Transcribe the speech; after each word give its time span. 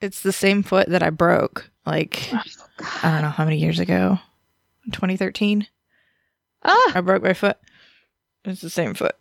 it's 0.00 0.22
the 0.22 0.32
same 0.32 0.62
foot 0.62 0.88
that 0.88 1.02
I 1.02 1.10
broke. 1.10 1.70
Like 1.86 2.28
Oh, 2.32 2.42
I 3.02 3.10
don't 3.12 3.22
know 3.22 3.28
how 3.30 3.44
many 3.44 3.58
years 3.58 3.78
ago. 3.78 4.18
2013. 4.92 5.66
Ah, 6.64 6.92
I 6.94 7.00
broke 7.00 7.22
my 7.22 7.34
foot. 7.34 7.56
It's 8.44 8.60
the 8.60 8.70
same 8.70 8.94
foot. 8.94 9.16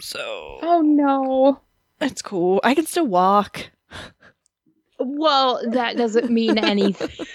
So 0.00 0.58
oh 0.62 0.82
no. 0.82 1.60
it's 2.00 2.22
cool. 2.22 2.60
I 2.64 2.74
can 2.74 2.86
still 2.86 3.06
walk. 3.06 3.70
Well, 4.98 5.60
that 5.70 5.96
doesn't 5.96 6.30
mean 6.30 6.58
anything. 6.58 7.26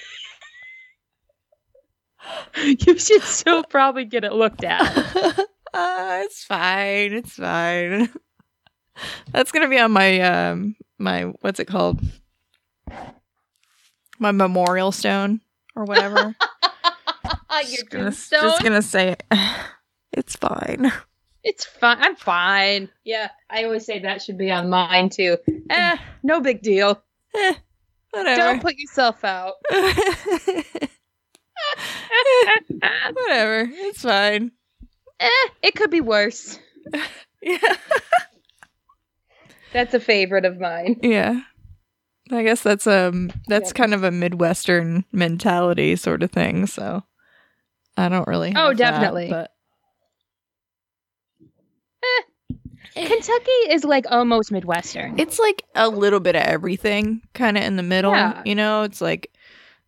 you 2.64 2.98
should 2.98 3.24
still 3.24 3.64
probably 3.64 4.06
get 4.06 4.24
it 4.24 4.34
looked 4.34 4.64
at. 4.64 4.82
uh, 5.74 6.22
it's 6.24 6.44
fine. 6.44 7.14
It's 7.14 7.34
fine. 7.34 8.10
That's 9.32 9.52
gonna 9.52 9.70
be 9.70 9.80
on 9.80 9.92
my 9.92 10.20
um 10.22 10.76
my 10.98 11.24
what's 11.42 11.60
it 11.60 11.66
called? 11.66 12.00
My 14.24 14.32
memorial 14.32 14.94
stone 14.94 15.42
or 15.76 15.84
whatever. 15.84 16.34
Your 17.52 17.62
just, 17.62 17.90
gonna, 17.90 18.04
tombstone? 18.06 18.42
just 18.42 18.64
gonna 18.64 18.82
say 18.82 19.18
it's 20.14 20.36
fine. 20.38 20.92
It's 21.46 21.66
fine. 21.66 21.98
I'm 22.00 22.16
fine. 22.16 22.88
Yeah, 23.04 23.28
I 23.50 23.66
always 23.66 23.86
say 23.86 24.00
that 24.00 24.22
should 24.22 24.38
be 24.38 24.50
on 24.50 24.70
mine 24.70 25.10
too. 25.10 25.36
Eh, 25.70 25.98
no 26.24 26.40
big 26.40 26.62
deal. 26.62 27.04
Eh, 27.36 27.54
whatever. 28.12 28.42
Don't 28.42 28.62
put 28.62 28.78
yourself 28.78 29.26
out. 29.26 29.56
whatever. 33.14 33.68
It's 33.74 34.02
fine. 34.04 34.52
eh, 35.20 35.30
it 35.64 35.76
could 35.76 35.90
be 35.92 36.00
worse. 36.00 36.58
Yeah. 37.42 37.58
That's 39.74 39.94
a 39.94 40.00
favorite 40.00 40.46
of 40.46 40.60
mine. 40.62 41.00
Yeah. 41.04 41.42
I 42.32 42.44
guess 42.44 42.62
that's 42.62 42.88
um 42.88 43.32
that's 43.48 43.70
Yeah. 43.70 43.74
kind 43.74 43.94
of 43.94 44.04
a 44.04 44.12
midwestern 44.12 45.06
mentality 45.12 45.96
sort 45.96 46.24
of 46.24 46.32
thing, 46.32 46.66
so 46.68 47.04
I 47.98 48.10
don't 48.10 48.28
really 48.28 48.54
Oh, 48.56 48.70
have 48.70 48.78
that, 48.78 48.92
definitely. 48.92 49.30
but 49.30 49.52
Kentucky 52.96 53.52
is 53.72 53.84
like 53.84 54.06
almost 54.12 54.52
Midwestern. 54.52 55.18
it's 55.20 55.40
like 55.40 55.64
a 55.74 55.90
little 55.90 56.20
bit 56.20 56.36
of 56.36 56.44
everything 56.44 57.22
kind 57.34 57.58
of 57.58 57.64
in 57.64 57.76
the 57.76 57.82
middle, 57.84 58.12
Yeah. 58.12 58.42
you 58.46 58.54
know, 58.54 58.84
it's 58.84 59.02
like 59.02 59.32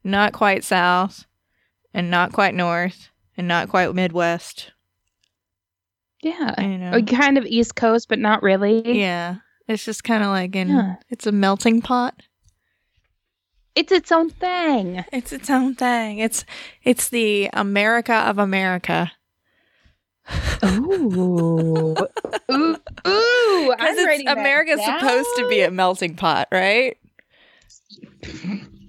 not 0.04 0.34
quite 0.34 0.64
south 0.64 1.26
and 1.94 2.10
not 2.10 2.34
quite 2.34 2.56
north 2.56 3.10
and 3.38 3.48
not 3.48 3.70
quite 3.70 3.94
midwest, 3.94 4.72
yeah. 6.24 6.60
you 6.60 6.78
know. 6.80 6.92
Oh, 6.96 7.02
kind 7.04 7.38
of 7.38 7.46
East 7.46 7.76
Coast, 7.76 8.10
but 8.10 8.18
not 8.18 8.42
really. 8.42 9.00
Yeah. 9.00 9.36
It's 9.68 9.86
just 9.86 10.04
kind 10.04 10.24
of 10.24 10.30
like 10.30 10.56
in 10.56 10.70
Yeah. 10.70 10.96
it's 11.10 11.28
a 11.28 11.32
melting 11.32 11.82
pot. 11.82 12.20
It's 13.76 13.92
its 13.92 14.12
own 14.12 14.30
thing. 14.30 15.04
It's 15.12 15.34
its 15.34 15.50
own 15.50 15.76
thing. 15.76 16.20
It's 16.20 16.46
it's 16.84 17.10
the 17.10 17.50
America 17.54 18.14
of 18.14 18.38
America. 18.40 19.12
Ooh. 20.64 21.96
ooh. 22.52 22.76
Ooh. 23.08 23.72
Because 23.78 23.98
I'm 23.98 24.06
writing 24.06 24.26
that 24.26 24.38
America's 24.38 24.84
supposed 24.84 25.30
to 25.38 25.48
be 25.50 25.62
a 25.62 25.72
melting 25.72 26.16
pot, 26.16 26.48
right? 26.52 26.98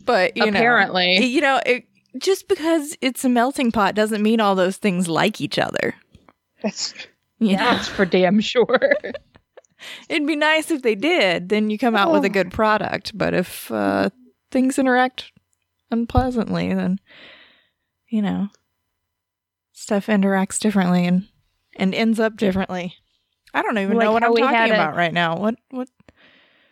But 0.04 0.36
you 0.36 0.44
Apparently. 0.44 1.18
know, 1.18 1.26
you 1.26 1.40
know, 1.40 1.60
it, 1.66 1.84
just 2.18 2.48
because 2.48 2.96
it's 3.00 3.24
a 3.24 3.28
melting 3.28 3.72
pot 3.72 3.94
doesn't 3.94 4.22
mean 4.22 4.40
all 4.40 4.54
those 4.54 4.76
things 4.76 5.08
like 5.08 5.40
each 5.40 5.58
other. 5.58 5.94
That's, 6.62 6.94
You 7.38 7.56
know, 7.56 7.64
that's 7.64 7.88
for 7.88 8.04
damn 8.06 8.40
sure. 8.40 8.80
it'd 10.08 10.26
be 10.26 10.36
nice 10.36 10.70
if 10.70 10.82
they 10.82 10.94
did. 10.94 11.48
Then 11.48 11.70
you 11.70 11.78
come 11.78 11.96
out 11.96 12.12
with 12.12 12.24
a 12.24 12.28
Oh. 12.28 12.32
good 12.32 12.50
product. 12.52 13.16
But 13.16 13.34
if 13.34 13.70
uh, 13.70 14.10
things 14.50 14.78
interact 14.78 15.32
unpleasantly, 15.90 16.72
then 16.74 16.98
you 18.08 18.22
know, 18.22 18.48
stuff 19.72 20.06
interacts 20.06 20.58
differently 20.58 21.06
and 21.06 21.26
and 21.76 21.94
ends 21.94 22.18
up 22.20 22.36
differently. 22.36 22.94
I 23.54 23.62
don't 23.62 23.78
even 23.78 23.96
Like 23.96 24.04
know 24.04 24.12
what 24.12 24.22
I'm 24.24 24.34
talking 24.34 24.54
had 24.54 24.70
a- 24.70 24.74
about 24.74 24.96
right 24.96 25.12
now. 25.12 25.36
What 25.36 25.56
what? 25.70 25.88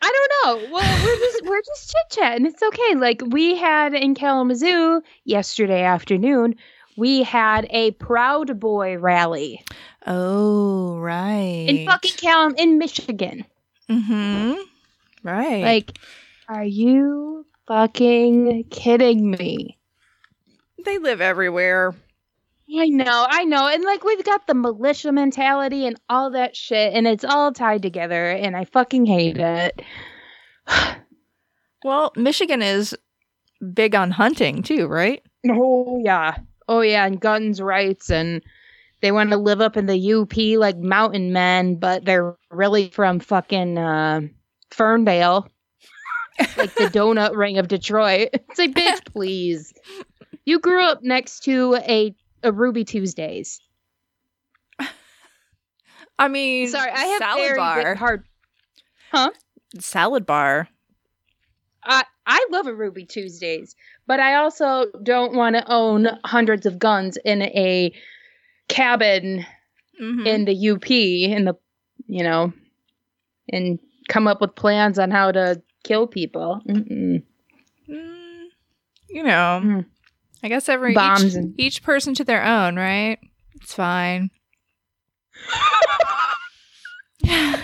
I 0.03 0.13
don't 0.45 0.63
know. 0.63 0.73
Well, 0.73 1.05
we're 1.05 1.17
just 1.19 1.45
we're 1.45 1.63
just 1.63 1.91
chit 1.91 2.11
chatting. 2.19 2.47
It's 2.47 2.63
okay. 2.63 2.95
Like 2.95 3.23
we 3.27 3.57
had 3.57 3.95
in 3.95 4.15
Kalamazoo 4.15 5.01
yesterday 5.25 5.83
afternoon, 5.83 6.57
we 6.97 7.23
had 7.23 7.67
a 7.71 7.93
Proud 7.93 8.61
Boy 8.61 8.99
rally 8.99 9.63
Oh, 10.07 10.99
right. 10.99 11.65
in 11.69 11.87
fucking 11.87 12.13
Calam 12.13 12.55
in 12.59 12.77
Michigan. 12.79 13.47
Mm-hmm. 13.91 14.61
Right. 15.23 15.63
Like, 15.63 15.99
are 16.49 16.65
you 16.65 17.47
fucking 17.67 18.65
kidding 18.71 19.31
me? 19.31 19.79
they 20.85 20.99
live 20.99 21.21
everywhere. 21.21 21.95
I 22.77 22.87
know, 22.87 23.27
I 23.29 23.45
know. 23.45 23.69
And 23.69 23.85
like 23.85 24.05
we've 24.05 24.25
got 24.25 24.47
the 24.47 24.55
militia 24.55 25.13
mentality 25.13 25.87
and 25.87 25.97
all 26.09 26.31
that 26.31 26.57
shit, 26.57 26.93
and 26.95 27.07
it's 27.07 27.25
all 27.25 27.53
tied 27.53 27.83
together, 27.83 28.31
and 28.31 28.57
I 28.57 28.65
fucking 28.65 29.07
hate 29.07 29.39
it. 29.39 29.83
Well, 31.87 32.15
Michigan 32.17 32.63
is 32.63 32.97
big 33.75 33.95
on 33.95 34.11
hunting 34.11 34.63
too, 34.63 34.87
right? 34.87 35.23
Oh 35.47 36.01
yeah. 36.03 36.39
Oh 36.67 36.81
yeah, 36.81 37.05
and 37.05 37.21
guns 37.21 37.61
rights 37.61 38.11
and 38.11 38.41
they 39.03 39.13
want 39.13 39.29
to 39.33 39.37
live 39.37 39.61
up 39.61 39.77
in 39.77 39.85
the 39.85 40.15
UP 40.15 40.35
like 40.59 40.79
mountain 40.79 41.35
men, 41.35 41.75
but 41.77 42.07
they're 42.07 42.37
really 42.51 42.89
from 42.89 43.21
fucking 43.21 43.77
uh, 43.77 44.23
Ferndale. 44.71 45.47
Like 46.57 46.75
the 46.75 46.91
donut 46.93 47.35
ring 47.37 47.59
of 47.59 47.69
Detroit. 47.69 48.31
It's 48.51 48.59
like, 48.59 48.73
bitch, 48.73 49.05
please. 49.13 49.73
You 50.45 50.59
grew 50.61 50.85
up 50.85 51.03
next 51.03 51.41
to 51.45 51.75
a, 51.77 52.15
a 52.43 52.53
Ruby 52.53 52.85
Tuesdays. 52.85 53.61
I 56.19 56.29
mean, 56.29 56.69
Sorry, 56.69 56.91
I 56.91 57.05
have 57.05 57.19
salad 57.19 57.39
very 57.43 57.57
bar. 57.57 57.95
hard. 57.95 58.25
Salad 59.79 60.27
bar. 60.27 60.69
I 61.83 62.05
I 62.27 62.47
love 62.51 62.67
a 62.67 62.75
Ruby 62.75 63.05
Tuesdays, 63.05 63.75
but 64.07 64.21
I 64.21 64.37
also 64.37 64.87
don't 65.03 65.35
want 65.35 65.57
to 65.57 65.71
own 65.71 66.09
hundreds 66.25 66.67
of 66.67 66.79
guns 66.79 67.19
in 67.25 67.43
a 67.43 67.93
cabin 68.69 69.45
Mhm. 70.01 70.27
in 70.27 70.45
the 70.45 70.71
UP 70.71 70.91
in 70.91 71.45
the 71.45 71.55
you 72.09 72.23
know 72.25 72.53
and 73.53 73.79
come 74.09 74.27
up 74.27 74.41
with 74.41 74.55
plans 74.57 74.99
on 74.99 75.11
how 75.11 75.31
to 75.33 75.61
kill 75.85 76.07
people. 76.09 76.61
Mm-mm. 76.69 77.23
Mm, 77.89 78.45
you 79.11 79.23
know, 79.23 79.61
Mm. 79.65 79.87
I 80.43 80.49
guess 80.49 80.69
every 80.69 80.93
Bombs 80.95 81.25
each, 81.25 81.35
and- 81.35 81.55
each 81.61 81.83
person 81.83 82.15
to 82.15 82.25
their 82.25 82.45
own, 82.45 82.77
right? 82.77 83.19
It's 83.55 83.73
fine. 83.75 84.31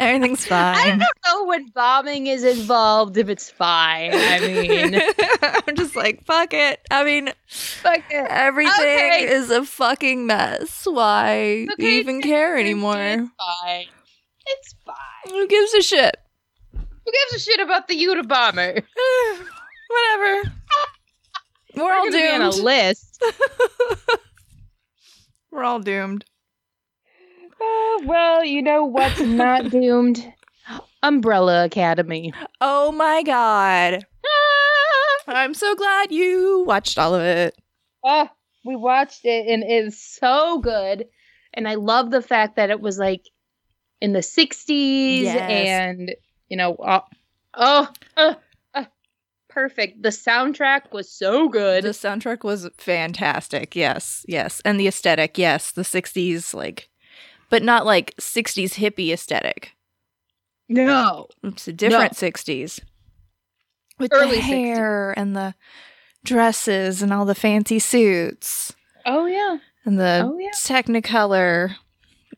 Everything's 0.00 0.44
fine. 0.44 0.76
I 0.76 0.88
don't 0.90 1.00
know 1.24 1.44
when 1.44 1.68
bombing 1.68 2.26
is 2.26 2.42
involved 2.42 3.16
if 3.16 3.28
it's 3.28 3.48
fine. 3.48 4.10
I 4.12 4.40
mean, 4.40 5.00
I'm 5.68 5.76
just 5.76 5.94
like, 5.94 6.24
fuck 6.24 6.52
it. 6.52 6.80
I 6.90 7.04
mean, 7.04 7.32
fuck 7.46 8.00
it. 8.10 8.26
everything 8.28 8.72
Okay. 8.74 9.28
is 9.28 9.50
a 9.50 9.64
fucking 9.64 10.26
mess. 10.26 10.84
Why 10.90 11.68
Okay, 11.74 11.98
even 12.00 12.20
care 12.22 12.58
anymore? 12.58 12.96
It's 12.98 13.30
fine. 13.38 13.86
It's 14.46 14.74
fine. 14.84 15.30
Who 15.32 15.46
gives 15.46 15.72
a 15.74 15.82
shit? 15.82 16.16
Who 17.04 17.12
gives 17.12 17.34
a 17.34 17.38
shit 17.38 17.60
about 17.60 17.88
the 17.88 17.96
Unabomber? 18.02 18.74
Whatever. 19.88 20.52
We're, 21.76 21.82
all 21.82 22.02
We're 22.04 22.10
gonna 22.10 22.12
be 22.12 22.28
on 22.28 22.42
a 22.42 22.50
doomed. 22.50 22.64
list. 22.64 23.22
We're 25.50 25.64
all 25.64 25.80
doomed. 25.80 26.24
Uh, 27.60 27.98
well, 28.04 28.44
you 28.44 28.62
know 28.62 28.84
what's 28.84 29.20
not 29.20 29.70
doomed? 29.70 30.24
Umbrella 31.02 31.64
Academy. 31.64 32.32
Oh 32.60 32.90
my 32.92 33.22
god. 33.22 34.04
Ah! 34.26 35.22
I'm 35.28 35.54
so 35.54 35.74
glad 35.74 36.10
you 36.12 36.64
watched 36.66 36.98
all 36.98 37.14
of 37.14 37.22
it. 37.22 37.54
Oh, 38.04 38.28
we 38.64 38.76
watched 38.76 39.24
it 39.24 39.46
and 39.48 39.62
it's 39.62 40.16
so 40.18 40.58
good. 40.58 41.06
And 41.52 41.68
I 41.68 41.74
love 41.76 42.10
the 42.10 42.22
fact 42.22 42.56
that 42.56 42.70
it 42.70 42.80
was 42.80 42.98
like 42.98 43.22
in 44.00 44.12
the 44.12 44.20
60s 44.20 45.22
Yes. 45.22 45.50
and, 45.50 46.14
you 46.48 46.56
know, 46.56 46.74
uh, 46.76 47.00
oh, 47.54 47.88
uh, 48.16 48.34
uh, 48.74 48.84
perfect. 49.48 50.02
The 50.02 50.08
soundtrack 50.10 50.92
was 50.92 51.10
so 51.10 51.48
good. 51.48 51.84
The 51.84 51.90
soundtrack 51.90 52.44
was 52.44 52.68
fantastic. 52.78 53.74
Yes, 53.76 54.24
yes. 54.28 54.60
And 54.64 54.78
the 54.78 54.86
aesthetic, 54.88 55.38
yes. 55.38 55.70
The 55.72 55.82
60s, 55.82 56.52
like, 56.54 56.88
but 57.50 57.62
not 57.62 57.86
like 57.86 58.14
60s 58.16 58.74
hippie 58.74 59.12
aesthetic. 59.12 59.72
no. 60.68 61.28
It's 61.42 61.68
a 61.68 61.72
different 61.72 62.14
60s. 62.14 62.80
With 63.98 64.12
Early 64.12 64.36
the 64.36 64.42
hair 64.42 65.12
and 65.16 65.36
the 65.36 65.54
dresses 66.24 67.00
and 67.02 67.12
all 67.12 67.24
the 67.24 67.34
fancy 67.34 67.78
suits 67.78 68.72
Oh, 69.06 69.26
yeah. 69.26 69.58
and 69.84 70.00
the 70.00 70.22
Oh, 70.26 70.36
yeah. 70.38 70.50
technicolor, 70.56 71.76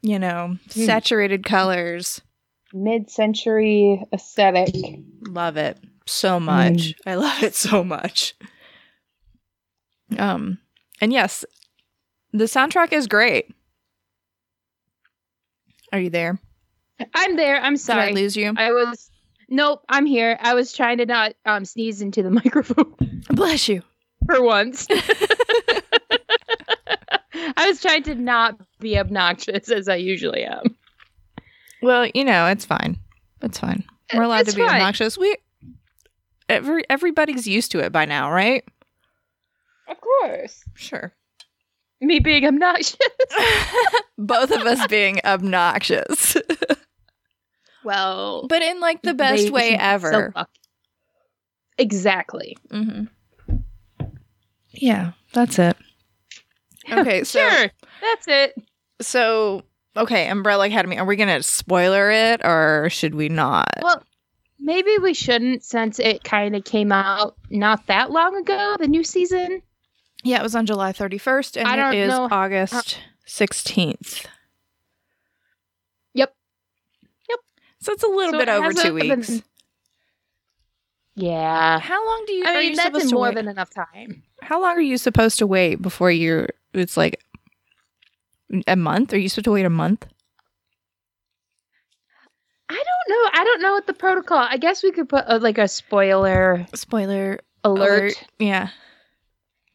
you 0.03 0.19
know, 0.19 0.59
Mm. 0.69 0.85
saturated 0.87 1.45
colors. 1.45 2.21
Mid 2.73 3.11
century 3.11 4.05
aesthetic. 4.13 4.75
Love 5.29 5.57
it. 5.57 5.79
so 6.07 6.39
much. 6.41 6.95
I 7.07 7.15
love 7.15 7.43
it 7.43 7.55
so 7.55 7.83
much. 7.85 8.35
Um, 10.19 10.59
and 11.01 11.13
yes, 11.13 11.45
the 12.33 12.45
soundtrack 12.45 12.93
is 12.93 13.07
great. 13.07 13.47
Are 15.93 15.99
you 16.01 16.11
there? 16.11 16.39
I'm 17.15 17.37
there. 17.37 17.61
I'm 17.61 17.75
Did 17.75 17.81
sorry. 17.81 18.09
I 18.09 18.13
lose 18.13 18.37
you? 18.37 18.53
I 18.57 18.73
was 18.73 19.11
Nope, 19.49 19.83
I'm 19.89 20.07
here. 20.07 20.37
I 20.41 20.55
was 20.55 20.73
trying 20.73 20.99
to 20.99 21.07
not 21.07 21.35
um 21.45 21.65
sneeze 21.65 22.03
into 22.03 22.23
the 22.23 22.31
microphone 22.45 22.95
Bless 23.31 23.69
you. 23.69 23.83
for 24.27 24.43
once. 24.43 24.87
I 27.57 27.69
was 27.69 27.81
trying 27.81 28.03
to 28.05 28.15
not 28.15 28.59
be 28.81 28.99
obnoxious 28.99 29.71
as 29.71 29.89
I 29.89 29.97
usually 29.97 30.45
am. 30.45 30.77
Well, 31.83 32.07
you 32.15 32.25
know, 32.25 32.47
it's 32.47 32.65
fine. 32.65 32.99
It's 33.43 33.59
fine. 33.59 33.85
We're 34.15 34.23
allowed 34.23 34.41
It's 34.43 34.51
to 34.53 34.57
be 34.57 34.63
fine. 34.63 34.77
obnoxious. 34.77 35.19
We 35.19 35.37
every 36.49 36.85
everybody's 36.89 37.47
used 37.47 37.71
to 37.73 37.81
it 37.81 37.93
by 37.93 38.05
now, 38.05 38.31
right? 38.33 38.65
Of 39.89 39.97
course. 40.01 40.65
Sure. 40.75 41.13
Me 42.01 42.19
being 42.21 42.45
obnoxious. 42.45 42.97
Both 44.19 44.51
of 44.51 44.63
us 44.67 44.87
being 44.87 45.21
obnoxious. 45.25 46.37
Well, 47.85 48.49
but 48.49 48.63
in 48.63 48.81
like 48.81 49.03
the 49.03 49.15
best 49.15 49.51
way 49.53 49.77
so 49.77 49.77
ever. 49.79 50.33
lucky. 50.35 50.51
exactly. 51.79 52.57
hmm 52.69 53.05
Yeah, 54.73 55.13
that's 55.33 55.59
it. 55.61 55.77
Okay, 56.91 57.23
so 57.25 57.39
sure. 57.41 57.71
That's 58.01 58.27
it. 58.29 58.55
so 59.01 59.63
okay, 59.97 60.29
Umbrella 60.29 60.67
Academy. 60.67 60.99
Are 60.99 61.05
we 61.05 61.17
gonna 61.17 61.43
spoiler 61.43 62.11
it 62.11 62.41
or 62.45 62.89
should 62.91 63.15
we 63.15 63.29
not? 63.29 63.69
Well, 63.83 64.03
maybe 64.59 64.97
we 65.01 65.15
shouldn't 65.15 65.65
since 65.65 65.99
it 65.99 66.25
kind 66.25 66.55
of 66.57 66.65
came 66.65 66.93
out 66.93 67.37
not 67.51 67.87
that 67.87 68.11
long 68.11 68.37
ago, 68.37 68.77
the 68.79 68.89
new 68.89 69.05
season. 69.05 69.63
yeah, 70.25 70.39
it 70.41 70.43
was 70.43 70.55
on 70.55 70.67
July 70.67 70.93
thirty 70.93 71.19
first, 71.19 71.57
and 71.57 71.67
I 71.69 71.93
it 71.95 71.99
is 71.99 72.09
know- 72.11 72.25
uh, 72.25 72.29
August 72.31 72.99
sixteenth. 73.25 74.27
Yep. 76.15 76.35
Yep. 77.29 77.39
So 77.81 77.93
it's 77.93 78.03
a 78.03 78.09
little 78.09 78.33
So 78.33 78.39
bit 78.39 78.49
over 78.49 78.73
two 78.73 78.95
weeks. 78.95 79.29
been- 79.31 79.43
Yeah. 81.15 81.79
How 81.79 82.05
long 82.07 82.25
do 82.27 82.33
you? 82.35 82.45
I 82.47 82.51
are 82.51 82.59
mean, 82.59 82.71
you 82.71 82.77
that's 82.77 82.87
supposed 82.87 83.09
to 83.09 83.15
more 83.15 83.25
wait? 83.29 83.35
than 83.35 83.49
enough 83.49 83.71
time. 83.71 84.23
How 84.43 84.61
long 84.61 84.77
are 84.77 84.81
you 84.83 84.99
supposed 84.99 85.39
to 85.39 85.47
wait 85.47 85.81
before 85.83 86.11
you're? 86.11 86.49
It's 86.75 86.97
like 86.97 87.23
a 88.67 88.77
month. 88.77 89.13
Are 89.13 89.19
you 89.19 89.29
supposed 89.29 89.45
to 89.45 89.53
wait 89.53 89.65
a 89.67 89.71
month? 89.71 90.07
I 92.69 92.75
don't 92.75 93.09
know. 93.09 93.31
I 93.41 93.45
don't 93.45 93.63
know 93.63 93.73
what 93.73 93.87
the 93.87 93.93
protocol. 93.95 94.39
I 94.39 94.57
guess 94.57 94.83
we 94.83 94.91
could 94.93 95.09
put 95.09 95.25
uh 95.27 95.39
like 95.41 95.59
a 95.59 95.69
spoiler 95.69 96.67
Spoiler 96.75 97.39
alert, 97.65 98.15
Yeah. 98.39 98.71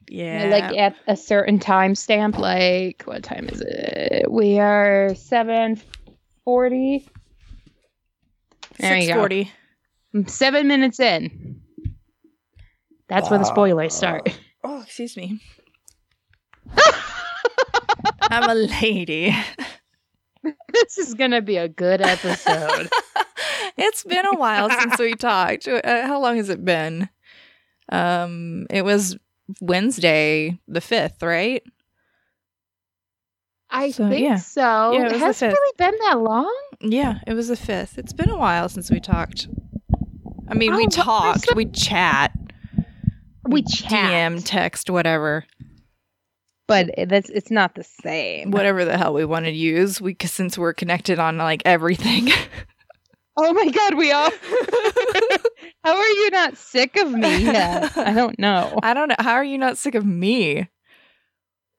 Yeah. 0.09 0.47
like 0.51 0.77
at 0.77 0.95
a 1.07 1.15
certain 1.15 1.57
time 1.59 1.95
stamp. 1.95 2.37
Like 2.37 3.03
what 3.05 3.23
time 3.23 3.47
is 3.49 3.61
it? 3.61 4.29
We 4.29 4.59
are 4.59 5.15
seven 5.15 5.81
forty. 6.43 7.07
There 8.77 8.97
you 8.97 9.07
go. 9.13 9.19
forty. 9.19 9.51
I'm 10.13 10.27
seven 10.27 10.67
minutes 10.67 10.99
in. 10.99 11.61
That's 13.07 13.29
where 13.29 13.39
the 13.39 13.45
spoilers 13.45 13.93
start. 13.93 14.37
Oh, 14.63 14.81
excuse 14.81 15.15
me. 15.17 15.39
I'm 18.31 18.49
a 18.49 18.53
lady. 18.55 19.35
this 20.73 20.97
is 20.97 21.13
gonna 21.13 21.41
be 21.41 21.57
a 21.57 21.67
good 21.67 22.01
episode. 22.01 22.89
it's 23.77 24.03
been 24.03 24.25
a 24.25 24.35
while 24.35 24.69
since 24.69 24.97
we 24.99 25.13
talked. 25.15 25.67
Uh, 25.67 25.81
how 26.07 26.19
long 26.21 26.37
has 26.37 26.49
it 26.49 26.63
been? 26.63 27.09
Um, 27.91 28.67
it 28.69 28.83
was 28.85 29.17
Wednesday 29.59 30.57
the 30.67 30.81
fifth, 30.81 31.21
right? 31.21 31.61
I 33.69 33.91
So, 33.91 34.09
think 34.09 34.21
yeah. 34.27 34.35
so. 34.37 34.91
Yeah, 34.93 35.05
it 35.07 35.19
Has 35.19 35.41
it 35.41 35.47
really 35.47 35.73
been 35.77 35.95
that 36.07 36.19
long? 36.19 36.53
Yeah, 36.81 37.19
it 37.27 37.33
was 37.33 37.47
the 37.49 37.55
fifth. 37.55 37.97
It's 37.97 38.13
been 38.13 38.29
a 38.29 38.37
while 38.37 38.67
since 38.69 38.89
we 38.91 38.99
talked. 38.99 39.47
I 40.49 40.53
mean, 40.55 40.73
Oh, 40.73 40.77
we 40.77 40.87
talked, 40.87 41.47
the- 41.47 41.53
we 41.55 41.65
chat, 41.65 42.33
We 43.47 43.63
chat, 43.63 43.89
DM, 44.11 44.43
text, 44.43 44.89
whatever, 44.89 45.45
but 46.71 47.09
that's 47.09 47.29
it's 47.29 47.51
not 47.51 47.75
the 47.75 47.83
same. 47.83 48.51
whatever 48.51 48.85
the 48.85 48.97
hell 48.97 49.13
we 49.13 49.25
want 49.25 49.45
to 49.45 49.51
use. 49.51 49.99
We 50.01 50.15
since 50.25 50.57
we're 50.57 50.73
connected 50.73 51.19
on 51.19 51.37
like 51.37 51.61
everything. 51.65 52.29
Oh 53.37 53.53
my 53.53 53.69
god, 53.69 53.95
we 53.95 54.11
all. 54.11 54.29
How 55.83 55.95
are 55.97 56.07
you 56.09 56.29
not 56.31 56.57
sick 56.57 56.97
of 56.97 57.11
me 57.11 57.43
yet? 57.45 57.97
I 57.97 58.13
don't 58.13 58.37
know. 58.37 58.77
I 58.83 58.93
don't 58.93 59.07
know. 59.09 59.15
How 59.19 59.33
are 59.33 59.43
you 59.43 59.57
not 59.57 59.77
sick 59.77 59.95
of 59.95 60.05
me? 60.05 60.67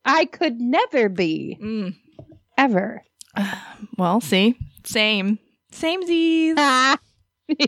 I 0.04 0.24
could 0.24 0.60
never 0.60 1.08
be 1.08 1.58
Mm. 1.62 1.94
ever. 2.58 3.02
Well, 3.98 4.20
see, 4.20 4.56
same, 4.84 5.38
same 5.70 6.02
Z's. 6.06 6.54
Ah. 6.58 6.98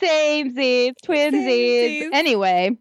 Same 0.00 0.54
Z's, 0.54 0.92
twinsies. 1.04 2.02
Samesies. 2.02 2.08
Anyway, 2.12 2.76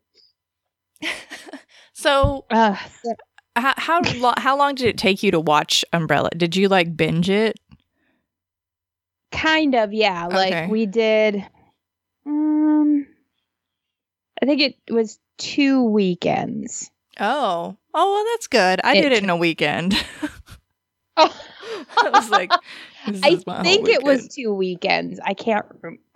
So, 1.94 2.46
uh, 2.50 2.76
how 3.56 3.74
how, 3.78 4.02
lo- 4.18 4.34
how 4.38 4.58
long 4.58 4.76
did 4.76 4.88
it 4.88 4.98
take 4.98 5.24
you 5.24 5.32
to 5.32 5.40
watch 5.40 5.86
Umbrella? 5.94 6.30
Did 6.36 6.56
you 6.56 6.68
like 6.68 6.96
binge 6.98 7.30
it? 7.30 7.56
kind 9.32 9.74
of, 9.76 9.94
yeah. 9.94 10.28
Like 10.28 10.70
we 10.70 10.86
did. 10.86 11.44
Um, 12.26 13.08
I 14.42 14.46
think 14.46 14.62
it 14.62 14.76
was 14.90 15.18
two 15.38 15.84
weekends. 15.84 16.90
Oh, 17.20 17.76
oh, 17.94 18.14
well, 18.14 18.26
that's 18.34 18.48
good. 18.48 18.80
I 18.84 18.96
It 18.98 19.02
did 19.02 19.12
it 19.12 19.16
took- 19.16 19.24
in 19.24 19.30
a 19.30 19.38
weekend. 19.38 19.96
Oh, 21.16 21.32
I 21.98 22.10
was 22.10 22.28
like, 22.32 22.52
I 23.06 23.12
think 23.62 23.88
it 23.88 24.02
was 24.02 24.28
two 24.30 24.52
weekends. 24.52 25.20
I 25.24 25.36
can't. 25.36 25.64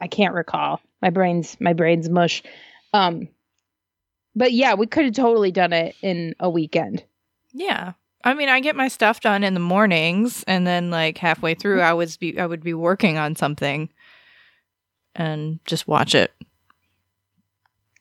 I 0.02 0.08
can't 0.08 0.34
recall. 0.34 0.82
My 1.04 1.12
brain's 1.12 1.56
my 1.62 1.74
brain's 1.74 2.10
mush. 2.10 2.42
Um, 2.94 3.28
but 4.38 4.54
yeah, 4.54 4.76
we 4.76 4.86
could 4.86 5.06
have 5.06 5.16
totally 5.16 5.52
done 5.52 5.74
it 5.74 5.96
in 6.02 6.36
a 6.40 6.50
weekend. 6.50 7.04
Yeah. 7.54 7.94
I 8.24 8.34
mean, 8.34 8.50
I 8.50 8.60
get 8.60 8.76
my 8.76 8.88
stuff 8.88 9.20
done 9.20 9.44
in 9.44 9.54
the 9.54 9.60
mornings 9.60 10.44
and 10.48 10.66
then 10.66 10.92
like 10.92 11.18
halfway 11.18 11.56
through 11.56 11.82
I 11.82 11.94
was 11.94 12.18
be 12.18 12.40
I 12.40 12.46
would 12.46 12.64
be 12.64 12.74
working 12.74 13.18
on 13.18 13.36
something 13.36 13.90
and 15.16 15.60
just 15.66 15.88
watch 15.88 16.14
it. 16.14 16.32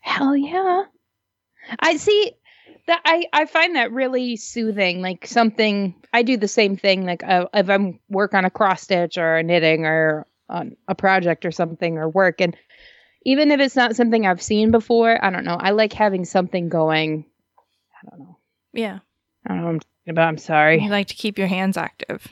Hell 0.00 0.36
yeah! 0.36 0.84
I 1.80 1.96
see 1.96 2.32
that. 2.86 3.00
I 3.04 3.26
I 3.32 3.46
find 3.46 3.76
that 3.76 3.92
really 3.92 4.36
soothing. 4.36 5.00
Like 5.00 5.26
something 5.26 5.94
I 6.12 6.22
do 6.22 6.36
the 6.36 6.48
same 6.48 6.76
thing. 6.76 7.04
Like 7.04 7.22
uh, 7.24 7.46
if 7.54 7.70
I'm 7.70 7.98
work 8.08 8.34
on 8.34 8.44
a 8.44 8.50
cross 8.50 8.82
stitch 8.82 9.18
or 9.18 9.36
a 9.36 9.42
knitting 9.42 9.84
or 9.84 10.26
on 10.48 10.76
a 10.88 10.94
project 10.94 11.44
or 11.44 11.50
something 11.50 11.98
or 11.98 12.08
work, 12.08 12.40
and 12.40 12.56
even 13.26 13.50
if 13.50 13.58
it's 13.58 13.74
not 13.74 13.96
something 13.96 14.24
I've 14.24 14.40
seen 14.40 14.70
before, 14.70 15.22
I 15.22 15.30
don't 15.30 15.44
know. 15.44 15.56
I 15.58 15.70
like 15.70 15.92
having 15.92 16.24
something 16.24 16.68
going. 16.68 17.24
I 17.58 18.08
don't 18.08 18.20
know. 18.20 18.38
Yeah. 18.72 19.00
I 19.44 19.48
don't 19.48 19.58
know 19.58 19.64
what 19.64 19.70
I'm 19.72 19.80
talking 19.80 20.10
about. 20.10 20.28
I'm 20.28 20.38
sorry. 20.38 20.80
You 20.80 20.90
like 20.90 21.08
to 21.08 21.16
keep 21.16 21.36
your 21.36 21.48
hands 21.48 21.76
active. 21.76 22.28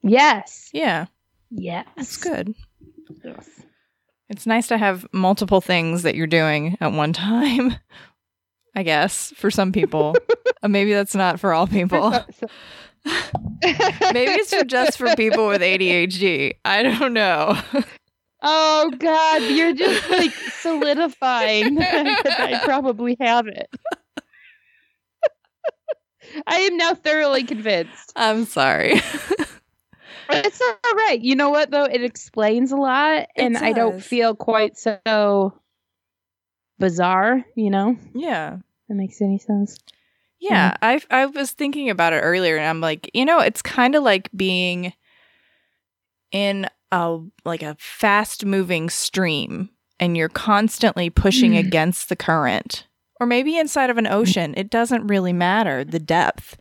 Yes. 0.00 0.70
Yeah. 0.72 1.06
Yes. 1.50 1.86
That's 1.96 2.16
good. 2.18 2.54
Yes. 3.24 3.50
It's 4.28 4.46
nice 4.46 4.68
to 4.68 4.78
have 4.78 5.08
multiple 5.12 5.60
things 5.60 6.04
that 6.04 6.14
you're 6.14 6.28
doing 6.28 6.78
at 6.80 6.92
one 6.92 7.12
time. 7.12 7.74
I 8.76 8.84
guess 8.84 9.32
for 9.36 9.50
some 9.50 9.72
people. 9.72 10.16
Uh, 10.62 10.68
Maybe 10.68 10.92
that's 10.92 11.16
not 11.16 11.40
for 11.40 11.52
all 11.52 11.66
people. 11.66 12.12
Maybe 13.04 14.30
it's 14.30 14.54
for 14.54 14.64
just 14.64 14.96
for 14.98 15.16
people 15.16 15.48
with 15.48 15.62
ADHD. 15.62 16.52
I 16.64 16.84
don't 16.84 17.12
know. 17.12 17.60
Oh 18.42 18.90
God, 18.98 19.42
you're 19.42 19.74
just 19.74 20.10
like 20.10 20.32
solidifying 20.32 21.74
that 21.76 22.40
I 22.40 22.64
probably 22.64 23.16
have 23.20 23.46
it. 23.46 23.70
I 26.46 26.60
am 26.60 26.76
now 26.76 26.94
thoroughly 26.94 27.44
convinced. 27.44 28.12
I'm 28.16 28.44
sorry. 28.44 29.00
It's 30.30 30.60
all 30.60 30.94
right. 30.94 31.20
You 31.20 31.36
know 31.36 31.50
what 31.50 31.70
though? 31.70 31.84
It 31.84 32.02
explains 32.02 32.72
a 32.72 32.76
lot, 32.76 33.28
and 33.36 33.56
I 33.56 33.72
don't 33.72 34.00
feel 34.00 34.34
quite 34.34 34.78
so 34.78 35.52
bizarre. 36.78 37.44
You 37.54 37.70
know, 37.70 37.96
yeah. 38.14 38.58
that 38.88 38.94
makes 38.94 39.20
any 39.20 39.38
sense. 39.38 39.78
Yeah, 40.40 40.74
I 40.80 41.00
I 41.10 41.26
was 41.26 41.52
thinking 41.52 41.90
about 41.90 42.14
it 42.14 42.20
earlier, 42.20 42.56
and 42.56 42.66
I'm 42.66 42.80
like, 42.80 43.10
you 43.12 43.24
know, 43.24 43.40
it's 43.40 43.62
kind 43.62 43.94
of 43.94 44.02
like 44.02 44.30
being 44.34 44.92
in 46.30 46.68
a 46.92 47.18
like 47.44 47.62
a 47.62 47.76
fast 47.80 48.44
moving 48.44 48.88
stream, 48.90 49.70
and 49.98 50.16
you're 50.16 50.28
constantly 50.28 51.10
pushing 51.10 51.52
Mm. 51.52 51.58
against 51.58 52.08
the 52.08 52.16
current, 52.16 52.86
or 53.20 53.26
maybe 53.26 53.56
inside 53.58 53.90
of 53.90 53.98
an 53.98 54.06
ocean. 54.06 54.54
It 54.56 54.70
doesn't 54.70 55.08
really 55.08 55.32
matter 55.32 55.82
the 55.84 55.98
depth. 55.98 56.56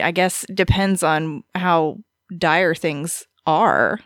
I 0.00 0.10
guess 0.12 0.44
depends 0.54 1.02
on 1.02 1.42
how 1.54 1.98
dire 2.36 2.74
things 2.74 3.24
are. 3.46 3.98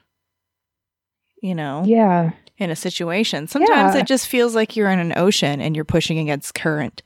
you 1.42 1.54
know, 1.54 1.82
Yeah. 1.86 2.32
in 2.58 2.68
a 2.68 2.76
situation. 2.76 3.46
Sometimes 3.48 3.94
Yeah. 3.94 4.02
it 4.02 4.06
just 4.06 4.28
feels 4.28 4.54
like 4.54 4.76
you're 4.76 4.90
in 4.90 4.98
an 4.98 5.14
ocean 5.16 5.58
and 5.62 5.74
you're 5.74 5.86
pushing 5.86 6.18
against 6.18 6.52
current. 6.52 7.02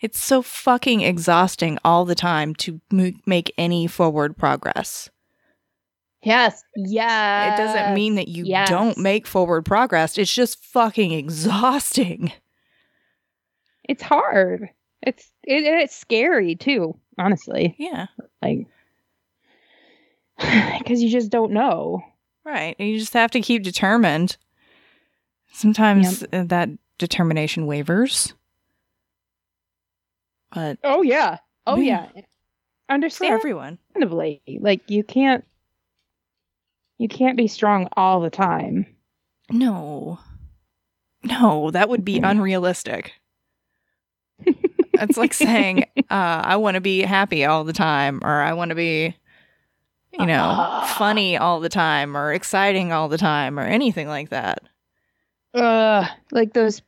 It's 0.00 0.18
so 0.20 0.42
fucking 0.42 1.02
exhausting 1.02 1.78
all 1.84 2.04
the 2.04 2.16
time 2.16 2.52
to 2.56 2.80
mo- 2.90 3.12
make 3.26 3.54
any 3.56 3.86
forward 3.86 4.36
progress. 4.36 5.08
Yes. 6.26 6.64
Yeah. 6.74 7.54
it 7.54 7.56
doesn't 7.56 7.94
mean 7.94 8.16
that 8.16 8.26
you 8.26 8.44
yes. 8.44 8.68
don't 8.68 8.98
make 8.98 9.28
forward 9.28 9.64
progress. 9.64 10.18
It's 10.18 10.34
just 10.34 10.62
fucking 10.64 11.12
exhausting. 11.12 12.32
it's 13.88 14.02
hard. 14.02 14.68
It's 15.02 15.30
it, 15.44 15.62
it's 15.62 15.94
scary 15.94 16.56
too, 16.56 16.98
honestly. 17.16 17.76
Yeah. 17.78 18.06
Like 18.42 18.66
cuz 20.84 21.00
you 21.00 21.10
just 21.10 21.30
don't 21.30 21.52
know. 21.52 22.02
Right. 22.44 22.74
You 22.80 22.98
just 22.98 23.14
have 23.14 23.30
to 23.30 23.40
keep 23.40 23.62
determined. 23.62 24.36
Sometimes 25.52 26.24
uh, 26.32 26.42
that 26.48 26.70
determination 26.98 27.66
wavers. 27.66 28.34
But 30.52 30.78
Oh 30.82 31.02
yeah. 31.02 31.38
Oh 31.68 31.76
Yeah. 31.76 32.08
yeah. 32.16 32.22
for 33.10 33.24
everyone. 33.26 33.78
like 34.60 34.90
you 34.90 35.04
can't 35.04 35.44
you 36.98 37.08
can't 37.08 37.36
be 37.36 37.46
strong 37.48 37.88
all 37.96 38.20
the 38.20 38.30
time. 38.30 38.86
No. 39.50 40.18
No, 41.22 41.70
that 41.72 41.88
would 41.88 42.04
be 42.04 42.18
unrealistic. 42.18 43.12
It's 44.98 45.18
like 45.18 45.34
saying, 45.34 45.84
uh, 45.98 46.04
I 46.10 46.56
want 46.56 46.76
to 46.76 46.80
be 46.80 47.02
happy 47.02 47.44
all 47.44 47.64
the 47.64 47.74
time, 47.74 48.20
or 48.24 48.40
I 48.40 48.54
want 48.54 48.70
to 48.70 48.74
be, 48.74 49.14
you 50.18 50.24
know, 50.24 50.54
Ah. 50.56 50.94
funny 50.98 51.36
all 51.36 51.60
the 51.60 51.68
time, 51.68 52.16
or 52.16 52.32
exciting 52.32 52.92
all 52.92 53.08
the 53.10 53.18
time, 53.18 53.58
or 53.60 53.64
anything 53.64 54.08
like 54.08 54.30
that. 54.30 54.60
Uh, 55.52 56.06
like 56.32 56.54
those 56.54 56.80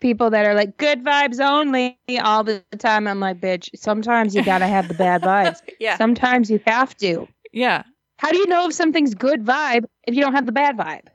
people 0.00 0.30
that 0.30 0.46
are 0.46 0.54
like 0.54 0.76
good 0.76 1.02
vibes 1.02 1.40
only 1.40 1.98
all 2.22 2.44
the 2.44 2.62
time. 2.78 3.08
I'm 3.08 3.18
like, 3.18 3.40
bitch, 3.40 3.68
sometimes 3.74 4.32
you 4.36 4.44
gotta 4.44 4.68
have 4.68 4.86
the 4.86 4.94
bad 4.94 5.22
vibes. 5.30 5.60
Yeah. 5.80 5.96
Sometimes 5.98 6.48
you 6.48 6.60
have 6.66 6.96
to. 6.98 7.26
Yeah. 7.52 7.82
How 8.18 8.30
do 8.30 8.38
you 8.38 8.46
know 8.46 8.66
if 8.66 8.74
something's 8.74 9.14
good 9.14 9.44
vibe 9.44 9.84
if 10.06 10.14
you 10.14 10.22
don't 10.22 10.34
have 10.34 10.46
the 10.46 10.52
bad 10.52 10.76
vibe? 10.76 11.06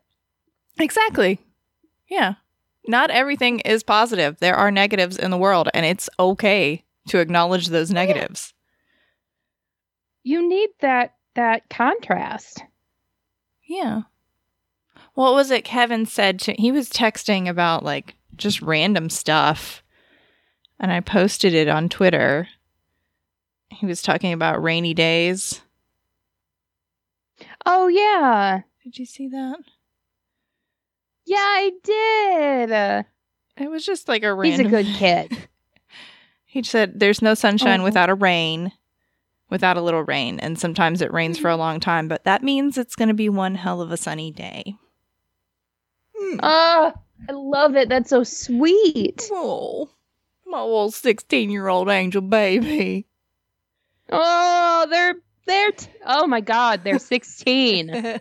Exactly. 0.80 1.40
Yeah. 2.10 2.36
Not 2.88 3.12
everything 3.12 3.60
is 3.62 3.84
positive. 3.84 4.38
There 4.40 4.56
are 4.56 4.72
negatives 4.72 5.18
in 5.18 5.32
the 5.32 5.38
world, 5.38 5.70
and 5.74 5.86
it's 5.86 6.10
okay 6.20 6.84
to 7.08 7.20
acknowledge 7.20 7.68
those 7.68 7.92
negatives. 7.92 8.54
You 10.24 10.48
need 10.48 10.70
that 10.82 11.16
that 11.36 11.70
contrast. 11.70 12.64
Yeah. 13.64 14.02
What 15.14 15.34
was 15.34 15.52
it 15.52 15.64
Kevin 15.64 16.06
said 16.06 16.40
to 16.42 16.54
he 16.54 16.72
was 16.72 16.90
texting 16.90 17.48
about 17.48 17.84
like 17.84 18.16
just 18.36 18.62
random 18.62 19.10
stuff 19.10 19.84
and 20.80 20.92
I 20.92 21.00
posted 21.00 21.54
it 21.54 21.68
on 21.68 21.90
Twitter. 21.90 22.48
He 23.70 23.86
was 23.86 24.02
talking 24.02 24.34
about 24.34 24.62
rainy 24.62 24.94
days. 24.94 25.62
Oh 27.66 27.88
yeah. 27.88 28.62
Did 28.84 28.98
you 28.98 29.06
see 29.06 29.28
that? 29.30 29.60
Yeah, 31.26 31.38
I 31.40 31.72
did. 31.84 32.72
Uh, 32.72 33.04
It 33.58 33.70
was 33.70 33.86
just 33.86 34.08
like 34.08 34.24
a 34.24 34.34
random. 34.34 34.66
he's 34.66 34.68
a 34.68 34.70
good 34.84 34.96
kid. 34.98 35.38
He 36.46 36.64
said 36.64 37.00
there's 37.00 37.22
no 37.22 37.34
sunshine 37.34 37.80
Oh. 37.80 37.84
without 37.86 38.10
a 38.10 38.14
rain, 38.14 38.74
without 39.50 39.78
a 39.78 39.82
little 39.82 40.04
rain, 40.04 40.38
and 40.42 40.60
sometimes 40.60 41.02
it 41.02 41.14
rains 41.14 41.38
for 41.38 41.50
a 41.50 41.56
long 41.56 41.80
time, 41.80 42.10
but 42.10 42.26
that 42.26 42.44
means 42.44 42.78
it's 42.78 42.98
going 42.98 43.08
to 43.08 43.14
be 43.14 43.30
one 43.30 43.56
hell 43.56 43.80
of 43.80 43.90
a 43.90 43.96
sunny 43.96 44.32
day. 44.32 44.76
Hmm. 46.14 46.40
Oh, 46.44 46.92
I 47.30 47.32
love 47.32 47.78
it. 47.78 47.88
That's 47.88 48.10
so 48.10 48.26
sweet. 48.26 49.30
Oh, 49.32 49.90
my 50.46 50.62
little 50.62 50.92
16 50.92 51.50
year 51.50 51.70
old 51.70 51.88
angel 51.88 52.22
baby. 52.22 53.08
Oh, 54.12 54.88
they're 54.90 55.16
they're 55.46 55.72
t- 55.72 55.88
oh 56.06 56.28
my 56.28 56.42
god, 56.42 56.84
they're 56.84 57.00
16. 57.12 58.20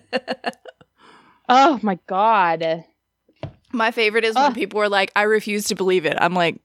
oh 1.49 1.79
my 1.83 1.99
god. 2.07 2.85
My 3.73 3.91
favorite 3.93 4.25
is 4.25 4.35
when 4.35 4.47
Ugh. 4.47 4.55
people 4.55 4.81
are 4.81 4.89
like, 4.89 5.13
I 5.15 5.23
refuse 5.23 5.67
to 5.69 5.77
believe 5.77 6.05
it. 6.07 6.17
I'm 6.21 6.35
like, 6.35 6.61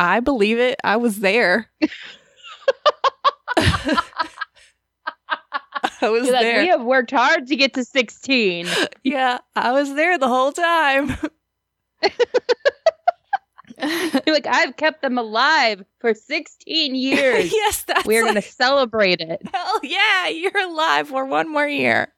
I 0.00 0.18
believe 0.20 0.58
it. 0.58 0.80
I 0.82 0.96
was 0.96 1.20
there. 1.20 1.70
I 3.56 4.02
was 6.08 6.24
You're 6.24 6.32
like, 6.32 6.42
there. 6.42 6.62
we 6.62 6.68
have 6.68 6.82
worked 6.82 7.12
hard 7.12 7.46
to 7.46 7.56
get 7.56 7.74
to 7.74 7.84
16. 7.84 8.66
yeah, 9.04 9.38
I 9.54 9.72
was 9.72 9.94
there 9.94 10.18
the 10.18 10.28
whole 10.28 10.50
time. 10.52 11.16
You're 13.78 14.34
like, 14.34 14.46
I've 14.46 14.76
kept 14.76 15.02
them 15.02 15.18
alive 15.18 15.82
for 16.00 16.14
16 16.14 16.94
years. 16.94 17.52
yes, 17.52 17.82
that's 17.84 18.04
We're 18.06 18.22
like, 18.22 18.32
going 18.34 18.42
to 18.42 18.48
celebrate 18.48 19.20
it. 19.20 19.42
Hell 19.52 19.80
yeah, 19.82 20.28
you're 20.28 20.58
alive 20.58 21.08
for 21.08 21.24
one 21.24 21.50
more 21.50 21.68
year. 21.68 22.12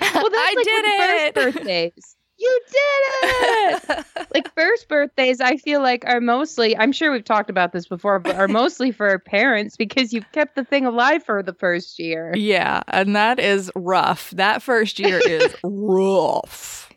Well, 0.02 0.24
that's 0.30 0.34
I 0.34 0.54
like 0.56 0.66
did 0.66 0.86
it. 0.86 1.34
First 1.36 1.56
birthdays. 1.58 2.16
You 2.38 2.62
did 2.72 3.90
it. 3.90 4.06
like 4.34 4.54
first 4.56 4.88
birthdays, 4.88 5.42
I 5.42 5.58
feel 5.58 5.82
like 5.82 6.06
are 6.06 6.22
mostly. 6.22 6.78
I'm 6.78 6.94
sure 6.94 7.12
we've 7.12 7.26
talked 7.26 7.50
about 7.50 7.74
this 7.74 7.86
before, 7.86 8.18
but 8.20 8.36
are 8.38 8.48
mostly 8.48 8.92
for 8.94 9.20
parents 9.20 9.76
because 9.76 10.14
you've 10.14 10.32
kept 10.32 10.56
the 10.56 10.64
thing 10.64 10.86
alive 10.86 11.24
for 11.24 11.44
the 11.44 11.54
first 11.54 12.00
year. 12.00 12.34
yeah, 12.36 12.82
and 12.88 13.14
that 13.16 13.40
is 13.40 13.70
rough. 13.76 14.30
That 14.32 14.62
first 14.62 15.00
year 15.00 15.20
is 15.20 15.54
rough. 15.64 16.89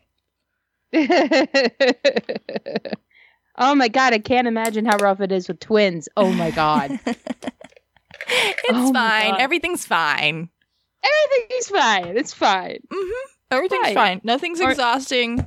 Oh 3.59 3.75
my 3.75 3.89
god, 3.89 4.13
I 4.13 4.19
can't 4.19 4.47
imagine 4.47 4.85
how 4.85 4.97
rough 4.99 5.21
it 5.21 5.33
is 5.33 5.49
with 5.49 5.61
twins. 5.61 6.09
Oh 6.17 6.31
my 6.33 6.51
god, 6.51 6.99
It's 7.07 8.63
Oh 8.71 8.93
fine. 8.93 9.31
God. 9.33 9.41
Everything's 9.41 9.85
fine. 9.87 10.49
everything's 11.05 11.69
fine. 11.69 12.17
It's 12.17 12.33
fine. 12.33 12.79
Mm-hmm. 12.93 13.29
Everything's 13.51 13.83
Fine. 13.89 13.95
fine. 13.95 14.21
Nothing's 14.25 14.61
Or- 14.63 14.71
exhausting 14.71 15.47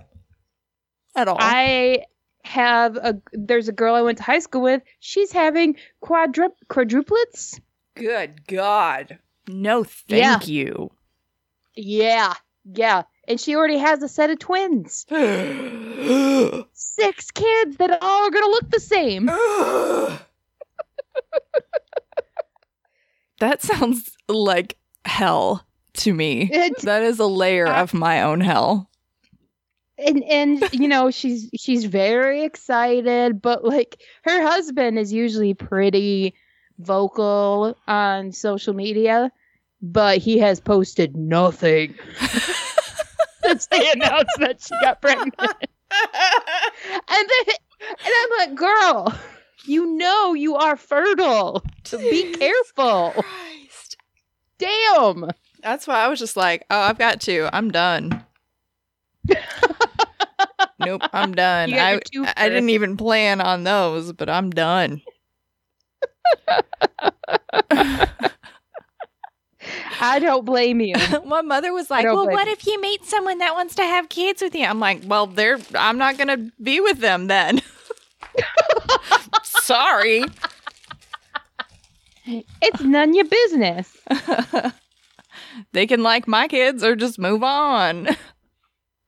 at 1.15 1.27
all. 1.27 1.37
I 1.39 2.03
have 2.43 2.97
a. 2.97 3.19
There's 3.33 3.67
a 3.67 3.71
girl 3.71 3.95
I 3.95 4.01
went 4.03 4.17
to 4.19 4.23
high 4.23 4.39
school 4.39 4.61
with. 4.61 4.83
She's 4.99 5.31
having 5.31 5.75
quadru- 6.03 6.51
quadruplets. 6.69 7.59
Good 7.95 8.45
God. 8.47 9.17
No, 9.47 9.83
thank 9.83 10.47
Yeah. 10.47 10.53
you. 10.53 10.91
Yeah, 11.75 12.33
yeah, 12.73 13.03
and 13.27 13.39
she 13.39 13.55
already 13.55 13.77
has 13.77 14.01
a 14.03 14.08
set 14.10 14.29
of 14.29 14.39
twins. 14.39 15.05
Six 16.74 17.32
kids 17.32 17.77
that 17.77 17.98
all 18.01 18.24
are 18.27 18.32
gonna 18.32 18.48
look 18.48 18.70
the 18.70 18.79
same. 18.79 19.25
that 23.39 23.62
sounds 23.62 24.15
like 24.27 24.77
hell 25.05 25.65
to 25.96 26.13
me. 26.13 26.50
It- 26.51 26.82
That 26.82 27.03
is 27.03 27.20
a 27.20 27.25
layer 27.27 27.67
I- 27.67 27.82
of 27.82 27.94
my 27.94 28.22
own 28.24 28.41
hell. 28.41 28.89
and 29.98 30.24
and 30.25 30.62
you 30.74 30.88
know 30.89 31.10
she's 31.10 31.50
she's 31.58 31.86
very 31.86 32.44
excited 32.44 33.41
but 33.41 33.63
like 33.63 34.01
her 34.25 34.41
husband 34.41 35.00
is 35.00 35.13
usually 35.13 35.53
pretty 35.53 36.34
vocal 36.79 37.77
on 37.88 38.34
social 38.34 38.74
media 38.74 39.32
but 39.82 40.17
he 40.17 40.38
has 40.39 40.60
posted 40.60 41.15
nothing 41.15 41.96
since 43.59 43.67
they 43.67 43.91
announced 43.91 44.38
that 44.39 44.62
she 44.62 44.74
got 44.81 45.01
pregnant 45.01 45.33
and 45.39 45.50
then 47.09 47.55
and 47.79 48.13
i'm 48.17 48.29
like 48.39 48.55
girl 48.55 49.13
you 49.65 49.85
know 49.97 50.33
you 50.33 50.55
are 50.55 50.75
fertile 50.75 51.63
so 51.83 51.97
be 51.97 52.33
careful 52.33 53.12
Christ. 53.12 53.97
damn 54.57 55.29
That's 55.65 55.88
why 55.88 56.03
I 56.05 56.07
was 56.09 56.19
just 56.19 56.38
like, 56.38 56.63
oh, 56.69 56.79
I've 56.79 57.00
got 57.00 57.19
two. 57.19 57.50
I'm 57.51 57.71
done. 57.71 58.24
nope, 60.79 61.01
I'm 61.12 61.33
done. 61.33 61.74
I, 61.74 62.00
I 62.38 62.50
didn't 62.50 62.69
even 62.69 62.97
plan 62.97 63.41
on 63.41 63.63
those, 63.63 64.13
but 64.13 64.29
I'm 64.29 64.51
done. 64.51 65.01
i 70.01 70.20
don't 70.20 70.46
blame 70.46 70.82
you 70.82 70.96
My 71.25 71.41
mother 71.41 71.74
was 71.74 71.89
like, 71.89 72.05
"Well, 72.05 72.27
what 72.27 72.48
you. 72.48 72.53
if 72.53 72.65
you 72.67 72.79
meet 72.82 73.03
someone 73.05 73.39
that 73.39 73.53
wants 73.55 73.75
to 73.75 73.84
have 73.84 74.10
kids 74.10 74.41
with 74.41 74.53
you?" 74.55 74.65
I'm 74.65 74.79
like, 74.79 75.01
"Well, 75.05 75.27
they're 75.27 75.58
I'm 75.74 75.98
not 75.98 76.17
going 76.17 76.27
to 76.27 76.51
be 76.62 76.79
with 76.79 77.00
them 77.00 77.27
then." 77.27 77.62
Sorry. 79.44 80.24
it's 82.25 82.82
none 82.82 83.10
of 83.10 83.15
your 83.15 83.25
business 83.25 83.98
they 85.72 85.88
can 85.88 86.03
like 86.03 86.27
my 86.27 86.48
kids 86.48 86.84
or 86.84 86.96
just 86.96 87.20
move 87.20 87.44
on. 87.44 88.10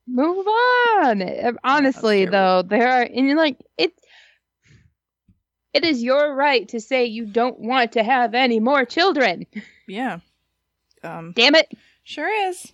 Move 0.06 0.46
on. 0.46 1.22
Honestly, 1.64 2.24
though, 2.24 2.62
there 2.62 2.88
are, 2.88 3.02
and 3.02 3.26
you're 3.26 3.36
like, 3.36 3.58
it. 3.76 3.92
It 5.74 5.84
is 5.84 6.02
your 6.02 6.34
right 6.34 6.66
to 6.68 6.80
say 6.80 7.04
you 7.04 7.26
don't 7.26 7.60
want 7.60 7.92
to 7.92 8.02
have 8.02 8.34
any 8.34 8.58
more 8.58 8.86
children. 8.86 9.44
yeah. 9.86 10.20
Um 11.02 11.32
Damn 11.34 11.54
it! 11.54 11.70
Sure 12.04 12.28
is. 12.48 12.72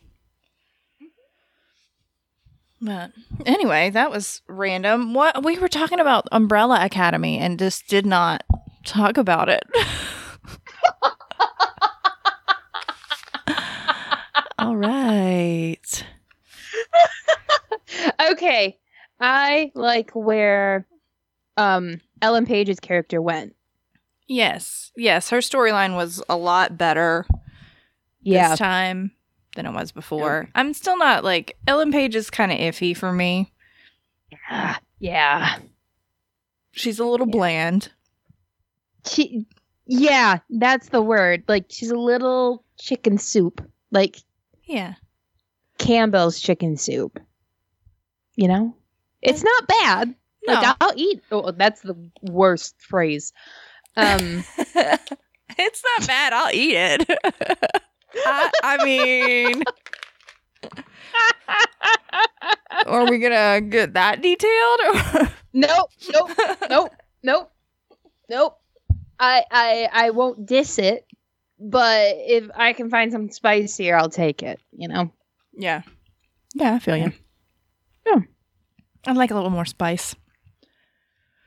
But 2.80 3.12
anyway, 3.46 3.90
that 3.90 4.10
was 4.10 4.42
random. 4.46 5.14
What 5.14 5.42
we 5.42 5.58
were 5.58 5.68
talking 5.68 6.00
about 6.00 6.28
Umbrella 6.32 6.84
Academy 6.84 7.38
and 7.38 7.58
just 7.58 7.88
did 7.88 8.04
not 8.04 8.44
talk 8.84 9.16
about 9.16 9.48
it. 9.48 9.62
All 14.58 14.76
right. 14.76 16.04
okay. 18.32 18.78
I 19.18 19.72
like 19.74 20.10
where 20.12 20.86
um 21.56 22.00
Ellen 22.20 22.44
Page's 22.44 22.80
character 22.80 23.22
went. 23.22 23.54
Yes. 24.26 24.92
Yes, 24.96 25.30
her 25.30 25.38
storyline 25.38 25.96
was 25.96 26.22
a 26.28 26.36
lot 26.36 26.76
better 26.76 27.26
Yeah. 28.24 28.50
this 28.50 28.58
time 28.58 29.12
than 29.56 29.66
it 29.66 29.72
was 29.72 29.92
before. 29.92 30.48
I'm 30.54 30.72
still 30.74 30.98
not 30.98 31.22
like 31.24 31.56
Ellen 31.66 31.92
Page 31.92 32.14
is 32.16 32.30
kind 32.30 32.50
of 32.52 32.58
iffy 32.58 32.96
for 32.96 33.12
me. 33.12 33.52
Yeah. 34.50 34.76
Yeah. 34.98 35.58
She's 36.72 36.98
a 36.98 37.04
little 37.04 37.28
Yeah. 37.28 37.32
bland. 37.32 37.88
She 39.06 39.46
Yeah, 39.86 40.38
that's 40.50 40.88
the 40.88 41.02
word. 41.02 41.44
Like 41.46 41.66
she's 41.68 41.90
a 41.90 41.96
little 41.98 42.64
chicken 42.80 43.18
soup. 43.18 43.64
Like 43.90 44.16
Yeah. 44.64 44.94
Campbell's 45.78 46.40
chicken 46.40 46.76
soup. 46.76 47.20
You 48.36 48.48
know? 48.48 48.76
It's 49.22 49.42
not 49.44 49.66
bad. 49.68 50.14
No. 50.46 50.54
Like 50.54 50.76
I'll 50.80 50.92
eat. 50.96 51.22
Oh, 51.30 51.50
that's 51.52 51.82
the 51.82 51.94
worst 52.22 52.74
phrase. 52.80 53.32
Um 53.96 54.42
it's 54.58 55.82
not 55.98 56.06
bad. 56.06 56.32
I'll 56.32 56.52
eat 56.54 56.74
it. 56.76 57.08
I, 58.16 58.50
I 58.62 58.84
mean, 58.84 59.62
are 62.86 63.10
we 63.10 63.18
gonna 63.18 63.60
get 63.60 63.94
that 63.94 64.22
detailed? 64.22 65.30
nope, 65.52 65.90
nope, 66.12 66.30
nope, 66.68 66.92
nope, 67.22 67.52
nope. 68.28 68.58
I 69.18 69.44
I 69.50 69.88
I 69.92 70.10
won't 70.10 70.46
diss 70.46 70.78
it, 70.78 71.06
but 71.58 72.14
if 72.16 72.50
I 72.54 72.72
can 72.72 72.90
find 72.90 73.12
something 73.12 73.32
spicier, 73.32 73.96
I'll 73.96 74.10
take 74.10 74.42
it. 74.42 74.60
You 74.72 74.88
know. 74.88 75.12
yeah. 75.56 75.82
Yeah, 76.54 76.74
I 76.74 76.78
feel 76.78 76.96
you. 76.96 77.12
Yeah. 78.06 78.20
I'd 79.06 79.16
like 79.16 79.32
a 79.32 79.34
little 79.34 79.50
more 79.50 79.64
spice. 79.64 80.14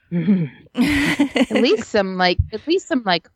at 0.11 1.51
least 1.51 1.89
some 1.89 2.17
like 2.17 2.37
at 2.53 2.65
least 2.67 2.87
some 2.87 3.03
like 3.05 3.27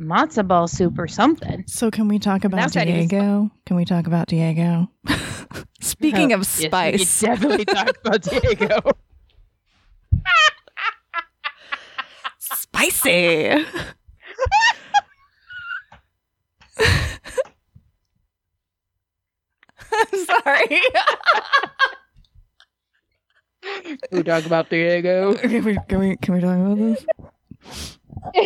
matzo 0.00 0.46
ball 0.46 0.68
soup 0.68 0.98
or 0.98 1.08
something. 1.08 1.64
So, 1.66 1.90
can 1.90 2.08
we 2.08 2.18
talk 2.18 2.44
about 2.44 2.58
That's 2.58 2.74
not 2.74 2.86
even 2.88 3.08
Diego? 3.08 3.50
Can 3.64 3.76
we 3.76 3.84
talk 3.84 4.06
about 4.06 4.28
Diego? 4.28 4.88
Speaking 5.80 6.32
of 6.32 6.40
Yes, 6.58 6.58
we 6.60 6.66
spice, 6.68 7.20
could 7.20 7.26
definitely 7.26 7.64
talk 7.64 7.90
about 8.04 8.22
Diego. 8.30 8.80
spicy. 12.38 13.64
I'm 19.92 20.24
sorry. 20.24 20.80
we 24.12 24.22
talk 24.22 24.44
about 24.46 24.68
Diego. 24.70 25.34
can, 25.34 25.64
we, 25.64 25.78
can 25.88 25.98
we 25.98 26.16
can 26.16 26.34
we 26.34 26.40
talk 26.40 26.56
about 26.58 26.76
this? 26.78 27.06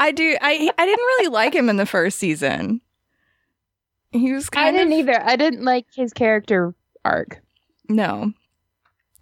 I 0.00 0.12
do. 0.12 0.36
I 0.40 0.70
I 0.76 0.86
didn't 0.86 1.04
really 1.04 1.28
like 1.28 1.54
him 1.54 1.68
in 1.68 1.76
the 1.76 1.86
first 1.86 2.18
season. 2.18 2.80
He 4.10 4.32
was 4.32 4.50
kind 4.50 4.68
I 4.68 4.72
didn't 4.72 4.92
of 4.92 4.98
either. 4.98 5.22
I 5.22 5.36
didn't 5.36 5.64
like 5.64 5.86
his 5.94 6.12
character 6.12 6.74
arc. 7.04 7.40
no. 7.88 8.32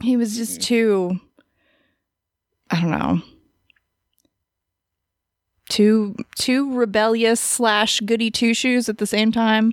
He 0.02 0.16
was 0.16 0.36
just 0.36 0.60
mm. 0.60 0.64
too. 0.64 1.20
I 2.70 2.80
don't 2.80 2.90
know. 2.90 3.22
Too 5.68 6.16
too 6.36 6.74
rebellious 6.74 7.40
slash 7.40 8.00
goody 8.00 8.30
two 8.30 8.52
shoes 8.52 8.88
at 8.88 8.98
the 8.98 9.06
same 9.06 9.32
time. 9.32 9.72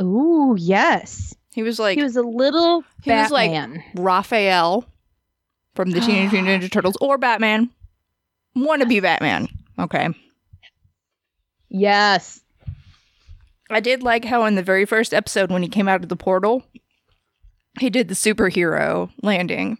Ooh, 0.00 0.54
yes. 0.58 1.34
He 1.52 1.62
was 1.62 1.78
like 1.78 1.96
he 1.96 2.02
was 2.02 2.16
a 2.16 2.22
little 2.22 2.84
he 3.02 3.10
was 3.10 3.30
like- 3.30 3.50
Batman. 3.50 3.82
Raphael 3.96 4.86
from 5.74 5.90
the 5.90 6.00
Teenage 6.00 6.32
Mutant 6.32 6.62
Ninja 6.62 6.70
Turtles 6.72 6.96
or 7.00 7.18
Batman. 7.18 7.70
Want 8.54 8.82
to 8.82 8.88
be 8.88 9.00
Batman? 9.00 9.48
Okay. 9.78 10.08
yes. 11.68 12.40
I 13.70 13.80
did 13.80 14.02
like 14.02 14.24
how 14.24 14.44
in 14.44 14.54
the 14.54 14.62
very 14.62 14.84
first 14.84 15.12
episode 15.14 15.50
when 15.50 15.62
he 15.62 15.68
came 15.68 15.88
out 15.88 16.02
of 16.02 16.08
the 16.08 16.16
portal, 16.16 16.62
he 17.80 17.90
did 17.90 18.08
the 18.08 18.14
superhero 18.14 19.10
landing. 19.22 19.78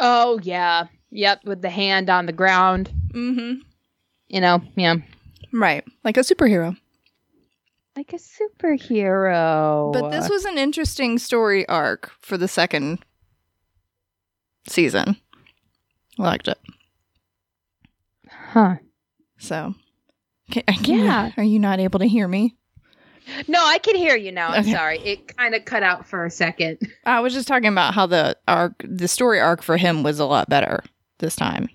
Oh 0.00 0.40
yeah. 0.42 0.86
Yep, 1.10 1.44
with 1.44 1.62
the 1.62 1.70
hand 1.70 2.08
on 2.10 2.26
the 2.26 2.32
ground. 2.32 2.90
Mm-hmm. 3.12 3.60
You 4.28 4.40
know, 4.40 4.62
yeah. 4.74 4.96
Right. 5.52 5.84
Like 6.02 6.16
a 6.16 6.20
superhero. 6.20 6.76
Like 7.94 8.14
a 8.14 8.16
superhero. 8.16 9.92
But 9.92 10.10
this 10.10 10.28
was 10.30 10.46
an 10.46 10.56
interesting 10.56 11.18
story 11.18 11.68
arc 11.68 12.10
for 12.20 12.38
the 12.38 12.48
second 12.48 13.04
season. 14.66 15.16
Liked 16.18 16.48
it. 16.48 16.58
Huh. 18.30 18.76
So, 19.38 19.74
can, 20.50 20.62
can 20.64 20.84
you- 20.98 21.04
Yeah. 21.04 21.30
are 21.36 21.42
you 21.42 21.58
not 21.58 21.80
able 21.80 21.98
to 22.00 22.06
hear 22.06 22.28
me? 22.28 22.56
No, 23.46 23.64
I 23.64 23.78
can 23.78 23.94
hear 23.94 24.16
you 24.16 24.32
now. 24.32 24.48
I'm 24.48 24.62
Okay. 24.62 24.72
sorry. 24.72 24.98
It 24.98 25.36
kind 25.36 25.54
of 25.54 25.64
cut 25.64 25.82
out 25.84 26.06
for 26.08 26.24
a 26.24 26.30
second. 26.30 26.78
I 27.06 27.20
was 27.20 27.32
just 27.32 27.46
talking 27.46 27.68
about 27.68 27.94
how 27.94 28.06
the 28.06 28.36
arc, 28.48 28.84
the 28.84 29.06
story 29.08 29.38
arc 29.40 29.62
for 29.62 29.76
him 29.76 30.02
was 30.02 30.18
a 30.18 30.24
lot 30.26 30.48
better 30.48 30.82
this 31.18 31.36
time. 31.36 31.68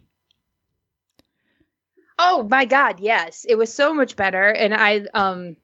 Oh 2.19 2.47
my 2.49 2.65
god, 2.65 2.99
yes. 2.99 3.45
It 3.47 3.55
was 3.55 3.71
so 3.73 3.93
much 3.93 4.15
better 4.15 4.43
and 4.49 4.73
I 4.73 5.05
um 5.13 5.55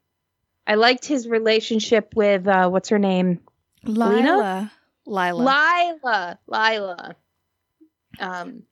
I 0.68 0.76
liked 0.76 1.06
his 1.06 1.28
relationship 1.28 2.14
with 2.16 2.48
uh 2.48 2.70
what's 2.70 2.90
her 2.90 3.00
name? 3.00 3.40
Lila. 3.84 4.72
Lila. 5.06 5.44
Lila. 6.04 6.40
Lila. 6.48 7.16
Um 8.20 8.64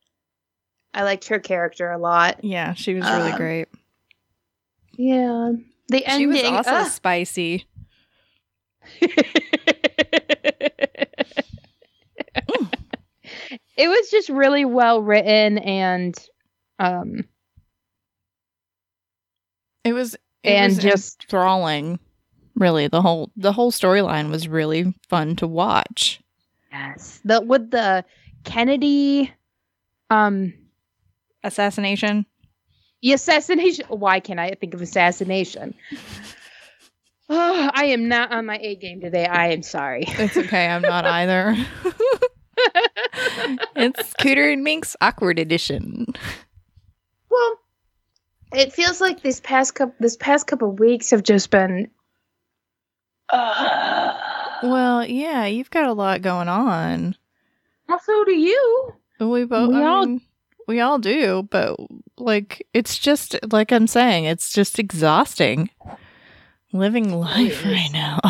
I 0.93 1.03
liked 1.03 1.27
her 1.29 1.39
character 1.39 1.89
a 1.91 1.97
lot. 1.97 2.43
yeah, 2.43 2.73
she 2.73 2.93
was 2.95 3.05
really 3.05 3.31
Um, 3.31 3.37
great. 3.37 3.67
Yeah. 4.97 5.51
The 5.87 6.05
ending. 6.05 6.33
She 6.33 6.43
was 6.43 6.43
also 6.51 6.71
ugh. 6.71 6.87
spicy. 6.91 7.65
it 13.77 13.87
was 13.87 14.09
just 14.09 14.29
really 14.29 14.65
well 14.65 15.01
written 15.01 15.57
and 15.59 16.15
um 16.79 17.25
It 19.83 19.93
was 19.93 20.15
it 20.43 20.49
And 20.49 20.75
was 20.75 20.83
just- 20.83 21.23
enthralling. 21.23 21.99
Really, 22.53 22.87
the 22.89 23.01
whole 23.01 23.31
the 23.37 23.53
whole 23.53 23.71
storyline 23.71 24.29
was 24.29 24.47
really 24.47 24.93
fun 25.09 25.35
to 25.37 25.47
watch. 25.47 26.20
Yes. 26.71 27.19
The 27.25 27.41
with 27.41 27.71
the 27.71 28.05
Kennedy 28.43 29.31
um 30.09 30.53
Assassination. 31.43 32.25
the 33.01 33.13
assassination 33.13 33.85
why 33.89 34.19
can't 34.19 34.39
I 34.39 34.51
think 34.51 34.73
of 34.73 34.81
assassination? 34.81 35.73
Oh, 37.33 37.69
I 37.73 37.85
am 37.85 38.09
not 38.09 38.33
on 38.33 38.45
my 38.45 38.57
A 38.61 38.75
game 38.75 38.99
today. 38.99 39.25
I 39.25 39.51
am 39.53 39.63
sorry. 39.63 40.03
It's 40.05 40.35
okay. 40.35 40.67
I'm 40.67 40.81
not 40.81 41.05
either. 41.19 41.55
it's 43.77 44.13
Cooter 44.15 44.51
and 44.51 44.65
Mink's 44.67 44.97
awkward 44.99 45.39
edition. 45.39 46.07
Well, 47.29 47.53
it 48.51 48.73
feels 48.73 48.99
like 48.99 49.21
this 49.21 49.39
past 49.39 49.75
couple 49.75 49.95
this 50.01 50.17
past 50.17 50.45
couple 50.45 50.73
weeks 50.73 51.11
have 51.11 51.23
just 51.23 51.49
been. 51.51 51.89
Uh, 53.29 54.00
Well, 54.63 55.05
yeah, 55.05 55.45
you've 55.45 55.71
got 55.71 55.85
a 55.89 55.93
lot 55.93 56.21
going 56.21 56.47
on. 56.47 57.15
well, 57.87 57.99
so 57.99 58.23
do 58.25 58.33
you. 58.33 58.93
We 59.19 59.45
both. 59.45 59.69
We 59.69 59.75
I 59.81 59.85
all- 59.85 60.05
mean, 60.05 60.21
we 60.67 60.79
all 60.79 60.99
do, 60.99 61.47
but 61.49 61.77
like, 62.17 62.65
it's 62.73 62.97
just 62.97 63.35
like 63.51 63.71
I'm 63.71 63.87
saying, 63.87 64.25
it's 64.25 64.51
just 64.51 64.79
exhausting 64.79 65.69
living 66.73 67.13
life 67.13 67.63
right 67.65 67.89
now. 67.91 68.19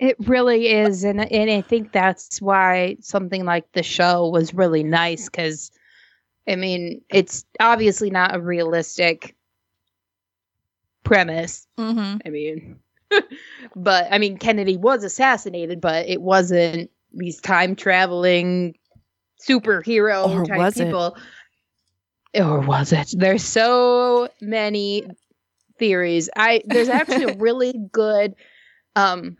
It 0.00 0.16
really 0.28 0.66
is, 0.68 1.04
and 1.04 1.20
and 1.32 1.50
I 1.50 1.60
think 1.60 1.92
that's 1.92 2.42
why 2.42 2.96
something 3.00 3.44
like 3.44 3.70
the 3.72 3.84
show 3.84 4.28
was 4.28 4.52
really 4.52 4.82
nice 4.82 5.28
because, 5.28 5.70
I 6.48 6.56
mean, 6.56 7.00
it's 7.08 7.46
obviously 7.60 8.10
not 8.10 8.34
a 8.34 8.40
realistic 8.40 9.36
premise. 11.04 11.66
mm-hmm. 11.78 12.18
I 12.26 12.28
mean, 12.28 12.80
but 13.76 14.06
I 14.10 14.18
mean, 14.18 14.38
Kennedy 14.38 14.76
was 14.76 15.04
assassinated, 15.04 15.80
but 15.80 16.08
it 16.08 16.20
wasn't 16.20 16.90
these 17.12 17.40
time 17.40 17.76
traveling 17.76 18.74
superhero 19.46 20.28
Or 20.28 20.44
type 20.44 20.58
was 20.58 20.76
it? 20.80 20.86
people. 20.86 21.16
or 22.34 22.60
was 22.60 22.92
it? 22.92 23.14
There's 23.16 23.44
so 23.44 24.28
many 24.40 25.06
theories. 25.78 26.30
I 26.36 26.62
there's 26.66 26.88
actually 26.88 27.24
a 27.24 27.36
really 27.38 27.74
good 27.92 28.34
um 28.96 29.36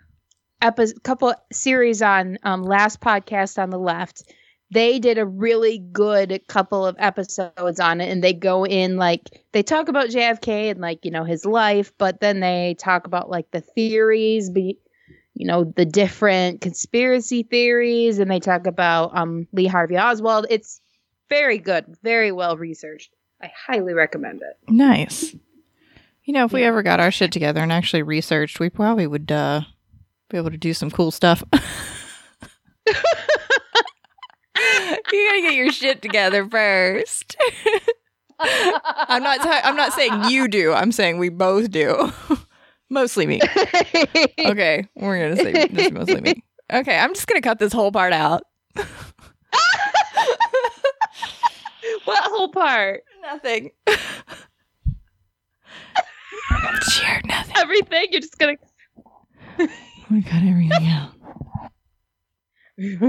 epi- 0.63 0.93
couple 1.03 1.35
series 1.53 2.03
on 2.03 2.39
um 2.43 2.63
last 2.63 3.01
podcast 3.01 3.61
on 3.63 3.71
the 3.71 3.79
left. 3.79 4.33
They 4.71 4.99
did 4.99 5.19
a 5.19 5.27
really 5.27 5.79
good 5.79 6.41
couple 6.49 6.85
of 6.87 6.97
episodes 6.99 7.79
on 7.79 8.01
it 8.01 8.11
and 8.11 8.25
they 8.25 8.33
go 8.33 8.65
in 8.67 8.97
like 8.97 9.43
they 9.53 9.63
talk 9.63 9.89
about 9.89 10.09
JFK 10.09 10.71
and 10.71 10.81
like, 10.81 11.05
you 11.05 11.11
know, 11.11 11.25
his 11.25 11.45
life, 11.45 11.93
but 11.99 12.21
then 12.21 12.41
they 12.41 12.75
talk 12.79 13.07
about 13.07 13.31
like 13.31 13.51
the 13.53 13.61
theories 13.61 14.51
be 14.51 14.79
you 15.37 15.47
know, 15.49 15.65
the 15.77 15.85
different 15.85 16.61
conspiracy 16.61 17.43
theories 17.43 18.21
and 18.21 18.31
they 18.31 18.39
talk 18.41 18.67
about 18.67 19.17
um 19.17 19.47
Lee 19.53 19.67
Harvey 19.67 19.97
Oswald. 19.99 20.47
It's 20.51 20.81
very 21.29 21.59
good, 21.59 21.85
very 22.03 22.33
well 22.33 22.57
researched. 22.57 23.13
I 23.43 23.51
highly 23.67 23.95
recommend 23.95 24.43
it. 24.43 24.57
Nice. 24.73 25.35
You 26.25 26.33
know, 26.35 26.45
if 26.47 26.53
we 26.53 26.63
Yeah. 26.63 26.69
ever 26.69 26.83
got 26.83 27.01
our 27.01 27.11
shit 27.11 27.33
together 27.33 27.61
and 27.61 27.73
actually 27.73 28.03
researched, 28.03 28.59
we 28.61 28.71
probably 28.71 29.07
would 29.07 29.31
uh, 29.31 29.63
be 30.31 30.37
able 30.39 30.51
to 30.51 30.57
do 30.57 30.73
some 30.73 30.91
cool 30.91 31.11
stuff. 31.11 31.43
you 35.13 35.29
gotta 35.29 35.41
get 35.43 35.55
your 35.55 35.73
shit 35.73 36.03
together 36.03 36.49
first. 36.49 37.37
I'm 38.41 39.23
not. 39.23 39.41
ta- 39.41 39.61
I'm 39.65 39.77
not 39.77 39.93
saying 39.93 40.25
you 40.25 40.49
do. 40.49 40.73
I'm 40.73 40.93
saying 40.93 41.19
we 41.19 41.29
both 41.29 41.71
do. 41.71 42.13
mostly 42.91 43.27
me. 43.27 43.41
Okay, 44.39 44.87
we're 44.97 45.19
gonna 45.31 45.37
say 45.37 45.69
just 45.69 45.93
mostly 45.93 46.21
me. 46.21 46.45
Okay, 46.73 46.97
I'm 46.99 47.15
just 47.15 47.27
gonna 47.27 47.41
cut 47.41 47.59
this 47.59 47.73
whole 47.73 47.93
part 47.93 48.13
out. 48.13 48.43
what 52.05 52.23
whole 52.25 52.49
part? 52.49 53.03
Nothing. 53.23 53.71
Sure, 56.83 57.21
nothing. 57.25 57.55
Everything? 57.57 58.07
You're 58.11 58.21
just 58.21 58.39
gonna 58.39 58.57
We 60.11 60.23
cut 60.23 60.43
everything 60.43 60.87
out. 60.89 61.14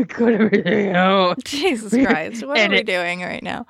Cut 0.08 0.34
everything 0.34 0.95
out. 0.95 1.43
Jesus 1.43 1.93
Christ, 1.93 2.45
what 2.45 2.58
are 2.58 2.69
we 2.69 2.75
Edit. 2.75 2.86
doing 2.86 3.21
right 3.21 3.43
now? 3.43 3.65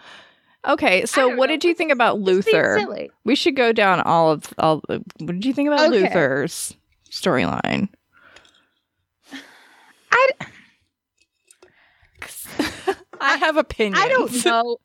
Okay, 0.68 1.06
so 1.06 1.28
what 1.30 1.48
know. 1.50 1.56
did 1.56 1.64
you 1.64 1.74
think 1.76 1.92
about 1.92 2.20
Luther? 2.20 3.08
We 3.24 3.36
should 3.36 3.56
go 3.56 3.72
down 3.72 4.02
all 4.02 4.32
of 4.32 4.52
all. 4.58 4.82
The, 4.88 5.04
what 5.20 5.34
did 5.34 5.46
you 5.46 5.54
think 5.54 5.68
about 5.68 5.92
Okay. 5.92 6.02
Luther's 6.02 6.76
storyline? 7.10 7.90
I, 10.12 10.30
I 13.20 13.38
have 13.38 13.58
opinions. 13.58 14.04
I 14.04 14.08
don't 14.10 14.46
know. 14.46 14.78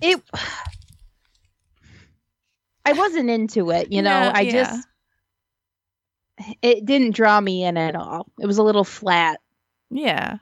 It. 0.00 0.22
I 2.84 2.92
wasn't 2.92 3.30
into 3.30 3.70
it, 3.70 3.92
you 3.92 4.02
know. 4.02 4.24
No, 4.24 4.32
I 4.34 4.40
yeah. 4.40 4.52
just. 4.52 4.88
It 6.60 6.84
didn't 6.84 7.14
draw 7.14 7.40
me 7.40 7.64
in 7.64 7.76
at 7.76 7.96
all. 7.96 8.26
It 8.38 8.46
was 8.46 8.58
a 8.58 8.62
little 8.62 8.84
flat. 8.84 9.40
Yeah, 9.90 10.38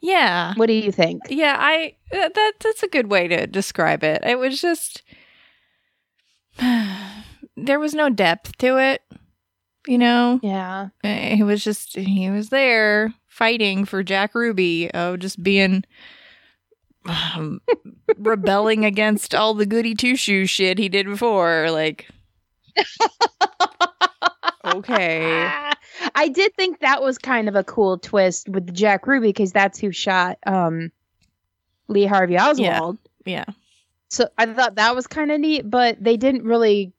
yeah, 0.00 0.54
What 0.56 0.66
do 0.66 0.72
you 0.72 0.92
think? 0.92 1.22
yeah. 1.28 1.56
I 1.58 1.94
that 2.12 2.34
that- 2.34 2.52
that's 2.60 2.82
a 2.82 2.88
good 2.88 3.10
way 3.10 3.28
to 3.28 3.46
describe 3.46 4.04
it. 4.04 4.22
It 4.24 4.38
was 4.38 4.60
just 4.60 5.02
there 7.56 7.80
was 7.80 7.94
no 7.94 8.08
depth 8.10 8.56
to 8.58 8.78
it. 8.78 9.02
You 9.88 9.98
know, 9.98 10.40
Yeah. 10.42 10.88
It 11.04 11.44
was 11.44 11.62
just 11.62 11.96
he 11.96 12.28
was 12.30 12.48
there 12.48 13.14
fighting 13.28 13.84
for 13.84 14.02
Jack 14.02 14.34
Ruby. 14.34 14.90
Oh, 14.92 15.16
just 15.16 15.42
being 15.42 15.84
um, 17.04 17.60
rebelling 18.18 18.84
against 18.84 19.32
all 19.34 19.54
the 19.54 19.64
goody 19.66 19.94
two 19.94 20.16
shoes 20.16 20.50
shit 20.50 20.78
he 20.78 20.88
did 20.88 21.06
before. 21.06 21.68
Like, 21.70 22.08
okay, 24.66 25.48
I 26.14 26.28
did 26.28 26.54
think 26.54 26.80
that 26.80 27.02
was 27.02 27.18
kind 27.18 27.48
of 27.48 27.54
a 27.56 27.64
cool 27.64 27.98
twist 27.98 28.48
with 28.48 28.72
Jack 28.74 29.06
Ruby 29.06 29.28
because 29.28 29.52
that's 29.52 29.78
who 29.78 29.92
shot 29.92 30.38
um, 30.46 30.90
Lee 31.88 32.06
Harvey 32.06 32.38
Oswald. 32.38 32.98
yeah, 33.24 33.44
So 34.08 34.28
I 34.36 34.46
thought 34.46 34.76
that 34.76 34.94
was 34.94 35.06
kind 35.06 35.30
of 35.30 35.40
neat, 35.40 35.68
but 35.68 36.02
they 36.02 36.16
didn't 36.16 36.44
really 36.44 36.92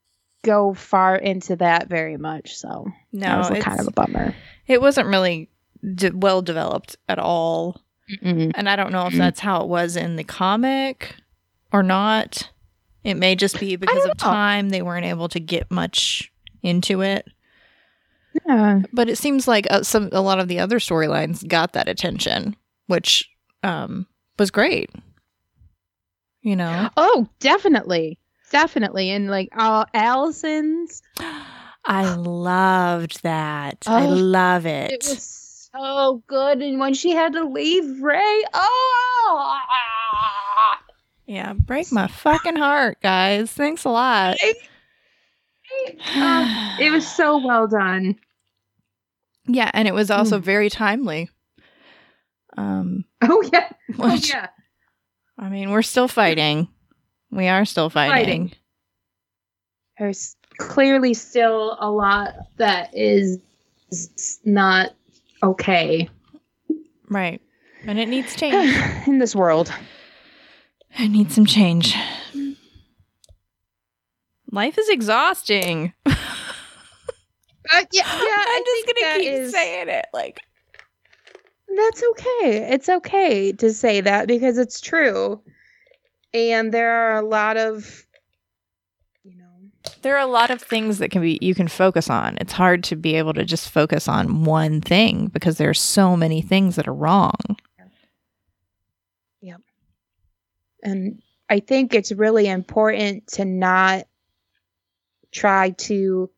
go 0.43 0.73
far 0.73 1.15
into 1.15 1.55
that 1.57 1.89
very 1.89 2.17
much. 2.17 2.55
So 2.55 2.87
that 3.13 3.31
no, 3.31 3.37
was 3.39 3.49
a 3.49 3.59
kind 3.59 3.79
of 3.79 3.87
a 3.87 3.91
bummer. 3.91 4.33
it 4.67 4.81
wasn't 4.81 5.07
really 5.07 5.49
de- 5.95 6.11
well 6.15 6.41
developed 6.41 6.95
at 7.09 7.19
all. 7.19 7.81
Mm-mm. 8.09 8.51
And 8.55 8.69
I 8.69 8.75
don't 8.77 8.93
know 8.93 9.07
if 9.07 9.13
that's 9.13 9.41
how 9.41 9.61
it 9.61 9.67
was 9.67 9.97
in 9.97 10.15
the 10.15 10.23
comic 10.23 11.15
or 11.73 11.83
not. 11.83 12.49
It 13.03 13.15
may 13.15 13.35
just 13.35 13.59
be 13.59 13.75
because 13.75 14.03
of 14.03 14.09
know. 14.09 14.13
time 14.23 14.69
they 14.69 14.81
weren't 14.81 15.05
able 15.05 15.27
to 15.29 15.39
get 15.39 15.69
much 15.69 16.31
into 16.63 17.01
it. 17.01 17.27
Yeah. 18.45 18.81
But 18.93 19.09
it 19.09 19.17
seems 19.17 19.47
like 19.47 19.67
uh, 19.69 19.83
some 19.83 20.09
a 20.11 20.21
lot 20.21 20.39
of 20.39 20.47
the 20.47 20.59
other 20.59 20.79
storylines 20.79 21.47
got 21.47 21.73
that 21.73 21.87
attention, 21.89 22.55
which 22.87 23.29
um 23.63 24.07
was 24.37 24.51
great. 24.51 24.89
You 26.41 26.55
know, 26.55 26.89
Oh, 26.95 27.27
definitely, 27.39 28.19
definitely, 28.51 29.09
and 29.11 29.29
like 29.29 29.49
uh, 29.57 29.85
Allison's, 29.93 31.01
I 31.85 32.13
loved 32.15 33.23
that. 33.23 33.83
I 33.87 34.05
Oh, 34.05 34.09
love 34.09 34.65
it. 34.65 34.91
it 34.91 35.03
was 35.09 35.69
so 35.73 36.23
good, 36.27 36.61
and 36.61 36.79
when 36.79 36.93
she 36.93 37.11
had 37.11 37.33
to 37.33 37.43
leave 37.43 38.01
Ray, 38.01 38.43
oh. 38.53 39.59
yeah, 41.25 41.53
break 41.53 41.91
my 41.91 42.07
fucking 42.07 42.55
heart, 42.55 42.99
guys. 43.01 43.51
Thanks 43.51 43.83
a 43.83 43.89
lot. 43.89 44.37
Uh, 46.15 46.77
it 46.79 46.91
was 46.91 47.05
so 47.05 47.45
well 47.45 47.67
done. 47.67 48.15
Yeah, 49.47 49.71
and 49.73 49.87
it 49.87 49.93
was 49.93 50.11
also 50.11 50.39
Mm. 50.39 50.43
very 50.43 50.69
timely. 50.69 51.29
Um, 52.57 53.05
Oh 53.21 53.41
yeah. 53.53 53.69
Oh 53.99 54.13
which 54.13 54.29
yeah. 54.29 54.47
I 55.37 55.49
mean, 55.49 55.71
we're 55.71 55.81
still 55.83 56.07
fighting. 56.07 56.67
We 57.31 57.47
are 57.47 57.65
still 57.65 57.89
fighting. 57.89 58.15
Fighting. 58.15 58.51
There's 59.99 60.35
clearly 60.57 61.13
still 61.13 61.77
a 61.79 61.89
lot 61.89 62.33
that 62.57 62.89
is 62.93 63.39
not 64.43 64.91
okay 65.43 66.09
Right. 67.09 67.41
And 67.85 67.99
it 67.99 68.09
needs 68.09 68.35
change. 68.39 68.75
in 69.07 69.19
this 69.19 69.33
world. 69.35 69.71
I 70.97 71.07
need 71.07 71.31
some 71.31 71.45
change. 71.45 71.95
Life 74.51 74.77
is 74.77 74.89
exhausting. 74.89 75.93
Uh, 77.73 77.83
yeah, 77.91 78.03
yeah. 78.05 78.43
I'm 78.47 78.63
just 78.65 78.87
gonna 78.87 79.19
keep 79.19 79.31
is- 79.31 79.51
saying 79.51 79.89
it. 79.89 80.05
Like, 80.13 80.39
That's 81.75 82.03
okay. 82.11 82.67
It's 82.71 82.89
okay 82.89 83.51
to 83.53 83.73
say 83.73 84.01
that 84.01 84.27
because 84.27 84.57
it's 84.57 84.79
true. 84.81 85.41
And 86.33 86.73
there 86.73 86.91
are 86.91 87.17
a 87.17 87.21
lot 87.25 87.57
of, 87.57 88.05
you 89.23 89.37
know, 89.37 89.45
there 90.01 90.15
are 90.15 90.21
a 90.21 90.31
lot 90.31 90.49
of 90.51 90.61
things 90.61 90.97
that 90.99 91.09
can 91.11 91.21
be 91.21 91.39
you 91.41 91.55
can 91.55 91.67
focus 91.67 92.09
on. 92.09 92.37
It's 92.41 92.53
hard 92.53 92.83
to 92.85 92.95
be 92.95 93.15
able 93.15 93.33
to 93.33 93.45
just 93.45 93.69
focus 93.69 94.07
on 94.07 94.43
one 94.43 94.81
thing 94.81 95.27
because 95.27 95.57
there 95.57 95.69
are 95.69 95.73
so 95.73 96.15
many 96.17 96.41
things 96.41 96.75
that 96.75 96.87
are 96.87 96.93
wrong. 96.93 97.35
Yep. 99.41 99.61
And 100.83 101.21
I 101.49 101.59
think 101.59 101.93
it's 101.93 102.11
really 102.11 102.47
important 102.47 103.27
to 103.33 103.45
not 103.45 104.05
try 105.31 105.71
to 105.71 106.29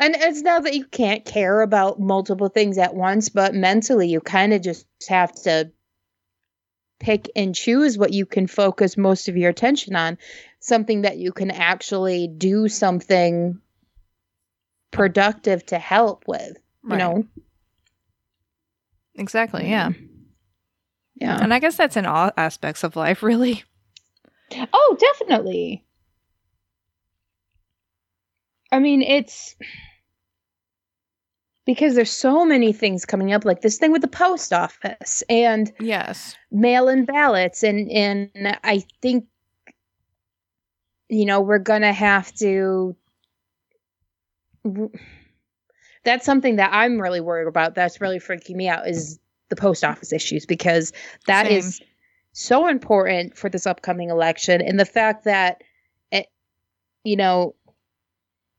and 0.00 0.16
it's 0.16 0.40
not 0.42 0.64
that 0.64 0.74
you 0.74 0.84
can't 0.86 1.24
care 1.24 1.60
about 1.60 2.00
multiple 2.00 2.48
things 2.48 2.78
at 2.78 2.94
once, 2.94 3.28
but 3.28 3.54
mentally 3.54 4.08
you 4.08 4.20
kind 4.20 4.52
of 4.52 4.62
just 4.62 4.86
have 5.08 5.32
to 5.42 5.70
pick 6.98 7.30
and 7.36 7.54
choose 7.54 7.96
what 7.96 8.12
you 8.12 8.26
can 8.26 8.46
focus 8.46 8.96
most 8.96 9.28
of 9.28 9.36
your 9.36 9.50
attention 9.50 9.94
on. 9.96 10.18
Something 10.58 11.02
that 11.02 11.16
you 11.18 11.32
can 11.32 11.50
actually 11.50 12.28
do 12.28 12.68
something 12.68 13.60
productive 14.90 15.64
to 15.66 15.78
help 15.78 16.24
with. 16.26 16.56
You 16.84 16.90
Right. 16.90 16.98
know? 16.98 17.24
Exactly. 19.14 19.68
Yeah. 19.68 19.90
Yeah. 21.14 21.38
And 21.40 21.52
I 21.52 21.58
guess 21.58 21.76
that's 21.76 21.96
in 21.96 22.06
all 22.06 22.30
aspects 22.36 22.84
of 22.84 22.96
life, 22.96 23.22
really. 23.22 23.64
Oh, 24.72 24.96
definitely. 24.98 25.84
I 28.72 28.78
mean, 28.78 29.02
it's 29.02 29.56
because 31.70 31.94
there's 31.94 32.10
so 32.10 32.44
many 32.44 32.72
things 32.72 33.06
coming 33.06 33.32
up, 33.32 33.44
like 33.44 33.60
this 33.60 33.78
thing 33.78 33.92
with 33.92 34.02
the 34.02 34.08
post 34.08 34.52
office 34.52 35.22
and 35.28 35.70
Yes. 35.78 36.34
mail-in 36.50 37.04
ballots, 37.04 37.62
and 37.62 37.88
and 37.92 38.28
I 38.64 38.82
think 39.00 39.26
you 41.08 41.24
know 41.24 41.40
we're 41.40 41.60
gonna 41.60 41.92
have 41.92 42.34
to. 42.34 42.96
That's 46.02 46.26
something 46.26 46.56
that 46.56 46.70
I'm 46.72 47.00
really 47.00 47.20
worried 47.20 47.46
about. 47.46 47.76
That's 47.76 48.00
really 48.00 48.18
freaking 48.18 48.56
me 48.56 48.66
out 48.66 48.88
is 48.88 49.20
the 49.48 49.54
post 49.54 49.84
office 49.84 50.12
issues 50.12 50.46
because 50.46 50.92
that 51.28 51.46
Same. 51.46 51.56
is 51.56 51.80
so 52.32 52.66
important 52.66 53.36
for 53.36 53.48
this 53.48 53.64
upcoming 53.64 54.10
election 54.10 54.60
and 54.60 54.80
the 54.80 54.84
fact 54.84 55.22
that 55.22 55.62
it, 56.10 56.26
you 57.04 57.14
know 57.14 57.54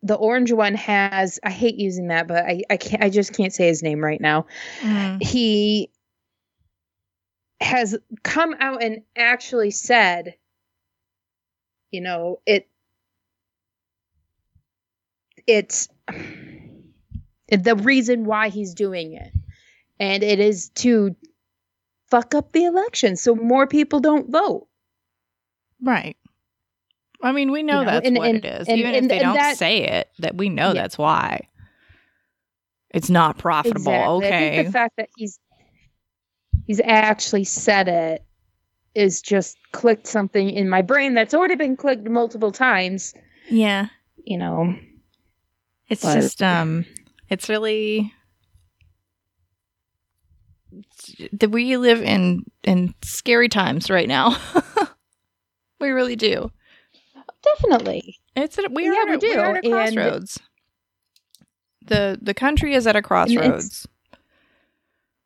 the 0.04 0.16
orange 0.16 0.52
one 0.52 0.74
has 0.76 1.40
i 1.44 1.50
hate 1.52 1.76
using 1.76 2.08
that 2.08 2.28
but 2.28 2.44
i 2.44 2.62
i 2.70 2.78
can't 2.78 3.04
i 3.04 3.10
just 3.10 3.34
can't 3.34 3.54
say 3.54 3.68
his 3.68 3.84
name 3.84 4.04
right 4.04 4.22
now 4.22 4.46
Mm. 4.82 5.22
he 5.22 5.92
has 7.60 7.96
come 8.24 8.56
out 8.60 8.82
and 8.84 9.04
actually 9.16 9.70
said 9.72 10.36
you 11.92 12.02
know 12.02 12.40
it 12.46 12.68
it's 15.48 15.88
the 17.50 17.76
reason 17.76 18.26
why 18.26 18.50
he's 18.50 18.74
doing 18.74 19.14
it 19.14 19.32
and 20.00 20.24
it 20.24 20.40
is 20.40 20.70
to 20.70 21.16
fuck 22.10 22.34
up 22.34 22.52
the 22.52 22.66
election 22.66 23.16
so 23.16 23.36
more 23.36 23.68
people 23.68 24.00
don't 24.00 24.32
vote 24.32 24.68
Right. 25.84 26.16
I 27.24 27.32
mean, 27.32 27.52
we 27.52 27.64
know, 27.64 27.80
You 27.80 27.86
know, 27.86 27.92
that's 27.92 28.08
and- 28.08 28.18
what 28.18 28.28
and- 28.30 28.38
it 28.44 28.62
is. 28.62 28.68
and- 28.68 28.80
Even 28.80 28.96
if 28.96 29.08
they 29.08 29.20
don't 29.20 29.36
that- 29.36 29.58
say 29.58 29.84
it, 29.84 30.10
that 30.20 30.36
we 30.36 30.50
know 30.50 30.68
Yeah. 30.70 30.74
that's 30.82 30.98
why. 30.98 31.48
It's 32.90 33.10
not 33.10 33.38
profitable. 33.38 33.92
Exactly. 34.20 34.28
I 34.28 34.28
Okay. 34.28 34.56
think 34.56 34.68
the 34.68 34.72
fact 34.74 34.98
that 34.98 35.10
he's 35.16 35.40
he's 36.68 36.82
actually 36.84 37.44
said 37.44 37.88
it 37.88 38.24
is 38.94 39.22
just 39.22 39.58
clicked 39.72 40.06
something 40.08 40.50
in 40.50 40.68
my 40.70 40.82
brain 40.82 41.14
that's 41.14 41.34
already 41.34 41.56
been 41.56 41.76
clicked 41.78 42.08
multiple 42.10 42.52
times. 42.52 43.14
yeah. 43.50 43.88
You 44.26 44.38
know, 44.38 44.76
It's 45.88 46.04
But- 46.04 46.16
just 46.16 46.42
um 46.44 46.86
it's 47.30 47.50
really 47.50 48.14
that 51.34 51.50
we 51.52 51.76
live 51.78 52.02
in 52.02 52.46
in 52.64 52.94
scary 53.04 53.50
times 53.50 53.90
right 53.90 54.08
now. 54.08 54.38
we 55.80 55.90
really 55.90 56.16
do. 56.16 56.52
Definitely. 57.44 58.20
It's 58.36 58.58
at, 58.58 58.72
we 58.72 58.88
are 58.88 59.06
we 59.08 59.18
do, 59.18 59.40
are 59.40 59.56
at 59.58 59.66
a 59.66 59.68
and- 59.68 59.96
crossroads. 59.96 60.40
The 61.86 62.18
the 62.22 62.34
country 62.34 62.74
is 62.74 62.88
at 62.88 62.96
a 62.96 63.02
crossroads. 63.02 63.88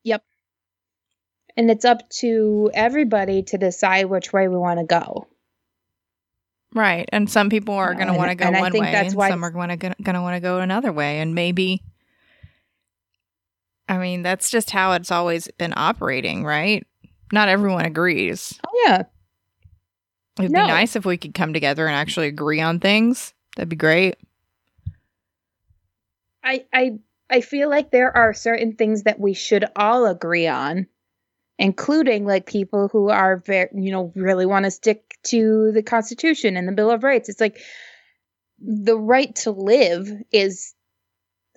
Yep. 0.04 0.24
And 1.58 1.70
it's 1.70 1.86
up 1.86 2.08
to 2.22 2.72
everybody 2.74 3.44
to 3.44 3.58
decide 3.58 4.06
which 4.06 4.34
way 4.34 4.48
we 4.48 4.58
want 4.58 4.80
to 4.80 4.86
go. 4.86 5.28
Right. 6.74 7.08
And 7.12 7.30
some 7.30 7.50
people 7.50 7.76
are 7.76 7.94
going 7.94 8.08
to 8.08 8.14
want 8.14 8.30
to 8.32 8.36
go 8.36 8.46
and 8.46 8.60
one 8.60 8.74
way 8.74 8.94
and 8.94 9.12
some 9.12 9.44
are 9.44 9.50
going 9.50 9.70
to 9.70 9.78
going 9.78 9.96
to 10.16 10.22
want 10.22 10.36
to 10.36 10.42
go 10.42 10.60
another 10.60 10.92
way 10.92 11.20
and 11.20 11.34
maybe 11.34 11.82
I 13.88 13.98
mean, 13.98 14.24
that's 14.24 14.50
just 14.50 14.72
how 14.72 14.94
it's 14.94 15.12
always 15.12 15.48
been 15.58 15.74
operating, 15.76 16.44
right? 16.44 16.86
Not 17.32 17.50
everyone 17.50 17.86
agrees. 17.86 18.60
Oh 18.66 18.84
yeah. 18.86 19.04
It'd 20.40 20.52
No. 20.52 20.62
be 20.64 20.68
nice 20.68 20.96
if 20.96 21.06
we 21.06 21.18
could 21.18 21.34
come 21.34 21.54
together 21.54 21.88
and 21.88 21.96
actually 21.96 22.28
agree 22.28 22.60
on 22.62 22.80
things. 22.80 23.34
That'd 23.56 23.70
be 23.70 23.76
great. 23.76 24.16
I 26.44 26.66
I 26.74 27.00
I 27.30 27.42
feel 27.42 27.70
like 27.70 27.92
there 27.92 28.16
are 28.16 28.34
certain 28.34 28.76
things 28.76 29.04
that 29.04 29.20
we 29.20 29.34
should 29.34 29.66
all 29.76 30.06
agree 30.06 30.48
on, 30.48 30.88
including 31.58 32.26
like 32.26 32.46
people 32.46 32.88
who 32.90 33.10
are 33.10 33.38
very 33.38 33.70
you 33.74 33.92
know 33.92 34.12
really 34.16 34.46
want 34.46 34.66
to 34.66 34.72
stick 34.72 35.18
to 35.24 35.72
the 35.72 35.84
Constitution 35.84 36.58
and 36.58 36.68
the 36.68 36.72
Bill 36.74 36.92
of 36.92 37.04
Rights. 37.04 37.30
It's 37.30 37.42
like 37.42 37.60
the 38.60 38.98
right 38.98 39.34
to 39.38 39.52
live 39.52 40.08
is 40.32 40.74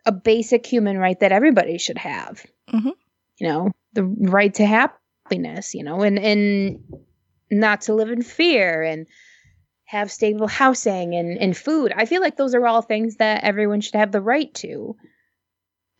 a 0.06 0.12
basic 0.12 0.64
human 0.66 0.96
right 0.98 1.18
that 1.20 1.32
everybody 1.32 1.78
should 1.78 1.98
have. 1.98 2.44
Mhm. 2.72 2.92
You 3.38 3.48
know, 3.48 3.72
the 3.92 4.04
right 4.04 4.54
to 4.54 4.64
happiness. 4.66 5.74
You 5.74 5.84
know, 5.84 6.00
and 6.02 6.18
and 6.18 6.80
not 7.50 7.82
to 7.82 7.94
live 7.94 8.10
in 8.10 8.22
fear 8.22 8.82
and 8.82 9.06
have 9.84 10.12
stable 10.12 10.46
housing 10.46 11.14
and, 11.14 11.38
and 11.38 11.56
food. 11.56 11.92
I 11.96 12.04
feel 12.04 12.20
like 12.20 12.36
those 12.36 12.54
are 12.54 12.66
all 12.66 12.82
things 12.82 13.16
that 13.16 13.44
everyone 13.44 13.80
should 13.80 13.94
have 13.94 14.12
the 14.12 14.20
right 14.20 14.52
to. 14.54 14.96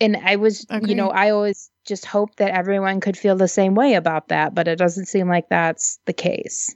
And 0.01 0.17
I 0.17 0.37
was, 0.37 0.67
you 0.83 0.95
know, 0.95 1.09
I 1.09 1.31
always 1.31 1.71
just 1.87 2.05
hope 2.05 2.37
that 2.37 2.53
everyone 2.53 3.01
could 3.01 3.17
feel 3.17 3.35
the 3.35 3.49
same 3.49 3.75
way 3.75 3.95
about 3.95 4.29
that, 4.29 4.55
but 4.55 4.69
it 4.69 4.77
doesn't 4.77 5.07
seem 5.07 5.29
like 5.29 5.49
that's 5.49 5.99
the 6.05 6.13
case. 6.13 6.73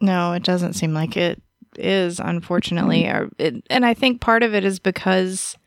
No, 0.00 0.32
it 0.32 0.42
doesn't 0.42 0.74
seem 0.74 0.94
like 0.94 1.16
it 1.16 1.42
is, 1.76 2.20
unfortunately. 2.20 3.06
Or 3.06 3.28
it, 3.38 3.66
and 3.68 3.84
I 3.84 3.92
think 3.92 4.20
part 4.20 4.42
of 4.42 4.54
it 4.54 4.64
is 4.64 4.78
because 4.78 5.58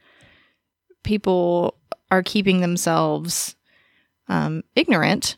people 1.03 1.75
are 2.09 2.23
keeping 2.23 2.61
themselves 2.61 3.55
um, 4.29 4.63
ignorant 4.75 5.37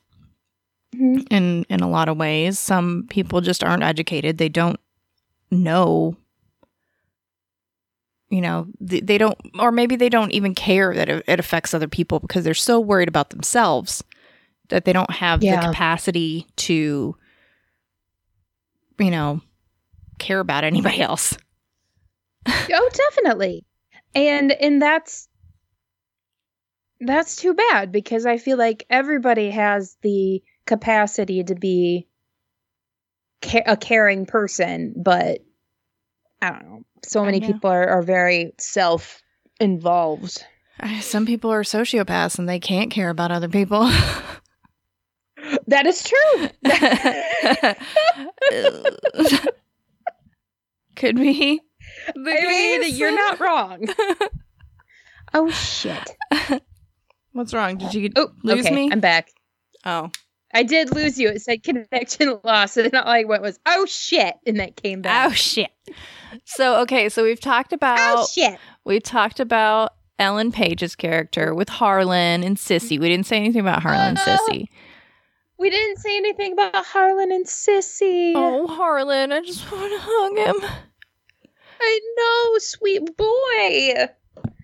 Mhm. 0.95 1.25
in 1.30 1.63
in 1.69 1.80
a 1.82 1.89
lot 1.89 2.10
of 2.10 2.17
ways. 2.17 2.60
Some 2.60 3.06
people 3.10 3.41
just 3.41 3.63
aren't 3.63 3.84
educated. 3.84 4.38
They 4.38 4.49
don't 4.49 4.80
know. 5.49 6.17
You 8.30 8.39
know, 8.39 8.67
they, 8.80 9.01
they 9.01 9.17
don't, 9.17 9.38
or 9.60 9.73
maybe 9.73 9.97
they 9.97 10.08
don't 10.08 10.32
even 10.32 10.56
care 10.56 10.93
that 10.95 11.10
it, 11.10 11.23
it 11.27 11.39
affects 11.39 11.73
other 11.73 11.89
people 11.89 12.19
because 12.21 12.45
they're 12.45 12.54
so 12.54 12.80
worried 12.80 13.10
about 13.10 13.30
themselves 13.30 14.04
that 14.69 14.86
they 14.86 14.93
don't 14.93 15.12
have 15.12 15.43
Yeah. 15.43 15.60
the 15.60 15.67
capacity 15.67 16.47
to, 16.56 17.17
you 18.99 19.12
know, 19.12 19.41
care 20.17 20.39
about 20.39 20.63
anybody 20.63 21.01
else. 21.01 21.38
oh, 22.47 22.89
definitely. 22.93 23.65
And 24.15 24.54
and 24.54 24.82
that's 24.82 25.27
that's 27.01 27.36
too 27.36 27.54
bad 27.54 27.91
because 27.91 28.25
I 28.25 28.38
feel 28.38 28.58
like 28.58 28.86
everybody 28.89 29.49
has 29.49 29.97
the 30.04 30.41
capacity 30.65 31.43
to 31.43 31.56
be 31.56 32.08
ca- 33.41 33.63
a 33.65 33.76
caring 33.78 34.26
person, 34.26 34.93
but 34.95 35.39
I 36.41 36.52
don't 36.52 36.63
know. 36.63 36.84
So 37.04 37.26
many 37.26 37.41
people 37.41 37.69
are, 37.69 37.88
are 37.88 38.02
very 38.04 38.54
self 38.60 39.21
involved. 39.60 40.45
Some 41.02 41.26
people 41.26 41.52
are 41.52 41.63
sociopaths 41.63 42.39
and 42.39 42.47
they 42.50 42.60
can't 42.60 42.91
care 42.91 43.10
about 43.10 43.32
other 43.32 43.50
people. 43.50 43.89
That 45.67 45.86
is 45.88 46.04
true. 46.04 46.50
Could 50.95 51.15
be. 51.15 51.62
You're 52.15 53.15
not 53.15 53.39
wrong. 53.39 53.88
oh 55.34 55.50
shit. 55.50 56.15
What's 57.32 57.54
wrong? 57.54 57.78
Did 57.78 57.93
you 57.93 58.10
Oh, 58.15 58.30
lose 58.43 58.65
okay, 58.65 58.76
me? 58.76 58.89
I'm 58.91 59.00
back. 59.00 59.30
oh. 59.86 60.12
I 60.54 60.64
did 60.64 60.94
lose 60.94 61.18
you. 61.20 61.30
It 61.30 61.42
said 61.42 61.64
connection 61.64 62.40
lost, 62.44 62.78
and 62.78 62.94
all 62.96 63.08
I 63.08 63.24
went 63.24 63.42
was, 63.42 63.60
"Oh 63.66 63.86
shit," 63.86 64.36
and 64.46 64.60
that 64.60 64.76
came 64.76 65.02
back. 65.02 65.30
Oh 65.30 65.34
shit. 65.34 65.72
So 66.46 66.82
okay, 66.82 67.10
so 67.10 67.24
we've 67.24 67.40
talked 67.40 67.74
about 67.74 67.98
Oh, 68.20 68.28
shit. 68.28 68.58
we 68.86 69.00
talked 69.00 69.40
about 69.40 69.94
Ellen 70.20 70.52
Page's 70.52 70.96
character 70.96 71.54
with 71.54 71.70
Harlan 71.70 72.44
and 72.44 72.58
Sissy. 72.58 73.00
We 73.00 73.10
didn't 73.10 73.26
say 73.26 73.38
anything 73.38 73.62
about 73.62 73.82
Harlan 73.82 74.10
and 74.10 74.20
Oh. 74.20 74.22
Sissy. 74.50 74.68
We 75.58 75.70
didn't 75.70 75.98
say 75.98 76.16
anything 76.18 76.54
about 76.54 76.86
Harlan 76.86 77.32
and 77.32 77.46
Sissy. 77.46 78.34
Oh, 78.36 78.66
Harlan, 78.68 79.32
I 79.32 79.42
just 79.42 79.72
want 79.72 79.92
to 79.92 80.00
hug 80.02 80.56
him. 80.64 80.70
I 81.80 82.00
know, 82.18 82.58
sweet 82.60 83.16
boy. 83.16 84.08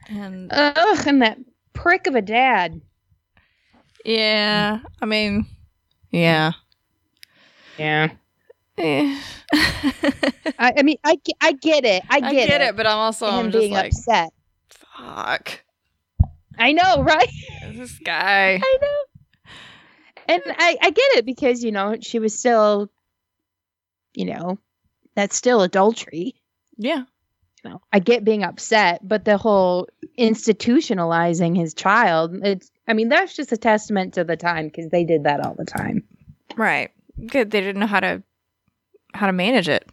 And 0.09 0.49
Ugh, 0.51 1.07
and 1.07 1.21
that 1.21 1.37
prick 1.73 2.07
of 2.07 2.15
a 2.15 2.21
dad. 2.21 2.81
yeah, 4.05 4.79
I 5.01 5.05
mean, 5.05 5.45
yeah. 6.11 6.53
Yeah. 7.77 8.09
Eh. 8.77 9.21
I, 9.53 10.73
I 10.77 10.83
mean, 10.83 10.97
I, 11.03 11.17
I 11.41 11.53
get 11.53 11.85
it. 11.85 12.03
I 12.09 12.17
I 12.17 12.19
get, 12.19 12.47
get, 12.47 12.61
it. 12.61 12.69
it, 12.69 12.75
but 12.75 12.85
I'm 12.85 12.97
also 12.97 13.27
I'm 13.27 13.51
just 13.51 13.61
being 13.61 13.73
like, 13.73 13.91
upset. 13.93 14.29
fuck 14.69 15.63
I 16.57 16.73
know, 16.73 17.03
right? 17.03 17.29
this 17.71 17.97
guy. 17.99 18.59
I 18.63 18.77
know. 18.81 19.51
And 20.29 20.41
I, 20.45 20.77
I 20.81 20.89
get 20.89 21.17
it 21.17 21.25
because, 21.25 21.63
you 21.63 21.71
know, 21.71 21.95
she 22.01 22.19
was 22.19 22.37
still, 22.37 22.89
you 24.13 24.25
know, 24.25 24.57
that's 25.15 25.35
still 25.35 25.61
adultery. 25.61 26.35
Yeah, 26.77 27.03
You 27.63 27.69
know, 27.69 27.81
I 27.91 27.99
get 27.99 28.23
being 28.23 28.43
upset, 28.43 29.07
but 29.07 29.25
the 29.25 29.37
whole 29.37 29.87
institutionalizing 30.19 31.55
his 31.55 31.73
child, 31.73 32.35
it's, 32.43 32.69
I 32.87 32.93
mean, 32.93 33.09
that's 33.09 33.35
just 33.35 33.51
a 33.51 33.57
testament 33.57 34.13
to 34.15 34.23
the 34.23 34.37
time 34.37 34.67
because 34.67 34.89
they 34.89 35.03
did 35.03 35.23
that 35.25 35.45
all 35.45 35.55
the 35.55 35.65
time. 35.65 36.03
right. 36.55 36.91
Good. 37.25 37.49
They 37.51 37.61
didn't 37.61 37.79
know 37.79 37.87
how 37.87 37.99
to 37.99 38.21
how 39.13 39.25
to 39.27 39.33
manage 39.33 39.67
it. 39.67 39.87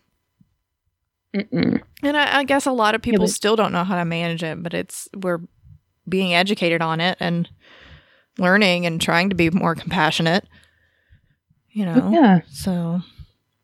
Mm-mm. 1.34 1.82
And 2.02 2.16
I, 2.16 2.38
I 2.40 2.44
guess 2.44 2.66
a 2.66 2.72
lot 2.72 2.94
of 2.94 3.02
people 3.02 3.24
but- 3.24 3.30
still 3.30 3.56
don't 3.56 3.72
know 3.72 3.84
how 3.84 3.96
to 3.96 4.04
manage 4.04 4.42
it, 4.42 4.62
but 4.62 4.74
it's 4.74 5.08
we're 5.16 5.40
being 6.08 6.34
educated 6.34 6.82
on 6.82 7.00
it 7.00 7.16
and 7.20 7.48
learning 8.38 8.84
and 8.86 9.00
trying 9.00 9.30
to 9.30 9.34
be 9.34 9.50
more 9.50 9.74
compassionate. 9.74 10.46
You 11.70 11.86
know, 11.86 12.10
Yeah. 12.12 12.40
so 12.52 13.00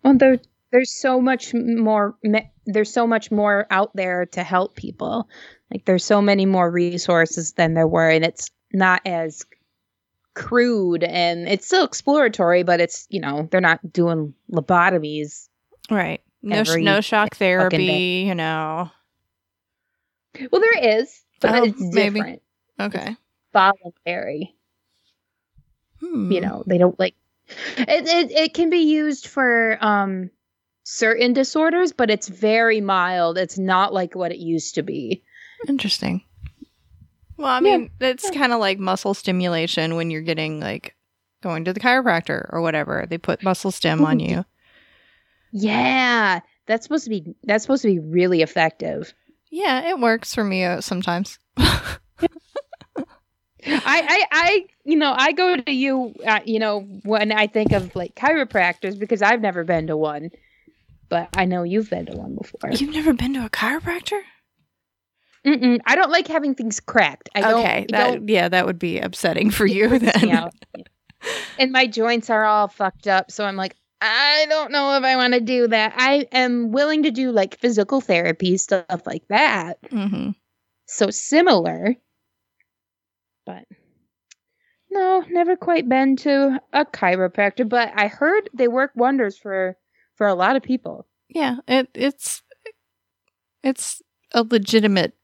Well, 0.02 0.16
there, 0.16 0.38
there's 0.72 0.90
so 1.00 1.20
much 1.20 1.52
more. 1.54 2.16
There's 2.66 2.92
so 2.92 3.06
much 3.06 3.30
more 3.30 3.66
out 3.70 3.94
there 3.94 4.26
to 4.32 4.42
help 4.42 4.74
people. 4.74 5.28
Like 5.70 5.84
there's 5.84 6.04
so 6.04 6.20
many 6.22 6.46
more 6.46 6.68
resources 6.70 7.52
than 7.52 7.74
there 7.74 7.86
were, 7.86 8.08
and 8.10 8.24
it's 8.24 8.50
not 8.72 9.02
as 9.04 9.44
crude 10.34 11.02
and 11.02 11.48
it's 11.48 11.66
still 11.66 11.84
exploratory, 11.84 12.62
but 12.62 12.80
it's 12.80 13.06
you 13.10 13.20
know 13.20 13.48
they're 13.50 13.60
not 13.60 13.92
doing 13.92 14.34
lobotomies. 14.50 15.48
Right. 15.90 16.22
No, 16.42 16.64
sh- 16.64 16.76
no 16.76 17.00
shock 17.00 17.34
therapy, 17.36 18.24
you 18.26 18.34
know. 18.34 18.90
Well, 20.50 20.60
there 20.62 21.00
is, 21.00 21.22
but 21.40 21.50
Oh, 21.50 21.64
it's 21.64 21.80
maybe. 21.80 22.14
different, 22.20 22.42
Okay. 22.80 23.16
voluntary. 23.52 24.54
Hmm. 26.00 26.30
You 26.32 26.40
know, 26.40 26.62
they 26.66 26.78
don't 26.78 26.98
like 26.98 27.14
it. 27.76 27.88
It, 28.06 28.30
it 28.30 28.54
can 28.54 28.70
be 28.70 28.78
used 28.78 29.26
for 29.26 29.76
um 29.80 30.30
certain 30.84 31.32
disorders, 31.34 31.92
but 31.92 32.10
it's 32.10 32.28
very 32.28 32.80
mild. 32.80 33.36
It's 33.36 33.58
not 33.58 33.92
like 33.92 34.14
what 34.14 34.32
it 34.32 34.38
used 34.38 34.76
to 34.76 34.82
be. 34.82 35.24
Interesting. 35.68 36.22
Well, 37.40 37.48
I 37.48 37.60
Yeah. 37.60 37.78
mean, 37.78 37.90
it's 38.00 38.30
kind 38.30 38.52
of 38.52 38.60
like 38.60 38.78
muscle 38.78 39.14
stimulation 39.14 39.96
when 39.96 40.10
you're 40.10 40.20
getting 40.20 40.60
like 40.60 40.94
going 41.42 41.64
to 41.64 41.72
the 41.72 41.80
chiropractor 41.80 42.46
or 42.52 42.60
whatever. 42.60 43.06
They 43.08 43.16
put 43.16 43.42
muscle 43.42 43.70
stim 43.70 44.04
on 44.04 44.20
you. 44.20 44.44
Yeah, 45.50 46.40
that's 46.66 46.84
supposed 46.84 47.04
to 47.04 47.10
be 47.10 47.34
that's 47.44 47.64
supposed 47.64 47.80
to 47.82 47.88
be 47.88 47.98
really 47.98 48.42
effective. 48.42 49.14
Yeah, 49.50 49.88
it 49.88 49.98
works 49.98 50.34
for 50.34 50.44
me 50.44 50.64
uh, 50.64 50.82
sometimes. 50.82 51.38
I, 51.56 51.98
I, 53.66 54.24
I, 54.32 54.66
you 54.84 54.96
know, 54.96 55.12
I 55.16 55.32
go 55.32 55.56
to 55.56 55.72
you, 55.72 56.14
uh, 56.26 56.40
you 56.44 56.58
know, 56.58 56.80
when 57.04 57.32
I 57.32 57.46
think 57.46 57.72
of 57.72 57.94
like 57.96 58.14
chiropractors 58.14 58.98
because 58.98 59.22
I've 59.22 59.40
never 59.40 59.64
been 59.64 59.86
to 59.88 59.96
one, 59.96 60.30
but 61.08 61.28
I 61.34 61.44
know 61.46 61.62
you've 61.62 61.90
been 61.90 62.06
to 62.06 62.16
one 62.16 62.36
before. 62.36 62.70
You've 62.72 62.94
never 62.94 63.12
been 63.12 63.34
to 63.34 63.44
a 63.46 63.50
chiropractor? 63.50 64.20
Mm-mm, 65.46 65.78
I 65.86 65.94
don't 65.96 66.10
like 66.10 66.28
having 66.28 66.54
things 66.54 66.80
cracked. 66.80 67.30
I 67.34 67.40
don't. 67.40 67.60
okay, 67.60 67.86
that 67.90 68.06
don't 68.06 68.28
yeah, 68.28 68.48
that 68.48 68.66
would 68.66 68.78
be 68.78 68.98
upsetting 68.98 69.50
for 69.50 69.66
you 69.66 69.98
then. 69.98 70.50
And 71.58 71.70
my 71.70 71.86
joints 71.86 72.30
are 72.30 72.46
all 72.46 72.68
fucked 72.68 73.06
up, 73.06 73.30
so 73.30 73.44
I'm 73.44 73.56
like, 73.56 73.76
I 74.00 74.46
don't 74.48 74.72
know 74.72 74.96
if 74.96 75.04
I 75.04 75.16
want 75.16 75.34
to 75.34 75.40
do 75.40 75.68
that. 75.68 75.92
I 75.94 76.26
am 76.32 76.72
willing 76.72 77.02
to 77.02 77.10
do 77.10 77.30
like 77.30 77.58
physical 77.58 78.00
therapy 78.00 78.56
stuff 78.56 79.02
like 79.04 79.24
that. 79.28 79.78
hmm 79.90 80.30
so 80.86 81.10
similar. 81.10 81.94
But 83.46 83.64
no, 84.90 85.24
never 85.30 85.56
quite 85.56 85.88
been 85.88 86.16
to 86.16 86.60
a 86.72 86.84
chiropractor, 86.84 87.68
but 87.68 87.92
I 87.94 88.08
heard 88.08 88.50
they 88.52 88.68
work 88.68 88.92
wonders 88.94 89.38
for 89.38 89.76
for 90.16 90.26
a 90.26 90.34
lot 90.34 90.56
of 90.56 90.62
people. 90.62 91.06
Yeah, 91.28 91.56
it 91.68 91.88
it's 91.94 92.42
it's 93.62 94.02
a 94.32 94.42
legitimate 94.42 95.14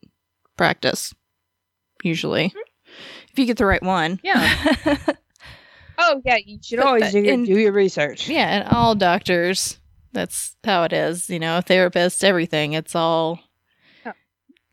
practice 0.56 1.14
usually. 2.02 2.52
If 3.32 3.38
you 3.38 3.46
get 3.46 3.56
the 3.58 3.66
right 3.66 3.82
one. 3.82 4.20
Yeah. 4.22 4.96
Oh 5.98 6.20
yeah, 6.26 6.36
you 6.44 6.58
should 6.62 6.76
But 6.78 6.86
always 6.86 7.10
do 7.10 7.20
your, 7.20 7.32
in- 7.32 7.44
do 7.44 7.58
your 7.58 7.72
research. 7.72 8.28
Yeah, 8.28 8.48
and 8.60 8.68
all 8.68 8.94
doctors, 8.94 9.78
that's 10.12 10.54
how 10.62 10.82
it 10.82 10.92
is. 10.92 11.30
You 11.30 11.38
know, 11.38 11.60
therapists, 11.64 12.22
everything. 12.22 12.74
It's 12.74 12.94
all. 12.94 13.40
Yeah. 14.04 14.12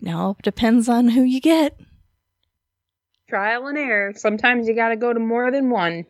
No, 0.02 0.36
depends 0.44 0.90
on 0.90 1.08
who 1.08 1.22
you 1.24 1.40
get. 1.40 1.80
Trial 3.30 3.68
and 3.68 3.78
error. 3.78 4.12
Sometimes 4.18 4.68
you 4.68 4.76
got 4.76 4.90
to 4.90 4.98
go 4.98 5.14
to 5.14 5.20
more 5.20 5.50
than 5.50 5.70
one. 5.70 6.06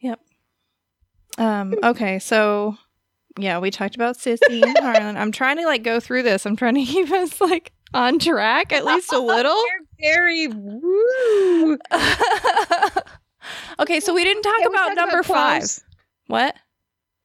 Yep. 0.00 0.18
Um. 1.38 1.74
Okay, 1.84 2.18
so 2.18 2.76
yeah, 3.38 3.58
we 3.58 3.70
talked 3.70 3.94
about 3.94 4.16
Sissy 4.18 4.62
and 4.62 4.76
Harlan. 4.80 5.16
I'm 5.16 5.32
trying 5.32 5.56
to 5.58 5.64
like 5.64 5.82
go 5.82 6.00
through 6.00 6.22
this. 6.24 6.46
I'm 6.46 6.56
trying 6.56 6.74
to 6.74 6.84
keep 6.90 7.10
us 7.10 7.40
like 7.40 7.72
on 7.94 8.18
track 8.18 8.72
at 8.72 8.84
least 8.84 9.12
a 9.12 9.18
little. 9.18 9.56
You're 10.00 10.14
very 10.14 10.48
woo. 10.48 11.78
okay, 13.78 14.00
so 14.00 14.14
we 14.14 14.24
didn't 14.24 14.42
talk 14.42 14.58
we 14.58 14.64
about 14.66 14.88
talk 14.88 14.96
number 14.96 15.22
five. 15.22 15.64
What? 16.26 16.54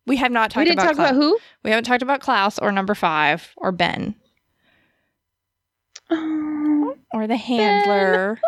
We 0.07 0.17
have 0.17 0.31
not 0.31 0.51
We 0.51 0.53
talked 0.53 0.65
didn't 0.67 0.79
about 0.79 0.87
talk 0.87 0.95
Klaus. 0.97 1.09
about 1.11 1.15
who? 1.21 1.39
We 1.63 1.71
haven't 1.71 1.85
talked 1.85 2.03
about 2.03 2.21
Klaus 2.21 2.59
or 2.59 2.71
number 2.71 2.93
five 2.95 3.51
or 3.57 3.71
Ben 3.71 4.15
Oh, 6.11 6.95
or 7.11 7.25
the 7.25 7.35
handler. 7.37 8.39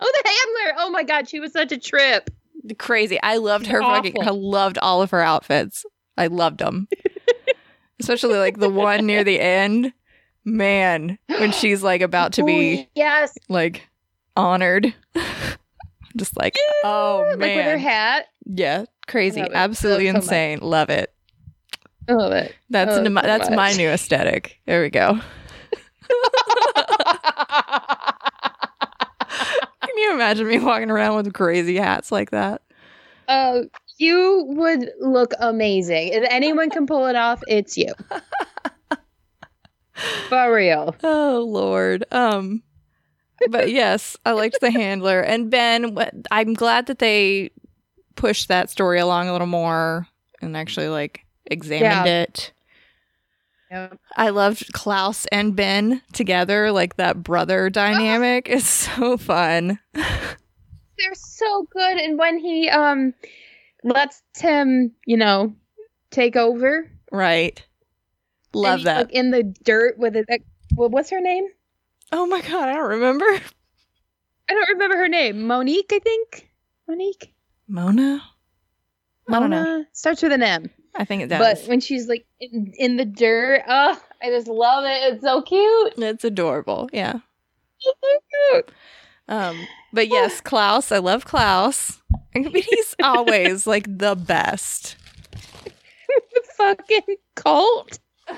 oh, 0.00 0.12
the 0.22 0.28
handler. 0.28 0.84
Oh 0.84 0.90
my 0.90 1.02
god, 1.02 1.28
she 1.28 1.40
was 1.40 1.52
such 1.52 1.72
a 1.72 1.78
trip. 1.78 2.30
crazy. 2.78 3.20
I 3.20 3.38
loved 3.38 3.66
her 3.66 3.80
fucking. 3.80 4.22
I 4.22 4.30
loved 4.30 4.78
all 4.78 5.02
of 5.02 5.10
her 5.10 5.20
outfits. 5.20 5.84
I 6.16 6.28
loved 6.28 6.58
them, 6.58 6.88
especially 8.00 8.38
like 8.38 8.58
the 8.58 8.70
one 8.70 9.06
near 9.06 9.24
the 9.24 9.40
end. 9.40 9.92
Man, 10.44 11.18
when 11.26 11.50
she's 11.50 11.82
like 11.82 12.02
about 12.02 12.34
to 12.34 12.44
be 12.44 12.88
yes. 12.94 13.36
like 13.48 13.88
honored, 14.36 14.94
just 16.16 16.36
like 16.38 16.56
oh 16.84 17.24
like 17.30 17.56
with 17.56 17.66
her 17.66 17.78
hat. 17.78 18.26
yeah, 18.44 18.84
crazy, 19.08 19.40
absolutely 19.40 20.06
Love 20.06 20.16
it 20.16 20.22
so 20.22 20.26
insane. 20.28 20.60
Love 20.60 20.90
it. 20.90 21.12
I 22.08 22.12
love 22.12 22.32
it. 22.32 22.54
That's 22.70 22.92
Oh, 22.92 23.04
so 23.04 23.10
that's 23.10 23.50
my 23.50 23.72
new 23.72 23.88
aesthetic. 23.88 24.60
There 24.66 24.82
we 24.82 24.90
go. 24.90 25.18
Can 29.80 29.96
you 29.96 30.12
imagine 30.14 30.46
me 30.46 30.58
walking 30.58 30.90
around 30.90 31.16
with 31.16 31.34
crazy 31.34 31.76
hats 31.76 32.12
like 32.12 32.30
that? 32.30 32.62
Oh, 33.28 33.64
you 33.98 34.44
would 34.48 34.90
look 35.00 35.32
amazing. 35.38 36.08
If 36.08 36.24
anyone 36.30 36.70
can 36.70 36.86
pull 36.86 37.06
it 37.06 37.16
off, 37.16 37.42
it's 37.48 37.76
you. 37.76 37.92
For 40.28 40.54
real. 40.54 40.94
Oh 41.02 41.46
Lord. 41.48 42.04
Um 42.12 42.62
but 43.50 43.70
yes, 43.70 44.16
I 44.26 44.32
liked 44.32 44.58
the 44.60 44.70
handler 44.70 45.20
and 45.20 45.50
Ben. 45.50 45.96
I'm 46.30 46.54
glad 46.54 46.86
that 46.86 46.98
they 46.98 47.50
pushed 48.14 48.48
that 48.48 48.70
story 48.70 48.98
along 48.98 49.28
a 49.28 49.32
little 49.32 49.46
more 49.46 50.06
and 50.42 50.56
actually 50.56 50.88
like 50.88 51.24
examined 51.46 52.06
Yeah. 52.06 52.22
it. 52.22 52.52
I 54.16 54.28
loved 54.30 54.72
Klaus 54.72 55.26
and 55.32 55.56
Ben 55.56 56.00
together, 56.12 56.70
like 56.72 56.96
that 56.96 57.22
brother 57.22 57.68
dynamic 57.68 58.48
is 58.48 58.66
so 58.68 59.16
fun. 59.16 59.78
They're 59.94 61.14
so 61.14 61.66
good. 61.72 61.98
And 61.98 62.18
when 62.18 62.38
he 62.38 62.68
um 62.70 63.12
lets 63.86 64.22
him, 64.36 64.92
you 65.06 65.16
know, 65.16 65.54
take 66.10 66.36
over. 66.36 66.90
Right. 67.12 67.64
Love 68.52 68.82
that. 68.84 69.06
Like 69.06 69.12
in 69.12 69.30
the 69.30 69.42
dirt 69.42 69.98
with 69.98 70.16
it. 70.16 70.26
Well, 70.74 70.88
what's 70.90 71.10
her 71.10 71.20
name? 71.20 71.46
oh 72.12 72.26
my 72.26 72.40
god, 72.40 72.68
I 72.68 72.74
don't 72.74 72.90
remember. 72.90 73.24
I 74.48 74.54
don't 74.54 74.68
remember 74.70 74.96
her 74.96 75.08
name. 75.08 75.46
Monique, 75.46 75.90
I 75.92 75.98
think. 75.98 76.50
Monique. 76.88 77.34
Mona? 77.66 78.22
I 79.28 79.40
don't 79.40 79.50
know. 79.50 79.64
Mona? 79.64 79.86
Starts 79.92 80.22
with 80.22 80.32
an 80.32 80.42
M. 80.42 80.70
I 80.94 81.04
think 81.04 81.22
it 81.22 81.26
does. 81.26 81.40
But 81.40 81.68
when 81.68 81.80
she's 81.80 82.06
like 82.06 82.26
in, 82.40 82.72
in 82.78 82.96
the 82.96 83.04
dirt, 83.04 83.62
oh, 83.68 84.00
I 84.22 84.30
just 84.30 84.46
love 84.46 84.84
it. 84.84 85.14
It's 85.14 85.22
so 85.22 85.42
cute. 85.42 85.94
it's 85.98 86.24
adorable. 86.24 86.88
Yeah. 86.92 87.18
It's 87.80 87.98
so 88.02 88.52
cute. 88.52 88.70
Um, 89.28 89.66
but 89.92 90.08
yes, 90.08 90.40
Klaus. 90.40 90.92
I 90.92 90.98
love 90.98 91.24
Klaus. 91.24 92.00
I 92.36 92.40
mean, 92.40 92.62
he's 92.62 92.94
always 93.02 93.66
like 93.66 93.86
the 93.88 94.14
best. 94.14 94.96
the 95.32 96.42
fucking 96.56 97.16
cult. 97.34 97.98
when 98.28 98.36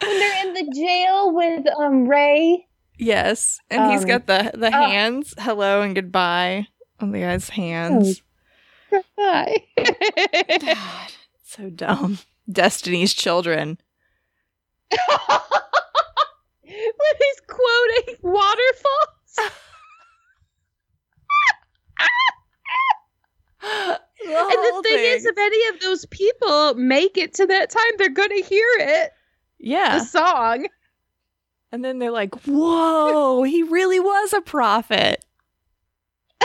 they're 0.00 0.46
in 0.46 0.54
the 0.54 0.72
jail 0.74 1.32
with 1.32 1.66
um 1.78 2.08
Ray. 2.08 2.66
Yes, 2.98 3.60
and 3.70 3.92
he's 3.92 4.04
got 4.04 4.26
the 4.26 4.50
the 4.54 4.68
oh. 4.68 4.70
hands, 4.70 5.34
hello 5.38 5.82
and 5.82 5.94
goodbye 5.94 6.66
on 7.00 7.12
the 7.12 7.20
guy's 7.20 7.50
hands. 7.50 8.22
Hi. 9.18 9.56
God, 9.76 11.12
so 11.44 11.70
dumb. 11.70 12.18
Destiny's 12.50 13.14
Children. 13.14 13.78
when 14.90 15.00
he's 16.62 17.40
quoting 17.46 18.16
waterfalls. 18.22 19.52
The 23.62 23.68
And 23.68 23.98
the 24.28 24.34
whole 24.70 24.82
thing, 24.82 24.98
is, 25.16 25.24
if 25.26 25.38
any 25.38 25.68
of 25.74 25.80
those 25.80 26.06
people 26.06 26.74
make 26.74 27.16
it 27.16 27.34
to 27.34 27.46
that 27.46 27.70
time, 27.70 27.92
they're 27.98 28.08
gonna 28.10 28.42
hear 28.42 28.66
it. 28.78 29.12
yeah, 29.58 29.98
The 29.98 30.04
song. 30.04 30.66
and 31.72 31.84
then 31.84 31.98
they're 31.98 32.10
like, 32.10 32.34
"Whoa, 32.46 33.42
he 33.42 33.62
really 33.62 34.00
was 34.00 34.32
a 34.32 34.40
prophet." 34.40 35.24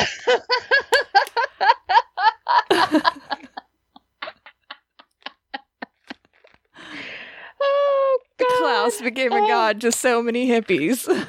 oh 7.62 8.20
god. 8.38 8.48
Klaus 8.58 9.02
became 9.02 9.32
a 9.32 9.42
Oh. 9.42 9.48
god 9.48 9.82
to 9.82 9.92
so 9.92 10.22
many 10.22 10.48
hippies. 10.50 11.08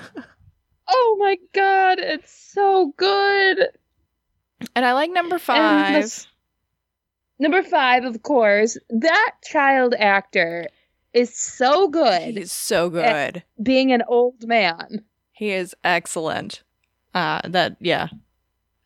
Oh 0.93 1.17
my 1.21 1.37
god, 1.53 2.01
it's 2.01 2.33
so 2.53 2.93
good. 2.97 3.69
And 4.75 4.85
I 4.85 4.93
like 4.93 5.11
number 5.11 5.39
five. 5.39 6.27
Number 7.39 7.63
five, 7.63 8.05
of 8.05 8.23
course, 8.23 8.77
that 8.91 9.33
child 9.45 9.95
actor 9.99 10.69
is 11.15 11.35
so 11.35 11.89
good 11.89 12.37
He's 12.37 12.53
so 12.53 12.91
good. 12.91 13.43
being 13.63 13.93
an 13.93 14.03
old 14.07 14.47
man. 14.47 15.05
He 15.33 15.51
is 15.51 15.75
excellent. 15.83 16.63
Uh, 17.15 17.41
that 17.49 17.77
yeah, 17.81 18.09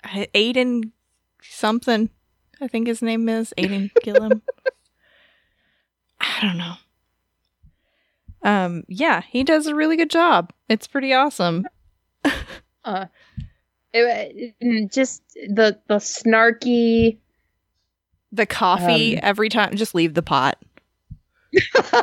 Aiden 0.05 0.93
something. 1.43 2.09
I 2.61 2.69
think 2.69 2.87
his 2.87 3.03
name 3.03 3.29
is 3.29 3.53
Aiden 3.59 3.91
Gillum. 4.03 4.41
I 6.21 6.39
don't 6.41 6.57
know. 6.59 6.75
Um, 8.43 8.85
yeah, 8.89 9.23
he 9.29 9.43
does 9.43 9.67
a 9.67 9.75
really 9.75 9.97
good 9.97 10.11
job. 10.11 10.53
It's 10.69 10.87
pretty 10.87 11.13
awesome. 11.13 11.67
Uh, 12.85 13.07
it, 13.95 14.55
it- 14.61 14.93
just 14.93 15.23
the 15.35 15.79
the 15.89 15.97
snarky. 15.97 17.19
The 18.33 18.47
coffee 18.47 19.15
Um, 19.17 19.21
every 19.23 19.49
time, 19.49 19.77
just 19.77 19.95
leave 19.95 20.15
the 20.15 20.23
pot. 20.23 20.59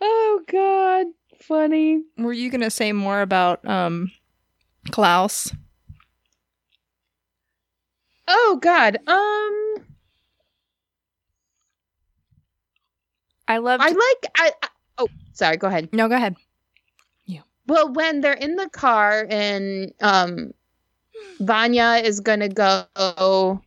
oh 0.00 0.42
God, 0.50 1.06
funny. 1.42 2.02
Were 2.16 2.32
you 2.32 2.50
gonna 2.50 2.70
say 2.70 2.92
more 2.92 3.20
about 3.20 3.66
um 3.66 4.10
Klaus? 4.90 5.52
Oh 8.28 8.58
God. 8.62 8.96
Um, 9.06 9.59
I 13.50 13.58
loved. 13.58 13.82
I 13.82 13.88
like. 13.88 14.32
I, 14.38 14.52
I 14.62 14.68
oh, 14.98 15.08
sorry. 15.32 15.56
Go 15.56 15.66
ahead. 15.66 15.88
no, 15.92 16.08
go 16.08 16.14
ahead. 16.14 16.36
Yeah. 17.26 17.40
Well, 17.66 17.92
when 17.92 18.20
they're 18.20 18.32
in 18.32 18.54
the 18.54 18.68
car 18.68 19.26
and 19.28 19.92
um, 20.00 20.52
Vanya 21.40 22.00
is 22.04 22.20
gonna 22.20 22.48
go 22.48 23.60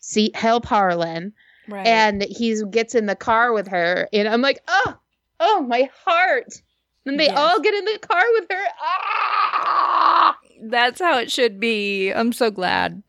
see 0.00 0.30
help 0.34 0.66
Harlan, 0.66 1.32
Right. 1.68 1.86
and 1.86 2.22
he 2.24 2.62
gets 2.70 2.94
in 2.94 3.06
the 3.06 3.16
car 3.16 3.52
with 3.54 3.68
her, 3.68 4.08
and 4.12 4.28
I'm 4.28 4.42
like, 4.42 4.60
oh, 4.68 4.96
oh, 5.40 5.62
my 5.62 5.88
heart. 6.04 6.60
And 7.06 7.18
they 7.18 7.26
Yes. 7.26 7.36
all 7.38 7.58
get 7.60 7.72
in 7.74 7.84
the 7.86 7.98
car 8.00 8.22
with 8.34 8.46
her. 8.50 8.64
Ah, 8.82 10.36
That's 10.64 11.00
how 11.00 11.18
it 11.18 11.32
should 11.32 11.58
be. 11.58 12.10
I'm 12.12 12.32
so 12.32 12.50
glad. 12.50 13.02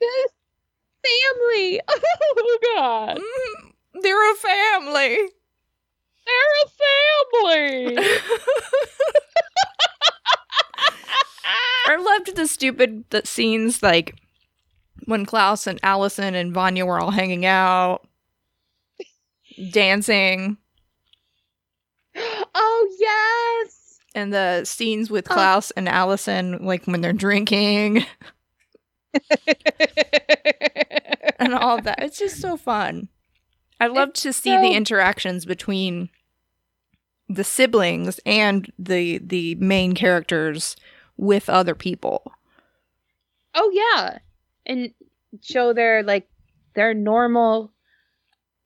family. 1.03 1.81
Oh 2.35 2.57
God, 2.77 3.17
Mm, 3.19 3.72
they're 4.03 4.31
a 4.31 4.35
family. 4.35 5.17
they're 6.25 6.53
a 6.63 6.69
family. 7.95 7.97
I 11.85 11.97
loved 11.97 12.35
the 12.35 12.47
stupid 12.47 13.03
the 13.09 13.21
scenes 13.25 13.83
like 13.83 14.15
when 15.05 15.25
Klaus 15.25 15.67
and 15.67 15.79
Allison 15.83 16.33
and 16.35 16.53
Vanya 16.53 16.85
were 16.85 16.99
all 16.99 17.11
hanging 17.11 17.45
out, 17.45 18.07
dancing, 19.71 20.57
oh 22.15 22.95
yes. 22.99 23.99
and 24.15 24.33
the 24.33 24.63
scenes 24.63 25.09
with 25.09 25.29
Oh. 25.29 25.33
Klaus 25.33 25.71
and 25.71 25.89
Allison 25.89 26.63
like 26.65 26.85
when 26.85 27.01
they're 27.01 27.11
drinking 27.13 28.05
and 31.39 31.53
all 31.53 31.77
of 31.79 31.83
that. 31.83 32.01
It's 32.01 32.17
just 32.17 32.39
so 32.39 32.55
fun. 32.55 33.09
I 33.83 33.87
love 33.87 34.13
to 34.13 34.31
see 34.31 34.55
the 34.55 34.71
interactions 34.71 35.45
between 35.45 36.09
the 37.27 37.43
siblings 37.43 38.17
and 38.25 38.71
the 38.79 39.17
the 39.17 39.55
main 39.55 39.93
characters 39.93 40.77
with 41.17 41.49
other 41.49 41.75
people. 41.75 42.31
Oh 43.53 43.69
yeah, 43.73 44.19
and 44.65 44.93
show 45.41 45.73
their 45.73 46.01
like 46.01 46.29
their 46.75 46.93
normal 46.93 47.73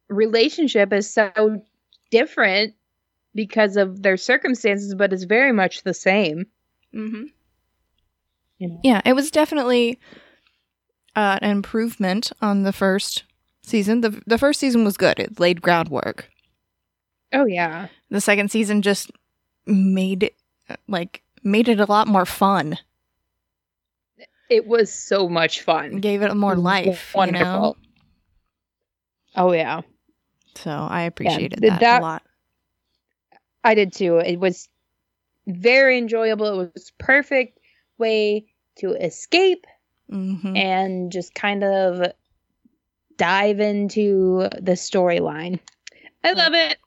relationship 0.08 0.94
is 0.94 1.12
so 1.12 1.62
different 2.12 2.76
because 3.34 3.76
of 3.76 4.04
their 4.04 4.18
circumstances, 4.18 4.94
but 4.94 5.14
it's 5.14 5.24
very 5.24 5.52
much 5.52 5.82
the 5.82 5.96
same. 5.96 6.46
Mm-hmm. 6.94 7.24
You 8.60 8.68
know. 8.68 8.80
Yeah, 8.84 9.02
it 9.04 9.14
was 9.14 9.32
definitely 9.32 10.00
uh, 11.16 11.40
an 11.42 11.50
improvement 11.50 12.32
on 12.40 12.62
the 12.62 12.74
first 12.74 13.24
season. 13.68 14.02
the 14.02 14.22
The 14.26 14.38
first 14.38 14.60
season 14.60 14.84
was 14.84 14.98
good; 14.98 15.20
it 15.20 15.40
laid 15.40 15.62
groundwork. 15.62 16.30
Oh 17.34 17.46
yeah, 17.46 17.88
The 18.10 18.22
second 18.22 18.50
season 18.52 18.82
just 18.82 19.12
made 19.66 20.24
it 20.24 20.36
like 20.88 21.24
made 21.44 21.68
it 21.68 21.80
a 21.80 21.86
lot 21.86 22.08
more 22.08 22.26
fun. 22.26 22.78
it 24.50 24.66
was 24.66 24.94
so 24.94 25.28
much 25.28 25.62
fun. 25.62 25.98
Gave 26.00 26.22
it 26.22 26.34
more 26.36 26.54
It 26.54 26.60
life. 26.60 27.14
wonderful. 27.14 27.46
You 27.46 27.52
know? 27.52 27.76
Oh 29.36 29.52
yeah, 29.52 29.82
So 30.56 30.72
I 30.72 31.02
appreciated 31.04 31.60
did 31.62 31.70
that, 31.74 31.80
that- 31.82 32.02
a 32.02 32.06
lot. 32.06 32.24
I 33.64 33.76
did 33.76 33.92
too. 33.92 34.18
It 34.18 34.40
was 34.40 34.70
very 35.48 35.98
enjoyable. 35.98 36.62
It 36.62 36.72
was 36.74 36.92
perfect 36.98 37.60
way 37.98 38.46
to 38.78 38.92
escape 38.94 39.66
hmm 40.10 40.56
and 40.56 41.12
just 41.12 41.36
kind 41.36 41.64
of 41.66 42.14
dive 43.18 43.60
into 43.60 44.48
the 44.62 44.74
storyline. 44.74 45.60
I 46.24 46.34
love 46.34 46.54
it. 46.54 46.78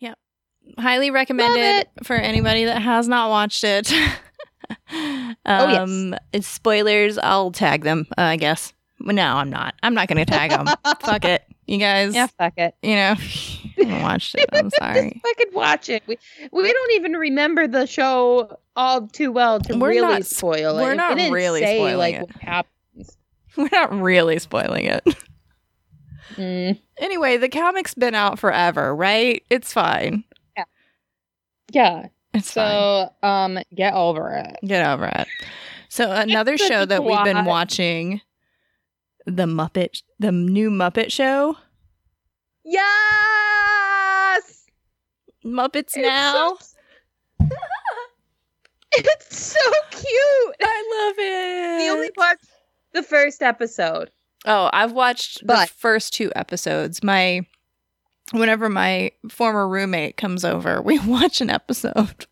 Yep. 0.00 0.18
Highly 0.78 1.10
recommended 1.10 1.60
it. 1.60 1.88
for 2.04 2.14
anybody 2.16 2.64
that 2.66 2.80
has 2.82 3.08
not 3.08 3.30
watched 3.30 3.64
it. 3.64 3.92
um, 3.92 5.36
Oh, 5.46 5.68
yes. 6.10 6.20
it's 6.32 6.46
spoilers. 6.48 7.18
I'll 7.18 7.52
tag 7.52 7.82
them. 7.82 8.06
Uh, 8.16 8.22
I 8.22 8.36
guess. 8.36 8.72
No, 9.00 9.22
I'm 9.36 9.50
not. 9.50 9.74
I'm 9.82 9.94
not 9.94 10.08
going 10.08 10.24
to 10.24 10.30
tag 10.30 10.50
them. 10.50 10.66
Fuck 11.00 11.24
it, 11.26 11.42
you 11.66 11.78
guys. 11.78 12.14
Yeah, 12.14 12.28
fuck 12.38 12.54
it. 12.56 12.74
You 12.82 12.94
know, 12.94 13.14
I 13.98 14.02
watched 14.02 14.34
it. 14.36 14.48
I'm 14.52 14.70
sorry. 14.78 15.20
I 15.22 15.32
could 15.36 15.52
watch 15.52 15.88
it. 15.90 16.02
We 16.06 16.16
we 16.52 16.72
don't 16.72 16.92
even 16.92 17.12
remember 17.14 17.66
the 17.66 17.86
show 17.86 18.58
all 18.76 19.06
too 19.08 19.32
well 19.32 19.60
to 19.60 19.76
We're 19.76 19.88
really 19.90 20.00
not- 20.14 20.24
spoil 20.26 20.78
it. 20.78 20.82
we're 20.82 20.92
It 20.92 20.96
not 20.96 21.16
didn't 21.18 21.32
really 21.32 21.60
say, 21.60 21.76
spoiling 21.76 21.96
like 21.98 22.14
it. 22.14 22.20
what 22.22 22.30
happens. 22.36 22.70
We're 23.56 23.68
not 23.72 23.92
really 23.92 24.38
spoiling 24.38 24.84
it. 24.86 25.02
Mm, 26.36 26.80
Anyway, 26.98 27.36
the 27.36 27.50
comic's 27.50 27.94
been 27.94 28.14
out 28.14 28.38
forever, 28.40 28.96
right? 28.96 29.44
It's 29.50 29.72
fine. 29.72 30.24
yeah. 30.56 30.64
Yeah. 31.70 32.06
It's 32.32 32.50
fine. 32.50 32.70
So 32.70 33.12
um, 33.22 33.58
get 33.74 33.92
over 33.94 34.30
it. 34.32 34.56
Get 34.66 34.84
over 34.84 35.04
it. 35.04 35.28
So 35.90 36.10
another 36.10 36.56
show 36.58 36.86
that 36.86 37.04
we've 37.04 37.22
been 37.24 37.44
watching, 37.44 38.20
the 39.26 39.44
Muppet, 39.44 40.02
the 40.18 40.32
new 40.32 40.70
Muppet 40.70 41.12
Show, 41.12 41.56
Yes. 42.64 42.82
Muppets 45.44 45.92
It's 45.94 45.96
Now. 45.98 46.56
so- 46.58 46.66
it's 48.92 49.36
so 49.52 49.60
cute. 49.90 50.56
I 50.62 51.06
love 51.06 51.14
it. 51.18 51.82
We 51.84 51.90
only 51.90 52.10
watched 52.16 52.44
the 52.94 53.02
first 53.02 53.42
episode. 53.42 54.10
Oh, 54.46 54.70
I've 54.72 54.92
watched 54.92 55.46
the 55.46 55.68
first 55.76 56.14
two 56.14 56.32
episodes. 56.34 57.02
My 57.02 57.46
whenever 58.32 58.68
my 58.68 59.10
former 59.30 59.68
roommate 59.68 60.16
comes 60.16 60.44
over, 60.44 60.80
we 60.84 60.98
watch 61.00 61.40
an 61.40 61.50
episode. 61.50 62.26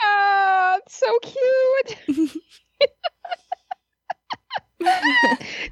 Ah, 0.00 0.78
it's 0.78 0.96
so 0.96 1.18
cute. 1.22 2.32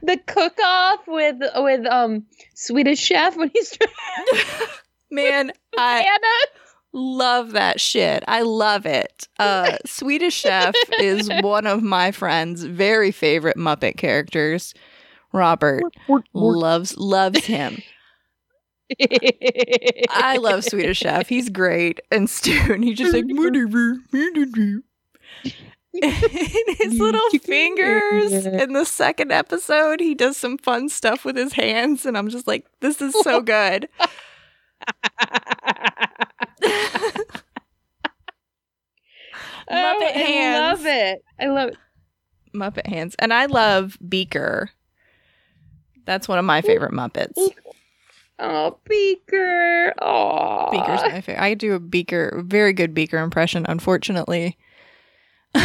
the 0.03 0.21
cook 0.27 0.57
off 0.65 1.01
with 1.09 1.39
with 1.57 1.87
um 1.87 2.25
Swedish 2.55 3.01
chef 3.01 3.37
when 3.37 3.51
he's 3.53 3.71
trying 3.77 4.69
Man, 5.11 5.53
I 5.77 5.99
Anna. 6.01 6.63
Love 6.93 7.53
that 7.53 7.81
shit. 7.81 8.25
I 8.29 8.43
love 8.43 8.87
it. 8.87 9.29
Uh 9.39 9.77
Swedish 9.87 10.35
Chef 10.35 10.75
is 10.99 11.31
one 11.43 11.67
of 11.67 11.83
my 11.83 12.11
friend's 12.11 12.65
very 12.65 13.11
favorite 13.13 13.57
Muppet 13.57 13.97
characters. 13.97 14.75
Robert 15.33 15.83
loves 16.35 16.97
loves 16.97 17.45
him. 17.45 17.83
I 20.11 20.39
love 20.41 20.65
Swedish 20.65 20.99
Chef. 20.99 21.29
He's 21.29 21.49
great. 21.49 22.01
And 22.11 22.29
Stu, 22.29 22.73
and 22.73 22.83
he 22.83 22.95
just 22.95 23.15
like 23.15 23.25
whatever. 23.29 23.97
whatever." 24.11 24.83
And 25.93 26.77
his 26.79 26.99
little 27.01 27.29
fingers 27.43 28.47
in 28.47 28.73
the 28.75 28.85
second 28.85 29.33
episode, 29.33 30.01
he 30.01 30.15
does 30.15 30.37
some 30.37 30.57
fun 30.59 30.89
stuff 30.89 31.25
with 31.25 31.37
his 31.37 31.53
hands, 31.55 32.07
and 32.07 32.17
I'm 32.17 32.29
just 32.29 32.47
like, 32.47 32.67
this 32.81 33.01
is 33.03 33.15
so 33.23 33.41
good. 33.43 33.89
Oh, 39.73 39.75
Muppet 39.75 40.17
I 40.17 40.19
hands. 40.19 40.81
love 40.81 40.87
it. 40.87 41.25
I 41.39 41.47
love 41.47 41.69
it. 41.69 41.77
Muppet 42.53 42.87
hands. 42.89 43.15
And 43.21 43.33
I 43.33 43.47
love 43.47 43.97
Beaker. 44.09 44.71
That's 46.07 46.27
one 46.27 46.39
of 46.41 46.45
my 46.45 46.61
favorite 46.61 46.91
Muppets. 46.93 47.39
Oh, 48.41 48.79
Beaker. 48.89 49.95
Oh, 50.03 50.69
Beaker's 50.73 51.03
my 51.03 51.21
favorite. 51.21 51.41
I 51.41 51.55
do 51.55 51.75
a 51.75 51.79
Beaker, 51.79 52.43
very 52.45 52.73
good 52.73 52.95
Beaker 52.95 53.19
impression, 53.19 53.65
unfortunately. 53.69 54.59
do 55.55 55.61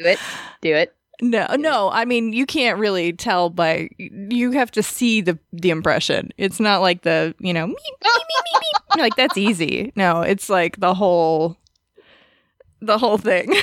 it. 0.00 0.18
Do 0.60 0.74
it. 0.74 0.94
No, 1.20 1.46
no. 1.56 1.90
I 1.90 2.04
mean, 2.04 2.32
you 2.32 2.46
can't 2.46 2.78
really 2.80 3.12
tell 3.12 3.50
by 3.50 3.90
you 3.98 4.52
have 4.52 4.70
to 4.72 4.82
see 4.82 5.20
the 5.20 5.38
the 5.52 5.70
impression. 5.70 6.30
It's 6.36 6.58
not 6.60 6.80
like 6.80 7.02
the 7.02 7.34
you 7.38 7.52
know 7.52 7.66
me 7.66 7.74
meep, 7.74 8.08
meep, 8.08 8.42
meep. 8.54 8.57
like 9.02 9.16
that's 9.16 9.36
easy. 9.38 9.92
No, 9.96 10.20
it's 10.22 10.48
like 10.48 10.78
the 10.80 10.94
whole 10.94 11.56
the 12.80 12.98
whole 12.98 13.18
thing. 13.18 13.52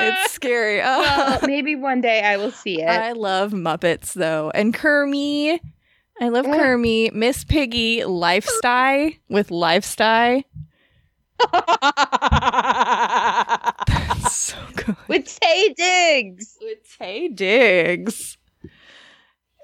it's 0.00 0.32
scary. 0.32 0.78
well, 0.78 1.38
maybe 1.46 1.76
one 1.76 2.00
day 2.00 2.22
I 2.22 2.36
will 2.36 2.50
see 2.50 2.80
it. 2.82 2.86
I 2.88 3.12
love 3.12 3.52
Muppets 3.52 4.12
though, 4.14 4.50
and 4.54 4.74
Kermie. 4.74 5.60
I 6.20 6.28
love 6.28 6.46
Yeah. 6.46 6.56
Kermie. 6.58 7.12
Miss 7.12 7.44
Piggy, 7.44 8.04
Lifestyle 8.04 9.10
with 9.28 9.50
Lifestyle. 9.50 10.42
That's 13.86 14.36
so 14.36 14.56
good. 14.76 14.96
With 15.08 15.24
Taye 15.40 15.74
Diggs. 15.74 16.58
With 16.60 16.78
Taye 17.00 17.34
Diggs. 17.34 18.36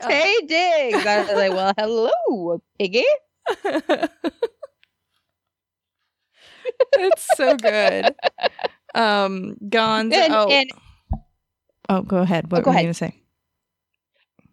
Oh. 0.02 0.08
Taye 0.08 0.46
Diggs. 0.46 1.06
I 1.06 1.20
was 1.20 1.32
like, 1.32 1.52
well, 1.52 1.72
hello, 1.78 2.62
piggy. 2.78 3.04
it's 6.92 7.26
so 7.36 7.56
good. 7.56 8.14
Um. 8.94 9.56
And, 10.12 10.12
oh, 10.32 10.48
and 10.48 10.70
oh, 11.88 12.02
go 12.02 12.18
ahead. 12.18 12.50
What 12.50 12.64
go 12.64 12.70
were 12.70 12.76
you 12.76 12.82
gonna 12.84 12.94
say? 12.94 13.20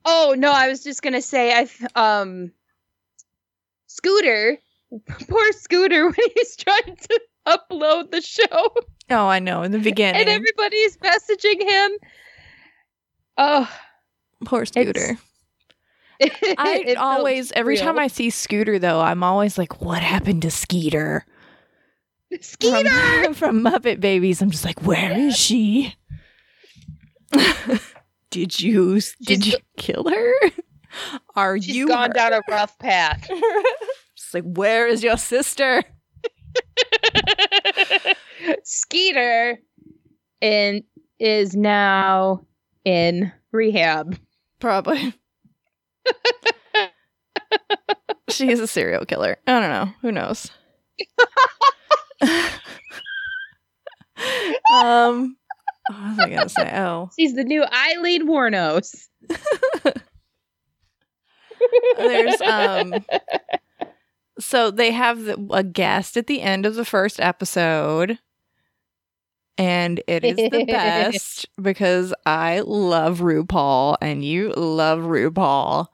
oh 0.06 0.36
no, 0.38 0.52
I 0.52 0.68
was 0.68 0.84
just 0.84 1.02
gonna 1.02 1.22
say, 1.22 1.58
I 1.58 1.66
th- 1.66 1.92
um, 1.96 2.52
Scooter, 3.88 4.58
poor 5.30 5.52
Scooter, 5.54 6.06
when 6.06 6.30
he's 6.36 6.56
trying 6.58 6.96
to 6.96 7.22
upload 7.48 8.12
the 8.12 8.22
show, 8.22 8.74
Oh, 9.10 9.28
I 9.28 9.40
know. 9.40 9.64
In 9.64 9.72
the 9.72 9.80
beginning, 9.80 10.22
and 10.22 10.30
everybody's 10.30 10.98
messaging 10.98 11.62
him. 11.62 11.92
Oh, 13.38 13.70
poor 14.46 14.66
Scooter. 14.66 15.18
I 16.58 16.96
always, 17.00 17.52
every 17.54 17.76
real. 17.76 17.84
time 17.84 18.00
I 18.00 18.08
see 18.08 18.30
Scooter, 18.30 18.80
though, 18.80 19.02
I'm 19.02 19.24
always 19.24 19.58
like, 19.58 19.82
"What 19.82 20.02
happened 20.02 20.42
to 20.44 20.52
Skeeter?" 20.52 21.26
Skeeter. 22.42 22.90
from, 23.24 23.34
from 23.36 23.64
Muppet 23.64 24.00
Babies. 24.00 24.42
I'm 24.42 24.50
just 24.52 24.66
like, 24.66 24.82
where 24.82 25.12
is 25.18 25.38
she? 25.38 25.96
did 28.30 28.60
you 28.60 29.00
did 29.22 29.44
She's 29.44 29.54
you 29.54 29.58
kill 29.78 30.10
her? 30.10 30.34
Are 31.36 31.58
She's 31.60 31.76
you 31.76 31.88
gone 31.88 32.10
her? 32.10 32.14
down 32.14 32.34
a 32.34 32.42
rough 32.50 32.78
path. 32.80 33.28
Just 34.16 34.34
like, 34.34 34.44
where 34.46 34.88
is 34.88 35.04
your 35.04 35.18
sister? 35.18 35.84
Skeeter 38.64 39.60
and 40.42 40.84
is 41.20 41.56
now 41.56 42.46
in 42.86 43.32
rehab. 43.52 44.18
Probably. 44.60 45.14
She's 48.30 48.60
a 48.60 48.68
serial 48.68 49.06
killer. 49.06 49.38
I 49.48 49.60
don't 49.60 49.70
know. 49.70 49.94
Who 50.02 50.12
knows? 50.12 50.50
um, 54.74 55.38
what 55.88 56.10
was 56.10 56.20
I 56.20 56.30
gonna 56.30 56.50
say? 56.50 56.72
Oh, 56.76 57.10
She's 57.18 57.36
the 57.36 57.44
new 57.44 57.64
Aileen 57.64 58.28
Wuornos. 58.28 59.08
there's 61.98 62.42
um. 62.42 62.94
So 64.40 64.72
they 64.72 64.92
have 64.92 65.26
the, 65.26 65.48
a 65.52 65.64
guest 65.64 66.18
at 66.18 66.28
the 66.28 66.42
end 66.42 66.66
of 66.66 66.76
the 66.76 66.86
first 66.86 67.20
episode, 67.20 68.18
and 69.58 70.02
it 70.08 70.24
is 70.24 70.38
the 70.38 70.66
best 70.68 71.48
because 71.62 72.14
I 72.26 72.62
love 72.62 73.20
RuPaul 73.20 73.98
and 74.02 74.24
you 74.24 74.52
love 74.52 75.02
RuPaul. 75.02 75.88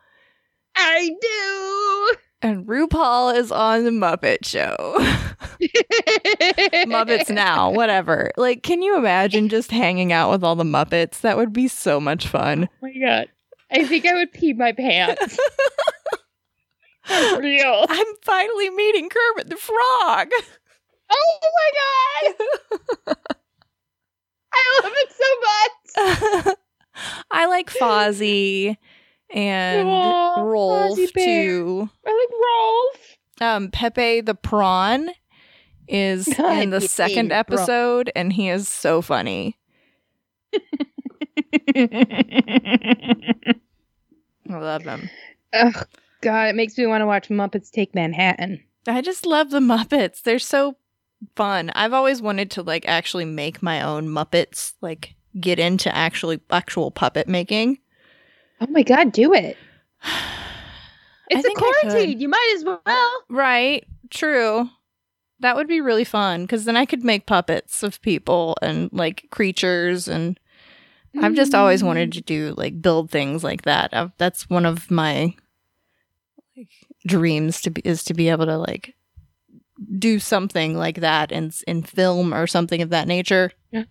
I 0.75 1.09
do. 1.21 2.17
And 2.41 2.65
RuPaul 2.65 3.35
is 3.35 3.51
on 3.51 3.83
the 3.83 3.91
Muppet 3.91 4.45
Show. 4.45 4.75
Muppets 6.87 7.29
now, 7.29 7.71
whatever. 7.71 8.31
Like, 8.37 8.63
can 8.63 8.81
you 8.81 8.97
imagine 8.97 9.49
just 9.49 9.71
hanging 9.71 10.13
out 10.13 10.31
with 10.31 10.43
all 10.43 10.55
the 10.55 10.63
Muppets? 10.63 11.19
That 11.19 11.35
would 11.35 11.51
be 11.51 11.67
so 11.67 11.99
much 11.99 12.27
fun. 12.27 12.69
Oh 12.71 12.75
my 12.81 12.93
god. 12.97 13.27
I 13.71 13.85
think 13.85 14.05
I 14.05 14.13
would 14.13 14.31
pee 14.31 14.53
my 14.53 14.71
pants. 14.71 15.37
For 17.03 17.41
real. 17.41 17.85
I'm 17.89 18.07
finally 18.23 18.69
meeting 18.69 19.09
Kermit 19.09 19.49
the 19.49 19.57
Frog. 19.57 20.29
Oh 21.11 21.39
my 21.41 22.33
god. 23.07 23.17
I 24.53 24.81
love 24.83 24.93
it 24.95 25.11
so 25.11 26.47
much. 26.47 26.57
I 27.31 27.45
like 27.47 27.69
Fozzie 27.79 28.77
and 29.29 29.87
Aw, 29.87 30.37
Rowlf 30.39 31.13
too. 31.13 31.89
I 32.05 32.11
like 32.11 32.29
Rowlf. 33.41 33.55
Um, 33.55 33.71
Pepe 33.71 34.21
the 34.21 34.35
Prawn 34.35 35.09
is 35.87 36.27
in 36.39 36.69
the 36.71 36.81
second 36.81 37.31
episode, 37.31 38.11
and 38.15 38.33
he 38.33 38.49
is 38.49 38.67
so 38.67 39.01
funny. 39.01 39.57
I 44.49 44.57
love 44.57 44.83
him. 44.83 45.09
Ugh, 45.53 45.87
God, 46.21 46.49
it 46.49 46.55
makes 46.55 46.77
me 46.77 46.85
want 46.87 47.01
to 47.01 47.05
watch 47.05 47.29
Muppets 47.29 47.71
Take 47.71 47.95
Manhattan. 47.95 48.63
I 48.87 49.01
just 49.01 49.25
love 49.25 49.51
the 49.51 49.59
Muppets. 49.59 50.21
They're 50.21 50.39
so 50.39 50.75
fun. 51.35 51.71
I've 51.75 51.93
always 51.93 52.21
wanted 52.21 52.51
to 52.51 52.63
like 52.63 52.87
actually 52.87 53.25
make 53.25 53.63
my 53.63 53.81
own 53.81 54.07
Muppets, 54.07 54.73
like 54.81 55.15
get 55.39 55.59
into 55.59 55.93
actually 55.95 56.39
actual 56.49 56.91
puppet 56.91 57.27
making. 57.27 57.79
Oh 58.61 58.67
my 58.67 58.83
God, 58.83 59.11
do 59.11 59.33
it. 59.33 59.57
It's 61.31 61.41
a 61.41 61.43
think 61.43 61.59
I 61.59 61.61
could. 61.61 61.81
quarantine. 61.81 62.19
You 62.19 62.27
might 62.27 62.53
as 62.55 62.63
well. 62.63 63.11
Right. 63.29 63.85
True. 64.09 64.67
That 65.41 65.55
would 65.55 65.67
be 65.67 65.79
really 65.79 66.03
fun 66.03 66.41
because 66.41 66.65
then 66.65 66.75
I 66.75 66.85
could 66.85 67.03
make 67.03 67.27
puppets 67.27 67.83
of 67.83 68.01
people 68.01 68.57
and 68.63 68.89
like 68.91 69.27
creatures 69.29 70.07
and 70.07 70.39
I've 71.21 71.35
just 71.35 71.53
always 71.53 71.83
wanted 71.83 72.09
mm. 72.09 72.13
to 72.13 72.21
do 72.21 72.53
like 72.57 72.81
build 72.81 73.11
things 73.11 73.43
like 73.43 73.61
that. 73.63 73.93
i 73.93 74.11
that's 74.17 74.49
one 74.49 74.65
of 74.65 74.89
my 74.89 75.35
like 76.57 76.69
dreams 77.05 77.61
to 77.61 77.69
be 77.69 77.81
is 77.85 78.03
to 78.05 78.13
be 78.13 78.29
able 78.29 78.45
to 78.45 78.57
like 78.57 78.95
do 79.97 80.19
something 80.19 80.75
like 80.77 81.01
that 81.01 81.31
in 81.31 81.51
in 81.67 81.83
film 81.83 82.33
or 82.33 82.47
something 82.47 82.81
of 82.81 82.89
that 82.89 83.07
nature. 83.07 83.51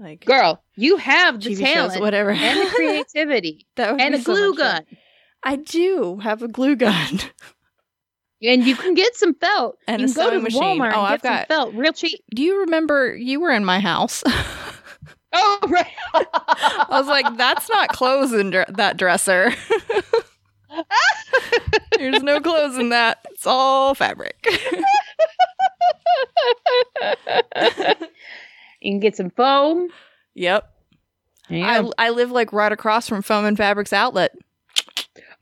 Like 0.00 0.24
Girl, 0.24 0.62
you 0.76 0.96
have 0.96 1.40
the 1.42 1.50
TV 1.50 1.58
shows, 1.58 1.74
talent 1.74 2.00
whatever, 2.00 2.30
and 2.30 2.60
the 2.60 2.72
creativity 2.72 3.66
that 3.74 3.90
would 3.90 4.00
and 4.00 4.14
a 4.14 4.18
so 4.20 4.32
glue 4.32 4.50
much 4.50 4.58
fun. 4.60 4.74
gun. 4.76 4.98
I 5.42 5.56
do 5.56 6.18
have 6.22 6.40
a 6.42 6.48
glue 6.48 6.76
gun. 6.76 7.18
And 8.40 8.64
you 8.64 8.76
can 8.76 8.94
get 8.94 9.16
some 9.16 9.34
felt. 9.34 9.78
And 9.88 10.00
you 10.00 10.06
a 10.06 10.12
can 10.12 10.14
go 10.14 10.24
to 10.26 10.30
sewing 10.30 10.42
machine. 10.44 10.62
Walmart 10.62 10.92
Oh, 10.94 10.98
and 11.04 11.06
I've 11.08 11.22
get 11.22 11.28
some 11.28 11.34
got- 11.38 11.48
felt 11.48 11.74
real 11.74 11.92
cheap. 11.92 12.20
do 12.32 12.40
you 12.44 12.60
remember 12.60 13.16
you 13.16 13.40
were 13.40 13.50
in 13.50 13.64
my 13.64 13.80
house? 13.80 14.22
Oh, 15.32 15.58
right. 15.68 15.86
I 16.14 16.86
was 16.88 17.08
like, 17.08 17.36
that's 17.36 17.68
not 17.68 17.88
clothes 17.88 18.32
in 18.32 18.50
dr- 18.50 18.76
that 18.76 18.96
dresser. 18.96 19.52
There's 21.98 22.22
no 22.22 22.40
clothes 22.40 22.78
in 22.78 22.90
that. 22.90 23.18
It's 23.30 23.46
all 23.46 23.94
fabric. 23.94 24.36
you 28.80 28.92
can 28.92 29.00
get 29.00 29.16
some 29.16 29.30
foam. 29.30 29.88
yep. 30.34 30.72
Yeah. 31.50 31.88
I, 31.98 32.06
I 32.06 32.10
live 32.10 32.30
like 32.30 32.52
right 32.52 32.70
across 32.72 33.08
from 33.08 33.22
Foam 33.22 33.46
and 33.46 33.56
Fabrics 33.56 33.92
Outlet. 33.94 34.32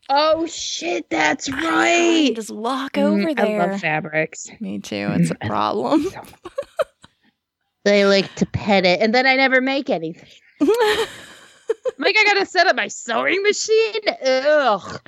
oh 0.08 0.46
shit, 0.46 1.10
that's 1.10 1.50
right. 1.50 2.32
just 2.34 2.52
walk 2.52 2.92
Mm, 2.92 3.02
over 3.26 3.40
I 3.40 3.58
love 3.66 3.80
fabrics. 3.80 4.48
Me 4.60 4.78
too. 4.78 5.08
It's 5.14 5.30
a 5.30 5.46
problem. 5.46 6.06
They 7.84 8.04
like 8.04 8.34
to 8.36 8.46
pet 8.46 8.84
it, 8.84 9.00
and 9.00 9.14
then 9.14 9.26
I 9.28 9.36
never 9.36 9.60
make 9.60 9.90
anything. 9.90 10.26
like 11.98 12.16
I 12.18 12.24
gotta 12.24 12.46
set 12.46 12.66
up 12.66 12.76
my 12.76 12.88
sewing 12.88 13.42
machine. 13.42 14.00
Ugh. 14.24 15.00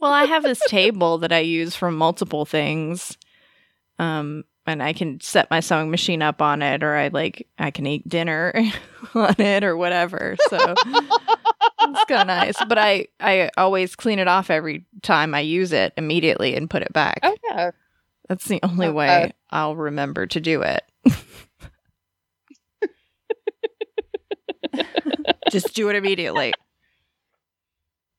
well, 0.00 0.12
I 0.12 0.24
have 0.24 0.42
this 0.42 0.60
table 0.68 1.18
that 1.18 1.32
I 1.32 1.40
use 1.40 1.76
for 1.76 1.90
multiple 1.90 2.44
things. 2.44 3.16
Um, 3.98 4.44
and 4.66 4.82
I 4.82 4.92
can 4.92 5.20
set 5.20 5.50
my 5.50 5.60
sewing 5.60 5.90
machine 5.90 6.22
up 6.22 6.40
on 6.40 6.62
it, 6.62 6.82
or 6.82 6.94
I 6.94 7.08
like 7.08 7.46
I 7.58 7.70
can 7.70 7.86
eat 7.86 8.08
dinner 8.08 8.52
on 9.14 9.40
it, 9.40 9.64
or 9.64 9.76
whatever. 9.76 10.36
So 10.48 10.74
it's 10.86 12.04
kind 12.06 12.22
of 12.22 12.26
nice. 12.26 12.56
But 12.68 12.78
I 12.78 13.08
I 13.18 13.50
always 13.56 13.96
clean 13.96 14.18
it 14.18 14.28
off 14.28 14.50
every 14.50 14.86
time 15.02 15.34
I 15.34 15.40
use 15.40 15.72
it 15.72 15.92
immediately 15.96 16.54
and 16.54 16.70
put 16.70 16.82
it 16.82 16.92
back. 16.92 17.20
Oh 17.22 17.36
yeah. 17.48 17.70
That's 18.28 18.46
the 18.46 18.60
only 18.62 18.90
way 18.90 19.24
uh. 19.24 19.28
I'll 19.50 19.76
remember 19.76 20.26
to 20.26 20.40
do 20.40 20.62
it. 20.62 20.82
Just 25.50 25.74
do 25.74 25.88
it 25.90 25.96
immediately. 25.96 26.52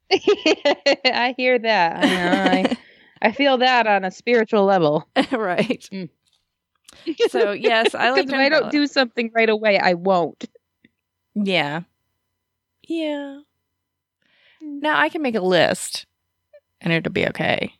I 0.11 1.33
hear 1.37 1.57
that. 1.59 2.03
I, 2.03 2.59
I, 2.59 2.77
I 3.21 3.31
feel 3.31 3.57
that 3.59 3.87
on 3.87 4.03
a 4.03 4.11
spiritual 4.11 4.65
level. 4.65 5.07
right. 5.31 5.87
Mm. 5.91 6.09
So 7.29 7.51
yes, 7.51 7.95
I 7.95 8.09
like. 8.11 8.25
Because 8.25 8.33
if 8.33 8.39
I 8.39 8.49
don't 8.49 8.71
do 8.71 8.87
something 8.87 9.31
right 9.33 9.49
away, 9.49 9.79
I 9.79 9.93
won't. 9.93 10.45
Yeah. 11.35 11.81
Yeah. 12.87 13.39
Now 14.61 14.99
I 14.99 15.09
can 15.09 15.21
make 15.21 15.35
a 15.35 15.41
list, 15.41 16.05
and 16.81 16.91
it'll 16.91 17.11
be 17.11 17.27
okay. 17.29 17.73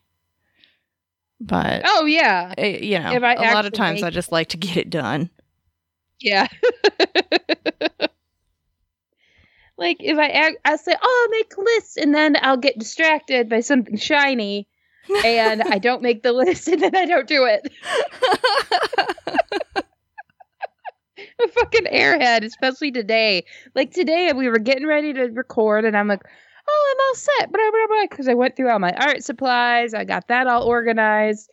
But 1.40 1.82
Oh 1.84 2.06
yeah, 2.06 2.54
eh, 2.56 2.78
you 2.82 2.98
know, 2.98 3.12
If 3.12 3.22
I 3.22 3.34
a 3.34 3.52
lot 3.52 3.66
of 3.66 3.72
times 3.72 4.02
I 4.02 4.10
just 4.10 4.32
like 4.32 4.48
to 4.48 4.56
get 4.56 4.76
it 4.76 4.90
done. 4.90 5.28
yeah. 6.20 6.46
Like 9.78 9.98
if 10.00 10.18
I 10.18 10.28
act, 10.28 10.56
I 10.64 10.76
say, 10.76 10.94
"Oh, 11.00 11.22
I'll 11.24 11.38
make 11.38 11.56
lists," 11.56 11.96
and 11.96 12.14
then 12.14 12.36
I'll 12.40 12.56
get 12.56 12.78
distracted 12.78 13.48
by 13.48 13.60
something 13.60 13.96
shiny, 13.96 14.68
and 15.24 15.62
I 15.62 15.78
don't 15.78 16.02
make 16.02 16.22
the 16.22 16.32
list, 16.32 16.68
and 16.72 16.80
then 16.82 16.96
I 16.96 17.06
don't 17.06 17.26
do 17.26 17.44
it. 17.44 17.72
a 21.42 21.48
fucking 21.48 21.86
airhead, 21.86 22.44
especially 22.44 22.92
today. 22.92 23.44
Like 23.74 23.92
today, 23.92 24.32
we 24.32 24.48
were 24.48 24.58
getting 24.58 24.86
ready 24.86 25.12
to 25.12 25.24
record, 25.24 25.84
and 25.84 25.96
I'm 25.96 26.08
like, 26.08 26.22
"Oh, 26.68 26.94
I'm 26.94 27.00
all 27.08 27.14
set," 27.14 27.52
blah 27.52 27.70
blah 27.70 27.86
blah, 27.88 28.06
because 28.10 28.28
I 28.28 28.34
went 28.34 28.56
through 28.56 28.70
all 28.70 28.78
my 28.78 28.92
art 28.92 29.24
supplies. 29.24 29.94
I 29.94 30.04
got 30.04 30.28
that 30.28 30.46
all 30.46 30.64
organized, 30.64 31.50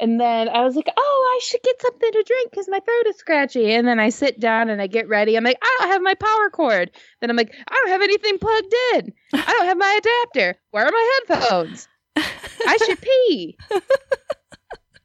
and 0.00 0.20
then 0.20 0.48
I 0.48 0.64
was 0.64 0.74
like, 0.76 0.88
"Oh, 0.96 1.36
I 1.36 1.44
should 1.44 1.62
get 1.62 1.80
something 1.80 2.10
to 2.12 2.22
drink 2.26 2.50
because 2.50 2.68
my 2.68 2.80
throat 2.80 3.06
is 3.08 3.16
scratchy." 3.16 3.72
And 3.72 3.86
then 3.86 4.00
I 4.00 4.08
sit 4.08 4.40
down 4.40 4.68
and 4.70 4.80
I 4.82 4.86
get 4.86 5.08
ready. 5.08 5.36
I'm 5.36 5.44
like, 5.44 5.58
"I 5.62 5.76
don't 5.78 5.88
have 5.90 6.02
my 6.02 6.14
power 6.14 6.50
cord." 6.50 6.90
Then 7.20 7.30
I'm 7.30 7.36
like, 7.36 7.54
"I 7.68 7.74
don't 7.74 7.88
have 7.90 8.02
anything 8.02 8.38
plugged 8.38 8.74
in. 8.94 9.12
I 9.34 9.52
don't 9.52 9.66
have 9.66 9.78
my 9.78 9.98
adapter. 9.98 10.58
Where 10.70 10.86
are 10.86 10.90
my 10.92 11.20
headphones? 11.28 11.88
I 12.16 12.76
should 12.86 13.00
pee." 13.02 13.56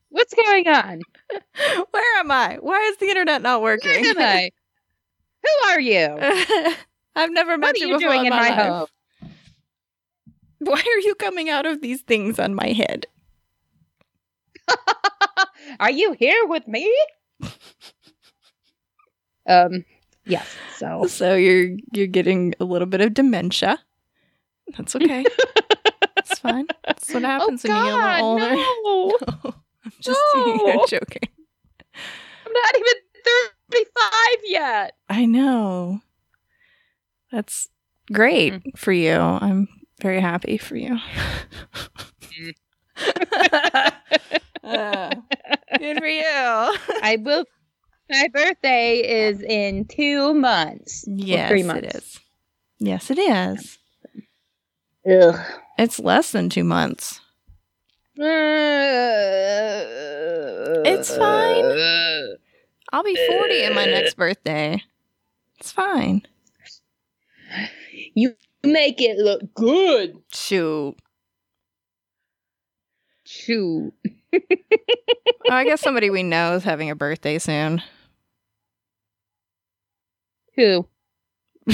What's 0.10 0.34
going 0.34 0.68
on? 0.68 1.02
Where 1.92 2.20
am 2.20 2.32
I? 2.32 2.58
Why 2.62 2.80
is 2.92 2.98
the 2.98 3.08
internet 3.10 3.42
not 3.42 3.62
Where 3.62 3.74
working? 3.76 4.06
am 4.06 4.18
I? 4.18 4.50
Who 5.44 5.70
are 5.70 5.80
you? 5.80 6.18
I've 7.18 7.32
never 7.32 7.58
met 7.58 7.68
What 7.68 7.76
are 7.76 7.80
you 7.80 7.88
you 7.88 7.98
before 7.98 8.14
doing 8.14 8.26
in 8.26 8.30
my 8.32 8.50
life. 8.50 8.56
home? 8.58 8.88
Why 10.60 10.80
are 10.80 11.00
you 11.02 11.16
coming 11.16 11.50
out 11.50 11.66
of 11.66 11.82
these 11.82 12.02
things 12.02 12.40
on 12.40 12.56
my 12.56 12.70
head? 12.70 13.08
Are 15.80 15.92
you 15.92 16.14
here 16.14 16.46
with 16.48 16.68
me? 16.68 16.92
um, 19.48 19.86
yes. 20.26 20.48
So 20.78 21.06
So 21.08 21.36
you're 21.36 21.78
you're 21.94 22.08
getting 22.08 22.54
a 22.60 22.66
little 22.66 22.88
bit 22.88 23.02
of 23.02 23.14
dementia. 23.14 23.80
That's 24.78 24.96
okay. 24.98 25.26
it's 26.18 26.40
fine. 26.40 26.68
That's 26.86 27.14
what 27.14 27.24
happens 27.24 27.64
oh 27.66 27.70
when 27.70 27.86
you 27.86 27.92
get 27.92 28.00
a 28.00 28.26
little 28.26 28.26
older. 28.26 28.56
no! 28.56 29.54
I'm 29.86 29.92
just. 30.02 30.20
I'm 30.36 30.88
joking. 30.88 31.30
I'm 32.46 32.54
not 32.54 32.76
even 32.76 32.94
thirty-five 33.72 34.40
yet. 34.46 34.96
I 35.10 35.26
know. 35.26 36.02
That's 37.32 37.68
great 38.12 38.54
Mm. 38.54 38.78
for 38.78 38.92
you. 38.94 39.14
I'm 39.16 39.68
very 40.02 40.20
happy 40.22 40.58
for 40.58 40.76
you. 40.76 40.98
Uh, 44.64 45.12
good 45.78 45.98
for 46.00 46.08
you. 46.08 46.24
I 47.02 47.18
will. 47.20 47.46
My 48.10 48.28
birthday 48.32 49.28
is 49.28 49.42
in 49.42 49.86
two 49.86 50.34
months. 50.34 51.06
Well, 51.08 51.18
yes, 51.18 51.50
three 51.50 51.64
months. 51.64 51.96
is. 51.96 52.20
Yes, 52.80 53.10
it 53.10 53.18
is. 53.18 53.78
Ugh. 55.10 55.40
It's 55.78 56.00
less 56.00 56.32
than 56.32 56.50
two 56.50 56.64
months. 56.64 57.20
Uh, 58.18 58.24
it's 60.86 61.16
fine. 61.16 62.38
I'll 62.94 63.04
be 63.04 63.18
40 63.28 63.64
in 63.64 63.76
my 63.76 63.86
next 63.86 64.16
birthday. 64.16 64.82
It's 65.60 65.72
fine. 65.72 66.22
You 68.14 68.36
make 68.64 69.02
it 69.02 69.18
look 69.18 69.54
good. 69.54 70.18
Shoot. 70.32 70.96
Shoot. 73.26 73.94
Oh, 74.36 75.50
I 75.50 75.64
guess 75.64 75.82
somebody 75.82 76.10
we 76.10 76.24
know 76.24 76.54
is 76.54 76.64
having 76.64 76.90
a 76.90 76.96
birthday 76.96 77.38
soon. 77.40 77.82
Who? 80.56 80.88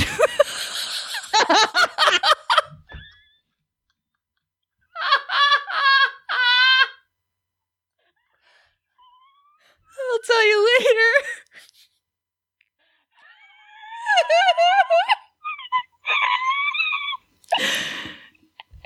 I'll 10.11 10.19
tell 10.25 10.47
you 10.47 10.79
later. 10.79 11.27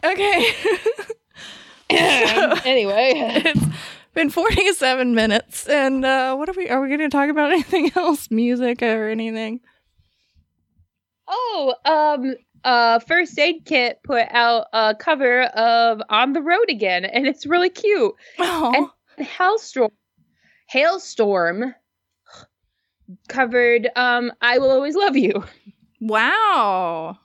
okay. 0.13 1.15
anyway, 2.65 3.13
it's 3.15 3.65
been 4.13 4.29
47 4.29 5.13
minutes 5.13 5.67
and 5.67 6.03
uh 6.05 6.35
what 6.35 6.49
are 6.49 6.53
we 6.57 6.69
are 6.69 6.81
we 6.81 6.87
going 6.87 6.99
to 6.99 7.09
talk 7.09 7.29
about 7.29 7.51
anything 7.53 7.91
else? 7.95 8.29
Music 8.31 8.81
or 8.81 9.09
anything? 9.09 9.59
Oh, 11.27 11.75
um, 11.85 12.35
uh, 12.63 12.99
First 12.99 13.37
Aid 13.39 13.65
Kit 13.65 13.99
put 14.03 14.27
out 14.29 14.67
a 14.73 14.95
cover 14.95 15.43
of 15.43 16.01
"On 16.09 16.33
the 16.33 16.41
Road 16.41 16.69
Again," 16.69 17.05
and 17.05 17.27
it's 17.27 17.45
really 17.45 17.69
cute. 17.69 18.13
oh. 18.39 18.91
Halestorm, 19.19 19.91
Halestorm 20.73 21.73
covered 23.27 23.89
um, 23.95 24.31
"I 24.41 24.57
Will 24.57 24.71
Always 24.71 24.95
Love 24.95 25.15
You." 25.17 25.43
wow. 26.01 27.17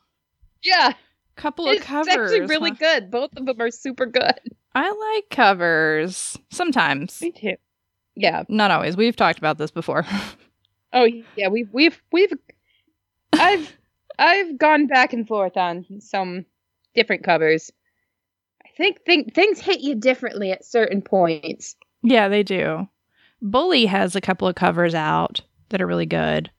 Yeah, 0.62 0.92
couple 1.40 1.68
of 1.68 1.80
covers. 1.80 2.06
it's 2.08 2.16
actually 2.16 2.40
really 2.42 2.70
huh? 2.70 2.76
good. 2.78 3.10
Both 3.10 3.30
of 3.36 3.46
them 3.46 3.60
are 3.60 3.70
super 3.70 4.06
good. 4.06 4.38
i 4.74 4.90
like 5.16 5.30
covers 5.30 6.36
sometimes 6.50 7.20
Me 7.20 7.32
too. 7.32 7.56
Yeah. 8.14 8.44
not 8.48 8.70
always 8.70 8.96
we've 8.96 9.16
talked 9.16 9.38
about 9.38 9.58
this 9.58 9.70
before 9.70 10.04
Oh 10.92 11.08
yeah. 11.36 11.48
We've 11.48 11.68
we've 11.72 12.00
we've 12.12 12.32
I've 13.32 13.72
I've 14.18 14.58
gone 14.58 14.86
back 14.88 15.12
and 15.12 15.26
forth 15.26 15.56
on 15.56 15.86
some 16.00 16.44
different 16.96 17.22
covers. 17.24 17.70
I 18.64 18.68
think 18.76 18.98
think 19.06 19.32
things 19.34 19.60
hit 19.60 19.80
you 19.80 19.94
differently 19.94 20.50
at 20.50 20.64
certain 20.64 21.00
points. 21.00 21.76
yeah 22.02 22.28
they 22.28 22.42
do 22.42 22.88
bully 23.40 23.86
has 23.86 24.16
a 24.16 24.20
couple 24.20 24.48
of 24.48 24.56
covers 24.56 24.94
out 24.94 25.40
that 25.68 25.80
are 25.80 25.86
really 25.86 26.06
good 26.06 26.50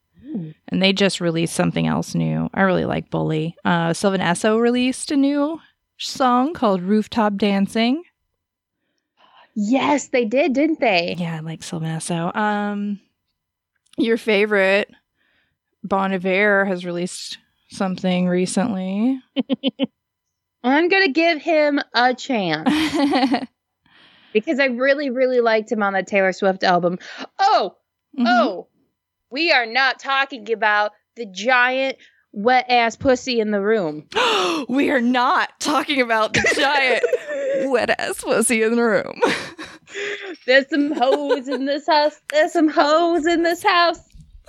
and 0.69 0.81
they 0.81 0.93
just 0.93 1.19
released 1.21 1.53
something 1.55 1.87
else 1.87 2.15
new 2.15 2.49
i 2.53 2.61
really 2.61 2.85
like 2.85 3.09
bully 3.09 3.55
uh 3.65 3.91
sylvan 3.93 4.21
esso 4.21 4.59
released 4.59 5.11
a 5.11 5.15
new 5.17 5.59
song 5.97 6.53
called 6.53 6.81
rooftop 6.81 7.35
dancing 7.35 8.03
Yes, 9.53 10.07
they 10.07 10.23
did, 10.23 10.53
didn't 10.53 10.79
they? 10.79 11.13
Yeah, 11.17 11.35
I 11.35 11.39
like 11.41 11.61
Sylvan 11.61 11.89
Esso. 11.89 12.33
Um, 12.33 13.01
your 13.97 14.15
favorite 14.15 14.89
Bon 15.83 16.13
Iver 16.13 16.63
has 16.63 16.85
released 16.85 17.37
something 17.69 18.29
recently. 18.29 19.19
I'm 20.63 20.87
gonna 20.87 21.09
give 21.09 21.41
him 21.41 21.81
a 21.93 22.13
chance 22.15 22.69
because 24.33 24.57
I 24.61 24.67
really, 24.67 25.09
really 25.09 25.41
liked 25.41 25.69
him 25.69 25.83
on 25.83 25.91
the 25.93 26.03
Taylor 26.03 26.31
Swift 26.31 26.63
album. 26.63 26.97
Oh, 27.37 27.75
Mhm. 28.17 28.25
oh, 28.27 28.67
we 29.31 29.51
are 29.51 29.65
not 29.65 29.99
talking 29.99 30.51
about 30.51 30.91
the 31.15 31.25
giant 31.25 31.97
wet 32.33 32.65
ass 32.69 32.95
pussy 32.95 33.39
in 33.39 33.51
the 33.51 33.61
room. 33.61 34.07
we 34.69 34.91
are 34.91 35.01
not 35.01 35.59
talking 35.59 36.01
about 36.01 36.33
the 36.33 36.53
giant 36.55 37.03
wet 37.71 37.89
ass 37.99 38.21
pussy 38.21 38.61
in 38.61 38.75
the 38.75 38.83
room. 38.83 39.19
There's 40.45 40.69
some 40.69 40.91
hoes 40.91 41.47
in 41.47 41.65
this 41.65 41.87
house. 41.87 42.21
There's 42.31 42.53
some 42.53 42.69
hoes 42.69 43.25
in 43.25 43.43
this 43.43 43.63
house. 43.63 43.99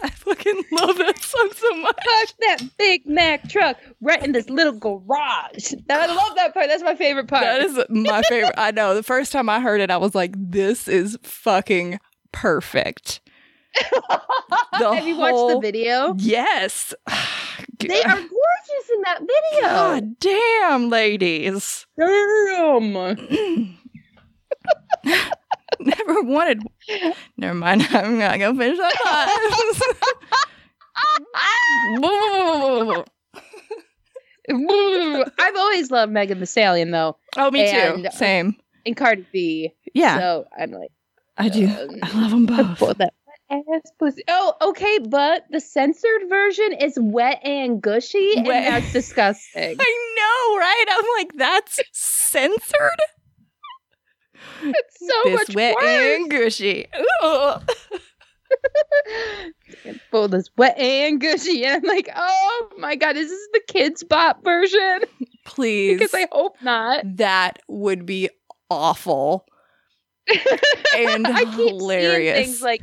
I 0.05 0.11
fucking 0.11 0.65
love 0.73 0.99
that 0.99 1.19
song 1.23 1.51
so 1.55 1.77
much. 1.77 1.97
Park 1.97 2.29
that 2.41 2.69
Big 2.77 3.07
Mac 3.07 3.49
truck 3.49 3.77
right 4.01 4.23
in 4.25 4.33
this 4.33 4.49
little 4.51 4.73
garage. 4.73 5.75
I 5.89 6.07
love 6.07 6.35
that 6.37 6.55
part. 6.55 6.67
That's 6.69 6.83
my 6.83 6.97
favorite 6.97 7.29
part. 7.29 7.45
That 7.45 7.63
is 7.63 7.79
my 7.89 8.23
favorite. 8.23 8.55
I 8.57 8.73
know. 8.73 8.97
The 8.97 9.05
first 9.05 9.31
time 9.31 9.49
I 9.49 9.61
heard 9.61 9.81
it, 9.81 9.93
I 9.93 9.99
was 9.99 10.15
like, 10.15 10.33
this 10.37 10.89
is 10.89 11.19
fucking 11.23 12.01
perfect. 12.33 13.21
The 14.79 14.95
Have 14.95 15.07
you 15.07 15.17
watched 15.17 15.55
the 15.55 15.61
video? 15.61 16.15
Yes. 16.19 16.95
They 17.79 18.01
are 18.01 18.15
gorgeous 18.15 18.91
in 18.95 19.03
that 19.03 19.19
video. 19.21 19.69
God 19.69 20.19
damn, 20.21 20.89
ladies. 20.89 21.85
Damn. 21.99 22.93
Never 25.81 26.23
wanted. 26.23 26.63
Never 27.37 27.55
mind. 27.55 27.83
I'm 27.91 28.19
not 28.21 28.39
gonna 28.39 28.57
finish 28.57 28.79
that 28.79 28.93
thought. 29.03 29.29
I've 35.39 35.57
always 35.57 35.91
loved 35.91 36.13
Megan 36.13 36.41
Thee 36.41 36.47
Stallion 36.47 36.91
though, 36.91 37.17
oh, 37.37 37.51
me 37.51 37.71
too. 37.71 37.77
And- 37.77 38.07
um, 38.07 38.13
Same. 38.13 38.57
and 38.87 38.97
Cardi 38.97 39.27
B. 39.33 39.73
Yeah. 39.95 40.19
So 40.19 40.47
I'm 40.59 40.71
like, 40.71 40.91
I 41.39 41.49
do. 41.49 41.67
Um, 41.67 41.99
I 42.03 42.21
love 42.21 42.31
them 42.31 42.47
both. 42.67 42.79
Both 42.79 42.99
that 42.99 43.15
wet 43.22 43.22
ass 43.53 43.93
pussy. 43.99 44.23
Oh, 44.29 44.55
okay, 44.63 44.99
but 44.99 45.45
the 45.51 45.61
censored 45.61 46.29
version 46.29 46.73
is 46.73 46.99
wet 47.01 47.41
and 47.45 47.81
gushy, 47.83 48.35
and 48.37 48.47
Wet- 48.47 48.65
that's 48.71 48.93
disgusting. 48.93 49.77
I 49.79 50.15
know, 50.17 50.59
right? 50.59 50.85
I'm 50.91 51.05
like, 51.19 51.33
that's 51.37 51.81
censored. 51.93 53.01
It's 54.65 54.99
so 54.99 55.15
this 55.25 55.35
much 55.49 55.55
wet 55.57 55.77
worse. 55.77 55.85
and 56.21 56.31
gushy. 56.31 56.87
Both 60.11 60.31
this 60.31 60.51
wet 60.57 60.79
and 60.79 61.21
gushy, 61.21 61.65
and 61.65 61.77
I'm 61.77 61.89
like, 61.89 62.09
oh 62.15 62.69
my 62.79 62.95
god, 62.97 63.17
is 63.17 63.29
this 63.29 63.49
the 63.53 63.61
Kidz 63.73 64.09
Bop 64.09 64.43
version? 64.45 65.01
Please, 65.45 65.99
Because 65.99 66.15
I 66.15 66.27
hope 66.33 66.57
not. 66.63 67.05
that 67.17 67.59
would 67.69 68.07
be 68.07 68.31
awful 68.71 69.45
and 70.97 71.27
I 71.27 71.45
keep 71.45 71.55
hilarious. 71.55 72.37
things 72.47 72.63
like 72.63 72.83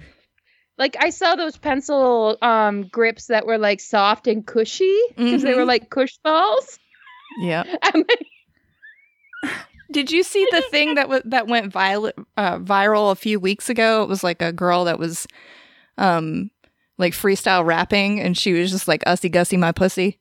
like 0.80 0.96
I 1.00 1.12
saw 1.12 1.36
those 1.36 1.58
pencil 1.58 2.38
um 2.42 2.88
grips 2.88 3.28
that 3.28 3.46
were 3.46 3.58
like 3.60 3.80
soft 3.80 4.26
and 4.28 4.46
cushy 4.48 4.98
because 5.16 5.44
they 5.44 5.54
were 5.54 5.62
Mhm. 5.64 5.68
like 5.68 5.90
Koosh 5.92 6.18
balls. 6.24 6.80
yeah. 7.42 7.64
Did 9.92 10.12
you 10.12 10.22
see 10.24 10.48
the 10.52 10.62
thing 10.72 10.96
that 10.96 11.10
was 11.10 11.22
that 11.26 11.48
went 11.48 11.74
viral 11.74 12.12
uh, 12.38 12.58
viral 12.60 13.12
a 13.12 13.16
few 13.16 13.40
weeks 13.40 13.70
ago? 13.70 14.04
It 14.04 14.10
was 14.10 14.24
like 14.24 14.42
a 14.42 14.52
girl 14.54 14.86
that 14.86 15.00
was 15.00 15.28
um 15.98 16.52
like 16.98 17.14
freestyle 17.14 17.66
rapping 17.66 18.20
and 18.20 18.38
she 18.38 18.54
was 18.54 18.72
just 18.72 18.88
like 18.88 19.04
ussy 19.06 19.32
gussy 19.32 19.58
my 19.58 19.72
pussy. 19.72 20.20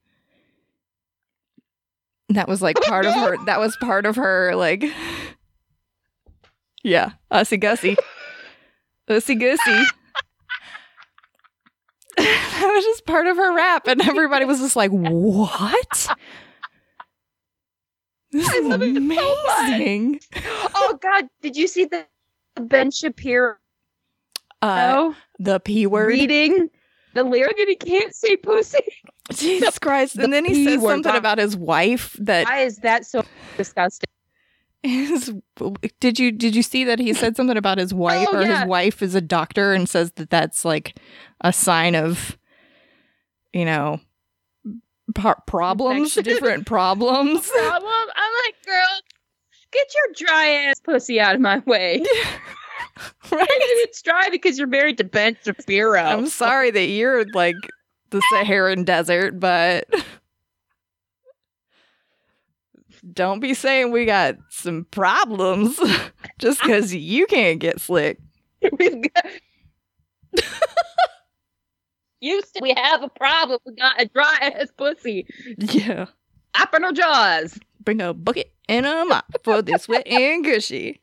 That 2.31 2.49
was 2.49 2.61
like 2.63 2.77
part 2.83 3.05
of 3.07 3.15
her 3.15 3.37
that 3.47 3.59
was 3.61 3.77
part 3.77 4.07
of 4.07 4.17
her 4.17 4.55
like 4.57 4.85
Yeah, 6.83 7.11
ussy 7.31 7.59
gussy. 7.61 7.97
ussy 9.09 9.39
gussy. 9.39 9.85
that 12.61 12.73
was 12.75 12.85
just 12.85 13.07
part 13.07 13.27
of 13.27 13.37
her 13.37 13.55
rap 13.55 13.87
and 13.87 14.01
everybody 14.03 14.45
was 14.45 14.59
just 14.61 14.77
like, 14.77 14.91
"What?" 14.91 16.09
This 18.31 18.53
is 18.53 18.66
love 18.66 18.83
it 18.83 18.95
so 18.95 18.99
amazing. 18.99 20.21
oh 20.75 20.99
god, 21.01 21.29
did 21.41 21.57
you 21.57 21.66
see 21.66 21.85
the 21.87 22.07
Ben 22.61 22.91
Shapiro 22.91 23.55
Uh, 24.61 25.12
the 25.39 25.61
P 25.61 25.87
word. 25.87 26.09
reading 26.09 26.69
the 27.14 27.25
lyric 27.25 27.59
and 27.59 27.69
he 27.69 27.77
can't 27.77 28.14
say 28.14 28.37
pussy? 28.37 28.79
Jesus 29.33 29.79
Christ. 29.79 30.16
the 30.16 30.25
And 30.25 30.33
then 30.33 30.45
he 30.45 30.64
says 30.64 30.83
something 30.83 31.14
about 31.14 31.39
his 31.39 31.57
wife 31.57 32.16
that 32.21 32.47
Why 32.49 32.61
is 32.61 32.79
that 32.79 33.07
so 33.07 33.23
disgusting? 33.57 34.08
Is 34.85 35.33
did 36.01 36.18
you 36.18 36.31
did 36.33 36.55
you 36.55 36.62
see 36.62 36.85
that 36.85 36.99
he 36.99 37.12
said 37.12 37.37
something 37.37 37.57
about 37.57 37.79
his 37.79 37.93
wife 37.93 38.29
Oh, 38.31 38.37
or 38.39 38.43
yeah. 38.43 38.61
his 38.61 38.68
wife 38.68 39.03
is 39.03 39.14
a 39.14 39.20
doctor 39.20 39.72
and 39.74 39.89
says 39.89 40.12
that 40.12 40.31
that's 40.31 40.64
like 40.64 40.99
a 41.41 41.53
sign 41.53 41.95
of 41.97 42.39
you 43.53 43.64
know 43.64 44.01
par- 45.14 45.43
problems 45.47 46.16
Infection. 46.16 46.24
different 46.35 46.66
problems 46.66 47.49
Problem? 47.51 47.85
I'm 48.16 48.33
like, 48.47 48.55
girl, 48.64 49.01
get 49.72 49.87
your 49.95 50.26
dry 50.29 50.47
ass 50.68 50.81
pussy 50.81 51.18
out 51.20 51.35
of 51.35 51.41
my 51.41 51.59
way. 51.66 52.05
right 53.33 53.47
it's 53.51 54.01
dry 54.03 54.29
because 54.31 54.59
you're 54.59 54.66
married 54.68 54.99
to 54.99 55.05
Ben 55.05 55.37
Shapiro. 55.45 56.01
i'm 56.03 56.26
sorry 56.29 56.70
that 56.70 56.87
you're 56.87 57.24
like 57.33 57.57
the 58.11 58.22
saharan 58.31 58.85
desert 58.85 59.39
but 59.39 59.85
don't 63.12 63.40
be 63.40 63.55
saying 63.55 63.90
we 63.92 64.05
got 64.07 64.36
some 64.51 64.86
problems 64.90 65.78
just 66.38 66.61
because 66.62 66.94
you 66.94 67.26
can't 67.26 67.59
get 67.61 67.80
slick 67.80 68.18
We've 68.78 69.03
got. 69.14 69.26
Houston, 72.20 72.62
we 72.62 72.74
have 72.76 73.03
a 73.03 73.09
problem. 73.09 73.61
We 73.64 73.74
got 73.76 74.01
a 74.01 74.07
dry 74.07 74.36
ass 74.40 74.68
pussy. 74.76 75.26
yeah 75.59 76.07
Open 76.61 76.84
our 76.84 76.92
jaws. 76.92 77.59
bring 77.84 78.01
a 78.01 78.12
bucket 78.12 78.53
and 78.68 78.84
a 78.86 79.05
mop 79.05 79.26
for 79.44 79.62
this 79.62 79.86
wet 79.88 80.07
and 80.09 80.44
gushy. 80.44 81.01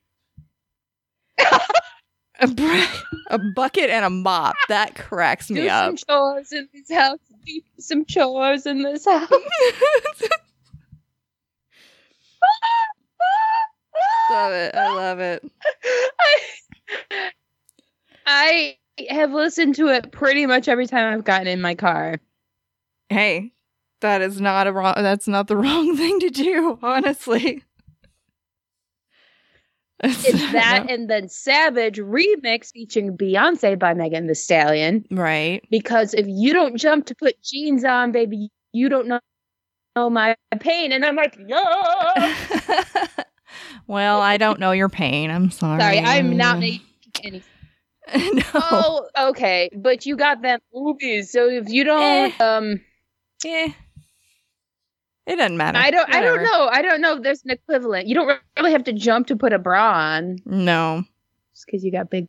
a, 2.40 2.48
br- 2.48 2.84
a 3.30 3.40
bucket 3.56 3.90
and 3.90 4.04
a 4.04 4.10
mop. 4.10 4.56
That 4.68 4.96
cracks 4.96 5.50
me 5.50 5.62
Do 5.62 5.68
up. 5.70 5.98
some 5.98 6.08
chores 6.08 6.52
in 6.52 6.68
this 6.74 6.92
house. 6.92 7.20
Do 7.46 7.62
some 7.80 8.06
chores 8.06 8.66
in 8.66 8.82
this 8.82 9.06
house. 9.06 9.30
Love 14.32 14.52
it. 14.54 14.76
I 14.76 14.96
love 14.96 15.20
it. 15.20 15.44
I 18.26 18.78
have 19.10 19.32
listened 19.32 19.76
to 19.76 19.88
it 19.88 20.12
pretty 20.12 20.46
much 20.46 20.68
every 20.68 20.88
time 20.88 21.14
I've 21.14 21.24
gotten 21.24 21.48
in 21.48 21.62
my 21.62 21.76
car. 21.76 22.20
Hey, 23.10 23.54
that 24.02 24.22
is 24.22 24.42
not 24.42 24.68
a 24.68 24.72
wrong. 24.72 24.96
That's 24.98 25.28
not 25.28 25.48
the 25.48 25.58
wrong 25.64 25.96
thing 25.96 26.20
to 26.22 26.30
do. 26.30 26.80
Honestly, 26.82 27.64
It's 30.02 30.52
that 30.52 30.88
and 30.90 31.10
then 31.10 31.30
Savage 31.30 31.98
remix 32.00 32.72
featuring 32.72 33.16
Beyonce 33.16 33.78
by 33.78 33.94
Megan 33.94 34.28
Thee 34.28 34.34
Stallion. 34.34 35.06
right. 35.12 35.62
Because 35.70 36.14
if 36.16 36.26
you 36.28 36.52
don't 36.54 36.78
jump 36.78 37.06
to 37.08 37.16
put 37.16 37.42
jeans 37.44 37.84
on, 37.86 38.12
baby, 38.12 38.50
you 38.74 38.90
don't 38.90 39.08
know, 39.08 39.20
know 39.96 40.10
my 40.10 40.36
pain. 40.60 40.92
And 40.92 41.06
I'm 41.06 41.16
like, 41.16 41.38
no. 41.40 41.64
well, 43.88 44.22
I 44.22 44.38
don't 44.38 44.60
know 44.60 44.72
your 44.72 44.90
pain. 44.90 45.32
I'm 45.32 45.52
sorry. 45.52 45.82
Sorry, 45.82 46.00
I'm 46.00 46.38
not 46.38 46.60
making 46.60 46.82
any 47.24 47.44
no. 48.34 48.44
Oh, 48.54 49.08
okay. 49.30 49.70
But 49.76 50.06
you 50.06 50.16
got 50.16 50.42
them 50.42 50.60
movies. 50.74 51.32
So 51.32 51.48
if 51.50 51.70
you 51.70 51.84
don't 51.84 52.40
um 52.42 52.82
Eh. 53.46 53.70
It 55.28 55.38
doesn't 55.38 55.58
matter. 55.58 55.80
I 55.80 55.90
don't 55.90 56.14
I 56.14 56.22
don't 56.22 56.44
know. 56.44 56.70
I 56.72 56.82
don't 56.84 57.02
know 57.02 57.16
if 57.16 57.24
there's 57.24 57.44
an 57.46 57.52
equivalent. 57.52 58.08
You 58.08 58.14
don't 58.14 58.40
really 58.58 58.72
have 58.72 58.84
to 58.84 58.94
jump 58.94 59.28
to 59.28 59.36
put 59.36 59.54
a 59.54 59.60
bra 59.60 59.92
on 59.94 60.38
No. 60.46 61.04
just 61.54 61.66
because 61.66 61.84
you 61.84 61.92
got 61.92 62.12
big 62.12 62.28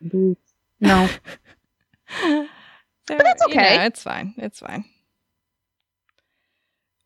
boobs. 0.00 0.40
No. 0.80 1.08
but 2.22 2.48
that's 3.06 3.42
okay. 3.44 3.84
it's 3.84 4.02
fine. 4.02 4.32
It's 4.38 4.60
fine. 4.60 4.86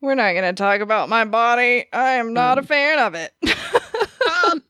We're 0.01 0.15
not 0.15 0.33
going 0.33 0.43
to 0.43 0.53
talk 0.53 0.81
about 0.81 1.09
my 1.09 1.25
body. 1.25 1.85
I 1.91 2.11
am 2.13 2.33
not 2.33 2.57
a 2.59 2.61
Mm. 2.61 2.67
fan 2.67 2.99
of 2.99 3.15
it. 3.15 3.33
um 4.51 4.63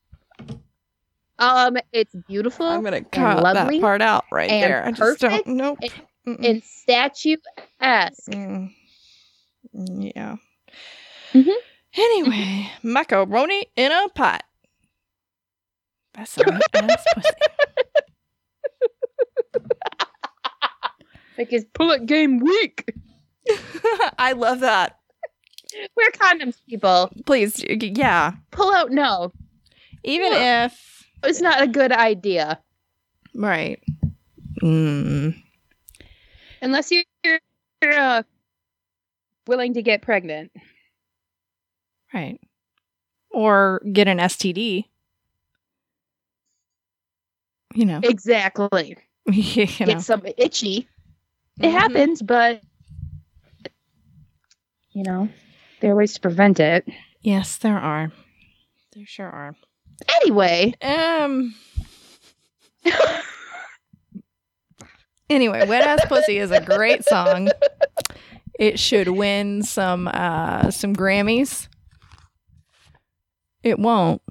um 1.39 1.78
it's 1.91 2.15
beautiful 2.28 2.65
I'm 2.65 2.82
going 2.82 3.03
to 3.03 3.09
cut 3.09 3.43
that 3.53 3.82
part 3.82 4.01
out 4.01 4.25
right 4.32 4.49
there. 4.49 4.86
I 4.86 4.91
just 4.91 5.19
don't. 5.19 5.32
perfect 5.32 5.47
Nope. 5.47 5.80
and- 5.82 5.91
Mm-mm. 6.39 6.49
and 6.49 6.63
statue 6.63 7.38
esque. 7.80 8.30
Mm. 8.32 8.71
Yeah. 9.73 10.36
Mhm. 11.34 11.53
Anyway, 11.95 12.69
macaroni 12.84 13.65
in 13.78 13.91
a 13.91 14.09
pot. 14.09 14.43
That's 16.13 16.38
a 16.38 16.59
ass 16.73 17.05
pussy. 17.13 17.30
Like 21.38 21.49
his 21.49 21.65
pull-up 21.73 22.05
game 22.05 22.39
weak. 22.39 22.93
I 24.17 24.34
love 24.34 24.61
that. 24.61 24.97
Wear 25.95 26.11
condoms, 26.11 26.55
people. 26.70 27.11
Please, 27.26 27.63
yeah. 27.68 28.34
Pull 28.51 28.74
out 28.74 28.91
no. 28.91 29.32
Even 30.03 30.32
if 30.34 31.05
It's 31.24 31.41
not 31.41 31.61
a 31.61 31.68
good 31.68 31.91
idea. 31.91 32.59
right. 33.36 33.82
Mm. 34.63 35.36
Unless 36.61 36.91
you're, 36.91 37.03
you're 37.82 37.93
uh, 37.93 38.24
willing 39.47 39.74
to 39.76 39.82
get 39.84 40.01
pregnant. 40.01 40.51
Right. 42.13 42.39
Or 43.30 43.82
get 43.93 44.07
an 44.07 44.18
STD. 44.18 44.86
You 47.76 47.86
know. 47.86 47.99
Exactly. 48.01 48.97
you 49.32 49.68
know. 49.82 49.86
Get 49.86 50.01
some 50.01 50.26
itchy. 50.38 50.88
It 51.59 51.68
Mhm. 51.68 51.72
happens, 51.72 52.22
but 52.22 52.61
you 54.91 55.03
know, 55.03 55.30
there 55.82 55.91
are 55.91 55.95
ways 55.95 56.13
to 56.15 56.19
prevent 56.19 56.59
it. 56.59 56.88
Yes, 57.21 57.57
there 57.57 57.78
are. 57.78 58.11
There 58.93 59.05
sure 59.05 59.30
are. 59.30 59.55
Anyway, 60.21 60.73
Um. 60.82 61.53
Anyway, 65.30 65.67
Wet 65.67 65.84
Ass 65.86 66.05
Pussy 66.07 66.38
is 66.38 66.51
a 66.51 66.61
great 66.61 67.03
song. 67.03 67.49
It 68.57 68.80
should 68.80 69.09
win 69.09 69.61
some 69.61 70.07
uh 70.07 70.71
some 70.71 70.95
Grammys. 70.95 71.67
It 73.61 73.78
won't, 73.78 74.21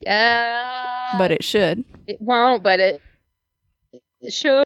Yeah. 0.00 1.14
but 1.18 1.30
it 1.30 1.44
should. 1.44 1.84
it 2.06 2.20
won't. 2.20 2.62
But 2.62 2.80
it, 2.80 3.02
it 4.22 4.32
should. 4.32 4.64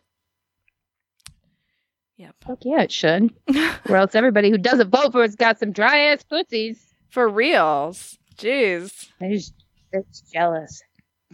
Yep. 2.16 2.34
Fuck 2.46 2.58
yeah, 2.62 2.82
it 2.82 2.92
should. 2.92 3.30
or 3.88 3.96
else 3.96 4.14
everybody 4.14 4.50
who 4.50 4.58
doesn't 4.58 4.90
vote 4.90 5.12
for 5.12 5.22
it's 5.22 5.36
got 5.36 5.58
some 5.58 5.72
dry 5.72 5.98
ass 5.98 6.22
pussies. 6.22 6.82
For 7.10 7.28
reals. 7.28 8.18
Jeez. 8.36 9.08
They're 9.20 9.32
just, 9.32 9.54
they're 9.92 10.02
just 10.02 10.32
jealous. 10.32 10.82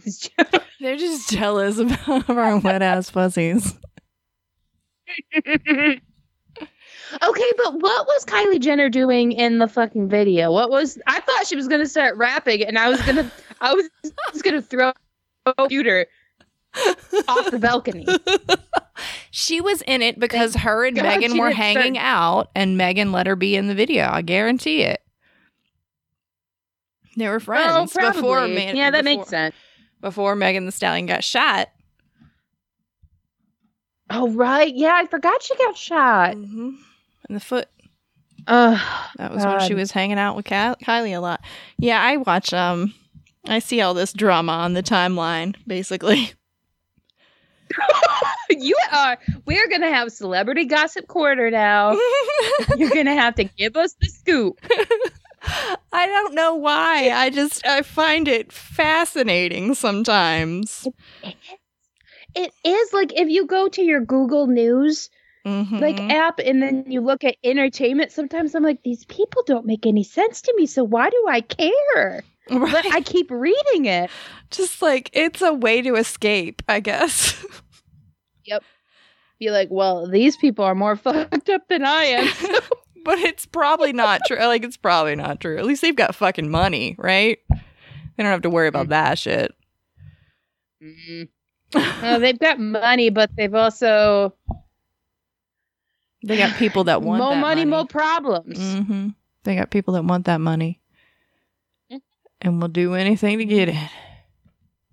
They're 0.79 0.97
just 0.97 1.29
jealous 1.29 1.77
of 1.77 1.91
our 2.29 2.57
wet 2.57 2.81
ass 2.81 3.11
pussies. 3.11 3.77
okay, 5.35 6.01
but 7.11 7.73
what 7.73 8.07
was 8.07 8.25
Kylie 8.25 8.59
Jenner 8.59 8.89
doing 8.89 9.31
in 9.31 9.59
the 9.59 9.67
fucking 9.67 10.09
video? 10.09 10.51
What 10.51 10.69
was 10.69 10.97
I 11.07 11.19
thought 11.19 11.47
she 11.47 11.55
was 11.55 11.67
gonna 11.67 11.85
start 11.85 12.17
rapping 12.17 12.63
and 12.63 12.77
I 12.77 12.89
was 12.89 13.01
gonna 13.01 13.31
I 13.61 13.73
was 13.73 13.89
just 14.31 14.43
gonna 14.43 14.61
throw 14.61 14.91
a 15.45 15.53
computer 15.53 16.07
off 17.27 17.51
the 17.51 17.59
balcony. 17.59 18.05
she 19.31 19.61
was 19.61 19.81
in 19.83 20.01
it 20.01 20.19
because 20.19 20.55
her 20.55 20.85
and 20.85 20.95
God 20.95 21.03
Megan 21.03 21.37
were 21.37 21.51
hanging 21.51 21.95
start- 21.95 22.05
out 22.05 22.51
and 22.55 22.77
Megan 22.77 23.11
let 23.11 23.27
her 23.27 23.35
be 23.35 23.55
in 23.55 23.67
the 23.67 23.75
video. 23.75 24.09
I 24.11 24.21
guarantee 24.21 24.81
it. 24.81 25.01
They 27.15 27.27
were 27.29 27.35
Oh, 27.35 27.39
friends 27.39 27.91
before. 28.15 28.47
Man- 28.47 28.75
Yeah, 28.75 28.89
that 28.91 29.03
before, 29.03 29.17
makes 29.19 29.29
sense. 29.29 29.55
Before 30.01 30.35
Megan 30.35 30.65
Thee 30.65 30.71
Stallion 30.71 31.05
got 31.05 31.23
shot. 31.23 31.69
Oh 34.09 34.29
right, 34.31 34.73
yeah, 34.73 34.93
I 34.95 35.07
forgot 35.07 35.41
she 35.41 35.55
got 35.55 35.77
shot. 35.77 36.35
Mm-hmm. 36.35 36.69
In 37.29 37.33
the 37.33 37.39
foot. 37.39 37.67
Uh, 38.45 38.77
That 39.17 39.31
was 39.33 39.45
when 39.45 39.61
she 39.61 39.73
was 39.73 39.91
hanging 39.91 40.19
out 40.19 40.35
with 40.35 40.45
Ky- 40.45 40.53
Kylie 40.83 41.15
a 41.15 41.19
lot. 41.19 41.41
Yeah, 41.77 42.01
I 42.01 42.17
watch 42.17 42.53
um 42.53 42.93
I 43.47 43.59
see 43.59 43.79
all 43.81 43.93
this 43.93 44.11
drama 44.13 44.51
on 44.53 44.73
the 44.73 44.83
timeline, 44.83 45.55
basically. 45.67 46.33
you 48.49 48.75
are. 48.91 49.17
We're 49.45 49.67
gonna 49.69 49.91
have 49.93 50.11
celebrity 50.11 50.65
gossip 50.65 51.07
quarter 51.07 51.49
now. 51.49 51.97
You're 52.77 52.89
gonna 52.89 53.15
have 53.15 53.35
to 53.35 53.43
give 53.45 53.75
us 53.75 53.95
the 54.01 54.07
scoop. 54.07 54.59
I 55.91 56.05
don't 56.07 56.33
know 56.35 56.55
why. 56.55 57.09
I 57.11 57.29
just 57.29 57.65
I 57.65 57.81
find 57.81 58.27
it 58.27 58.51
fascinating 58.51 59.73
sometimes. 59.75 60.87
It 62.35 62.51
is 62.63 62.93
like 62.93 63.13
if 63.19 63.29
you 63.29 63.45
go 63.45 63.67
to 63.67 63.81
your 63.81 64.01
Google 64.01 64.47
News 64.47 65.09
Mhm. 65.45 65.81
like 65.81 65.99
app 65.99 66.39
and 66.39 66.61
then 66.63 66.85
you 66.87 67.01
look 67.01 67.25
at 67.25 67.35
entertainment. 67.43 68.13
Sometimes 68.13 68.55
I'm 68.55 68.63
like, 68.63 68.81
these 68.81 69.03
people 69.05 69.43
don't 69.45 69.65
make 69.65 69.85
any 69.85 70.05
sense 70.05 70.43
to 70.43 70.53
me. 70.55 70.65
So 70.65 70.85
why 70.85 71.09
do 71.09 71.25
I 71.27 71.41
care? 71.41 72.23
Right. 72.49 72.71
But 72.71 72.85
I 72.93 73.01
keep 73.01 73.29
reading 73.31 73.85
it. 73.85 74.09
just 74.51 74.81
like 74.81 75.09
it's 75.13 75.41
a 75.41 75.53
way 75.53 75.81
to 75.81 75.95
escape, 75.95 76.61
I 76.67 76.79
guess. 76.79 77.43
Yep. 78.45 78.61
Be 79.39 79.51
like, 79.51 79.69
well, 79.71 80.05
these 80.05 80.35
people 80.35 80.65
are 80.65 80.75
more 80.75 80.95
fucked 80.97 81.49
up 81.49 81.67
than 81.69 81.85
I 81.85 82.03
am. 82.03 82.27
but 83.05 83.17
it's 83.19 83.45
probably 83.45 83.93
not 83.93 84.19
true. 84.27 84.37
Like 84.37 84.65
it's 84.65 84.75
probably 84.75 85.15
not 85.15 85.39
true. 85.39 85.57
At 85.57 85.63
least 85.65 85.81
they've 85.81 85.95
got 85.95 86.13
fucking 86.13 86.51
money, 86.51 86.95
right? 86.97 87.39
They 87.49 87.57
don't 88.23 88.25
have 88.25 88.41
to 88.41 88.49
worry 88.49 88.67
about 88.67 88.89
that 88.89 89.17
shit. 89.17 89.53
Mm. 90.83 91.29
Well, 91.73 92.19
they've 92.19 92.37
got 92.37 92.59
money, 92.59 93.09
but 93.09 93.31
they've 93.37 93.55
also 93.55 94.33
They 96.25 96.35
got 96.37 96.57
people 96.57 96.83
that 96.85 97.01
want 97.01 97.19
more 97.23 97.33
that 97.33 97.39
money, 97.39 97.61
money, 97.65 97.71
more 97.71 97.87
problems. 97.87 98.57
hmm 98.59 99.07
They 99.43 99.55
got 99.55 99.69
people 99.71 99.93
that 99.93 100.03
want 100.03 100.25
that 100.25 100.41
money, 100.41 100.81
Mm. 100.81 100.82
And 102.43 102.59
we'll 102.59 102.67
do 102.67 102.93
anything 102.93 103.39
to 103.39 103.45
get 103.45 103.69
it. 103.69 103.89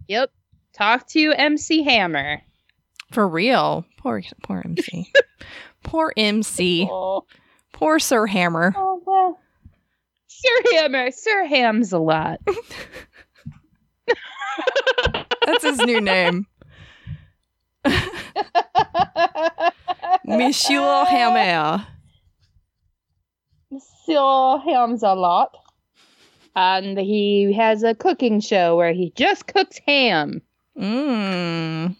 Yep. 0.09 0.31
Talk 0.73 1.07
to 1.09 1.33
MC 1.33 1.83
Hammer. 1.83 2.41
For 3.13 3.29
real. 3.29 3.85
Poor, 3.99 4.23
poor 4.43 4.63
MC. 4.65 5.11
poor 5.83 6.13
MC. 6.17 6.89
Oh, 6.91 7.25
Poor 7.73 7.99
Sir 7.99 8.27
Hammer. 8.27 8.73
oh 8.77 9.03
well. 9.07 9.39
Sir 10.27 10.63
Hammer. 10.73 11.11
Sir 11.11 11.45
Ham's 11.45 11.93
a 11.93 11.99
lot. 11.99 12.41
That's 15.47 15.65
his 15.65 15.79
new 15.79 16.01
name. 16.01 16.47
Monsieur 20.25 21.05
Hammer. 21.05 21.87
Sir 24.07 24.59
Ham's 24.65 25.03
a 25.03 25.15
lot. 25.15 25.57
And 26.57 26.99
he 26.99 27.53
has 27.53 27.83
a 27.83 27.95
cooking 27.95 28.41
show 28.41 28.77
where 28.77 28.93
he 28.93 29.13
just 29.15 29.47
cooks 29.47 29.79
ham. 29.87 30.43
Mmm. 30.79 31.97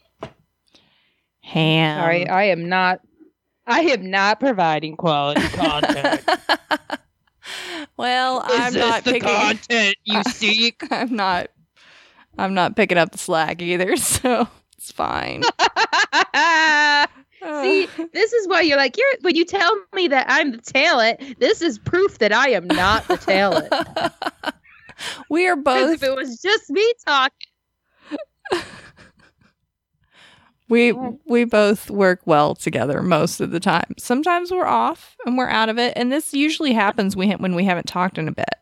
Ham. 1.43 2.01
Sorry, 2.03 2.29
I 2.29 2.45
am 2.45 2.69
not. 2.69 3.01
I 3.67 3.81
am 3.83 4.11
not 4.11 4.41
providing 4.41 4.97
quality 4.97 5.47
content. 5.49 6.23
well, 7.97 8.43
I'm 8.45 8.75
not 8.75 9.05
picking. 9.05 9.23
content 9.23 9.97
you 10.05 10.23
seek? 10.29 10.83
I'm 10.91 11.15
not. 11.15 11.51
I'm 12.39 12.55
not 12.55 12.77
picking 12.77 12.99
up 12.99 13.13
the 13.13 13.19
slack 13.19 13.61
either, 13.63 13.97
so 13.99 14.49
it's 14.77 14.93
fine. 14.93 15.43
See, 17.43 17.89
this 18.13 18.33
is 18.33 18.49
why 18.49 18.61
you're 18.63 18.77
like 18.77 18.97
you're 18.97 19.07
when 19.23 19.35
you 19.35 19.45
tell 19.45 19.71
me 19.95 20.09
that 20.09 20.27
I'm 20.29 20.53
the 20.53 20.59
talent. 20.59 21.39
This 21.41 21.63
is 21.63 21.79
proof 21.79 22.19
that 22.19 22.33
I 22.33 22.51
am 22.51 22.67
not 22.67 23.07
the 23.09 23.17
talent. 23.17 23.73
we 25.31 25.47
are 25.47 25.57
both. 25.57 25.95
if 25.95 26.03
it 26.03 26.15
was 26.15 26.41
just 26.41 26.71
me 26.71 26.93
talking, 27.07 27.47
We 30.69 30.93
we 31.27 31.45
both 31.45 31.91
work 31.91 32.21
well 32.27 32.55
together 32.55 33.03
most 33.03 33.41
of 33.41 33.51
the 33.51 33.59
time. 33.59 33.93
Sometimes 33.99 34.53
we're 34.53 34.67
off 34.67 35.17
and 35.27 35.37
we're 35.37 35.49
out 35.49 35.69
of 35.69 35.79
it, 35.79 35.95
and 35.97 36.13
this 36.13 36.33
usually 36.33 36.73
happens 36.73 37.17
we 37.17 37.31
when 37.33 37.57
we 37.57 37.65
haven't 37.65 37.89
talked 37.89 38.19
in 38.19 38.29
a 38.29 38.33
bit. 38.33 38.55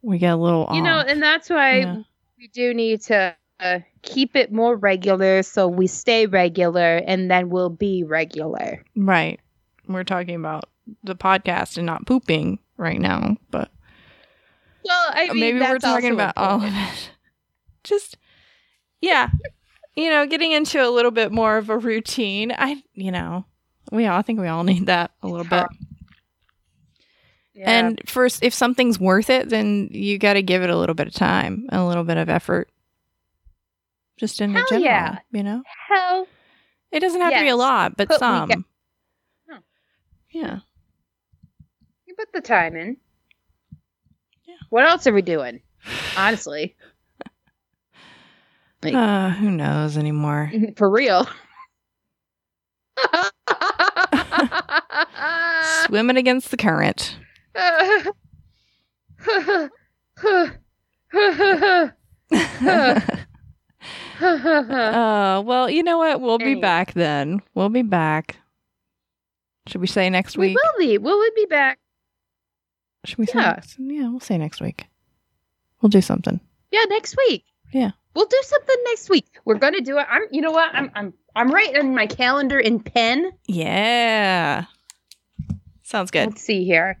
We 0.00 0.16
get 0.16 0.32
a 0.32 0.36
little 0.36 0.66
you 0.72 0.80
know, 0.80 1.00
and 1.00 1.22
that's 1.22 1.50
why 1.50 1.80
Yeah. 1.80 1.96
we 2.38 2.48
do 2.48 2.72
need 2.72 3.02
to 3.02 3.36
uh, 3.60 3.80
keep 4.02 4.36
it 4.36 4.52
more 4.52 4.76
regular, 4.76 5.42
so 5.42 5.68
we 5.68 5.86
stay 5.86 6.26
regular, 6.26 6.96
and 7.06 7.30
then 7.30 7.50
we'll 7.50 7.70
be 7.70 8.02
regular. 8.02 8.84
right. 8.96 9.40
We're 9.88 10.04
talking 10.04 10.36
about 10.36 10.64
the 11.02 11.16
podcast 11.16 11.76
and 11.76 11.84
not 11.84 12.06
pooping 12.06 12.60
right 12.76 13.00
now, 13.00 13.36
but 13.50 13.70
Well, 14.84 15.06
I 15.10 15.26
mean, 15.28 15.40
maybe 15.40 15.58
we're 15.58 15.78
talking 15.80 16.12
about 16.12 16.34
all 16.36 16.62
of 16.62 16.72
it. 16.72 17.10
Just 17.84 18.16
yeah, 19.00 19.30
you 19.96 20.10
know, 20.10 20.26
getting 20.26 20.52
into 20.52 20.86
a 20.86 20.90
little 20.90 21.10
bit 21.10 21.32
more 21.32 21.56
of 21.56 21.70
a 21.70 21.78
routine. 21.78 22.52
I, 22.56 22.82
you 22.94 23.10
know, 23.10 23.44
we 23.90 24.06
all 24.06 24.18
I 24.18 24.22
think 24.22 24.38
we 24.38 24.46
all 24.46 24.64
need 24.64 24.86
that 24.86 25.10
a 25.22 25.26
little 25.26 25.46
bit. 25.46 25.66
Yeah. 27.54 27.70
And 27.70 28.00
first, 28.06 28.42
if 28.42 28.54
something's 28.54 28.98
worth 28.98 29.28
it, 29.28 29.48
then 29.48 29.88
you 29.90 30.18
got 30.18 30.34
to 30.34 30.42
give 30.42 30.62
it 30.62 30.70
a 30.70 30.76
little 30.76 30.94
bit 30.94 31.08
of 31.08 31.14
time, 31.14 31.66
a 31.70 31.84
little 31.84 32.04
bit 32.04 32.16
of 32.16 32.28
effort. 32.28 32.70
Just 34.20 34.40
in 34.42 34.52
the 34.52 34.58
Hell 34.58 34.66
general, 34.68 34.84
yeah. 34.84 35.18
you 35.32 35.42
know, 35.42 35.62
hell, 35.88 36.28
it 36.92 37.00
doesn't 37.00 37.22
have 37.22 37.32
to 37.32 37.40
be 37.40 37.48
a 37.48 37.56
lot, 37.56 37.96
but 37.96 38.10
we 38.10 38.16
some. 38.18 38.66
Yeah. 40.30 40.58
you 42.06 42.14
put 42.16 42.30
the 42.34 42.42
time 42.42 42.76
in. 42.76 42.98
Yeah. 44.44 44.56
What 44.68 44.84
else 44.84 45.06
are 45.06 45.14
we 45.14 45.22
doing? 45.22 45.62
Honestly, 46.18 46.76
Like- 48.82 48.94
Uh, 48.94 49.30
who 49.30 49.50
knows 49.50 49.96
anymore? 49.96 50.52
for 50.76 50.90
real. 50.90 51.26
Swimming 55.86 56.18
against 56.18 56.50
the 56.50 56.58
current. 56.58 57.16
uh, 64.22 65.42
well, 65.44 65.70
you 65.70 65.82
know 65.82 65.98
what? 65.98 66.20
We'll 66.20 66.38
be 66.38 66.54
back 66.54 66.92
then. 66.92 67.40
We'll 67.54 67.70
be 67.70 67.82
back. 67.82 68.36
Should 69.66 69.80
we 69.80 69.86
say 69.86 70.10
next 70.10 70.36
week? 70.36 70.50
We 70.50 70.54
will 70.54 70.86
be. 70.86 70.98
We 70.98 71.12
will 71.12 71.34
be 71.34 71.46
back? 71.46 71.78
Should 73.04 73.18
we 73.18 73.26
say? 73.26 73.38
Yeah. 73.38 73.52
Next? 73.52 73.76
Yeah, 73.78 74.08
we'll 74.08 74.20
say 74.20 74.36
next 74.36 74.60
week. 74.60 74.86
We'll 75.80 75.90
do 75.90 76.02
something. 76.02 76.40
Yeah, 76.70 76.84
next 76.88 77.16
week. 77.16 77.44
Yeah. 77.72 77.92
We'll 78.14 78.26
do 78.26 78.40
something 78.42 78.76
next 78.86 79.08
week. 79.08 79.38
We're 79.44 79.58
gonna 79.58 79.80
do 79.80 79.98
it. 79.98 80.06
I'm. 80.10 80.22
You 80.30 80.42
know 80.42 80.50
what? 80.50 80.74
I'm. 80.74 80.90
I'm. 80.94 81.14
I'm 81.34 81.50
writing 81.50 81.94
my 81.94 82.06
calendar 82.06 82.58
in 82.58 82.80
pen. 82.80 83.32
Yeah. 83.46 84.64
Sounds 85.82 86.10
good. 86.10 86.28
Let's 86.28 86.42
see 86.42 86.64
here. 86.64 86.98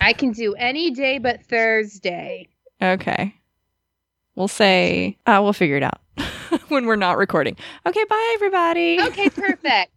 I 0.00 0.12
can 0.12 0.32
do 0.32 0.54
any 0.54 0.90
day 0.90 1.18
but 1.18 1.44
Thursday. 1.44 2.48
Okay. 2.82 3.34
We'll 4.34 4.48
say, 4.48 5.18
uh, 5.26 5.40
we'll 5.42 5.52
figure 5.52 5.76
it 5.76 5.82
out 5.82 6.00
when 6.72 6.86
we're 6.86 6.96
not 6.96 7.18
recording. 7.18 7.56
Okay, 7.86 8.04
bye, 8.04 8.32
everybody. 8.34 9.00
Okay, 9.00 9.28
perfect. 9.30 9.92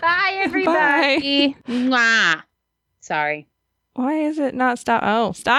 Bye, 0.00 0.30
everybody. 0.34 1.56
Mwah. 1.68 2.42
Sorry. 3.00 3.46
Why 3.94 4.14
is 4.20 4.38
it 4.38 4.54
not 4.54 4.78
stop? 4.78 5.02
Oh, 5.04 5.32
stop. 5.32 5.54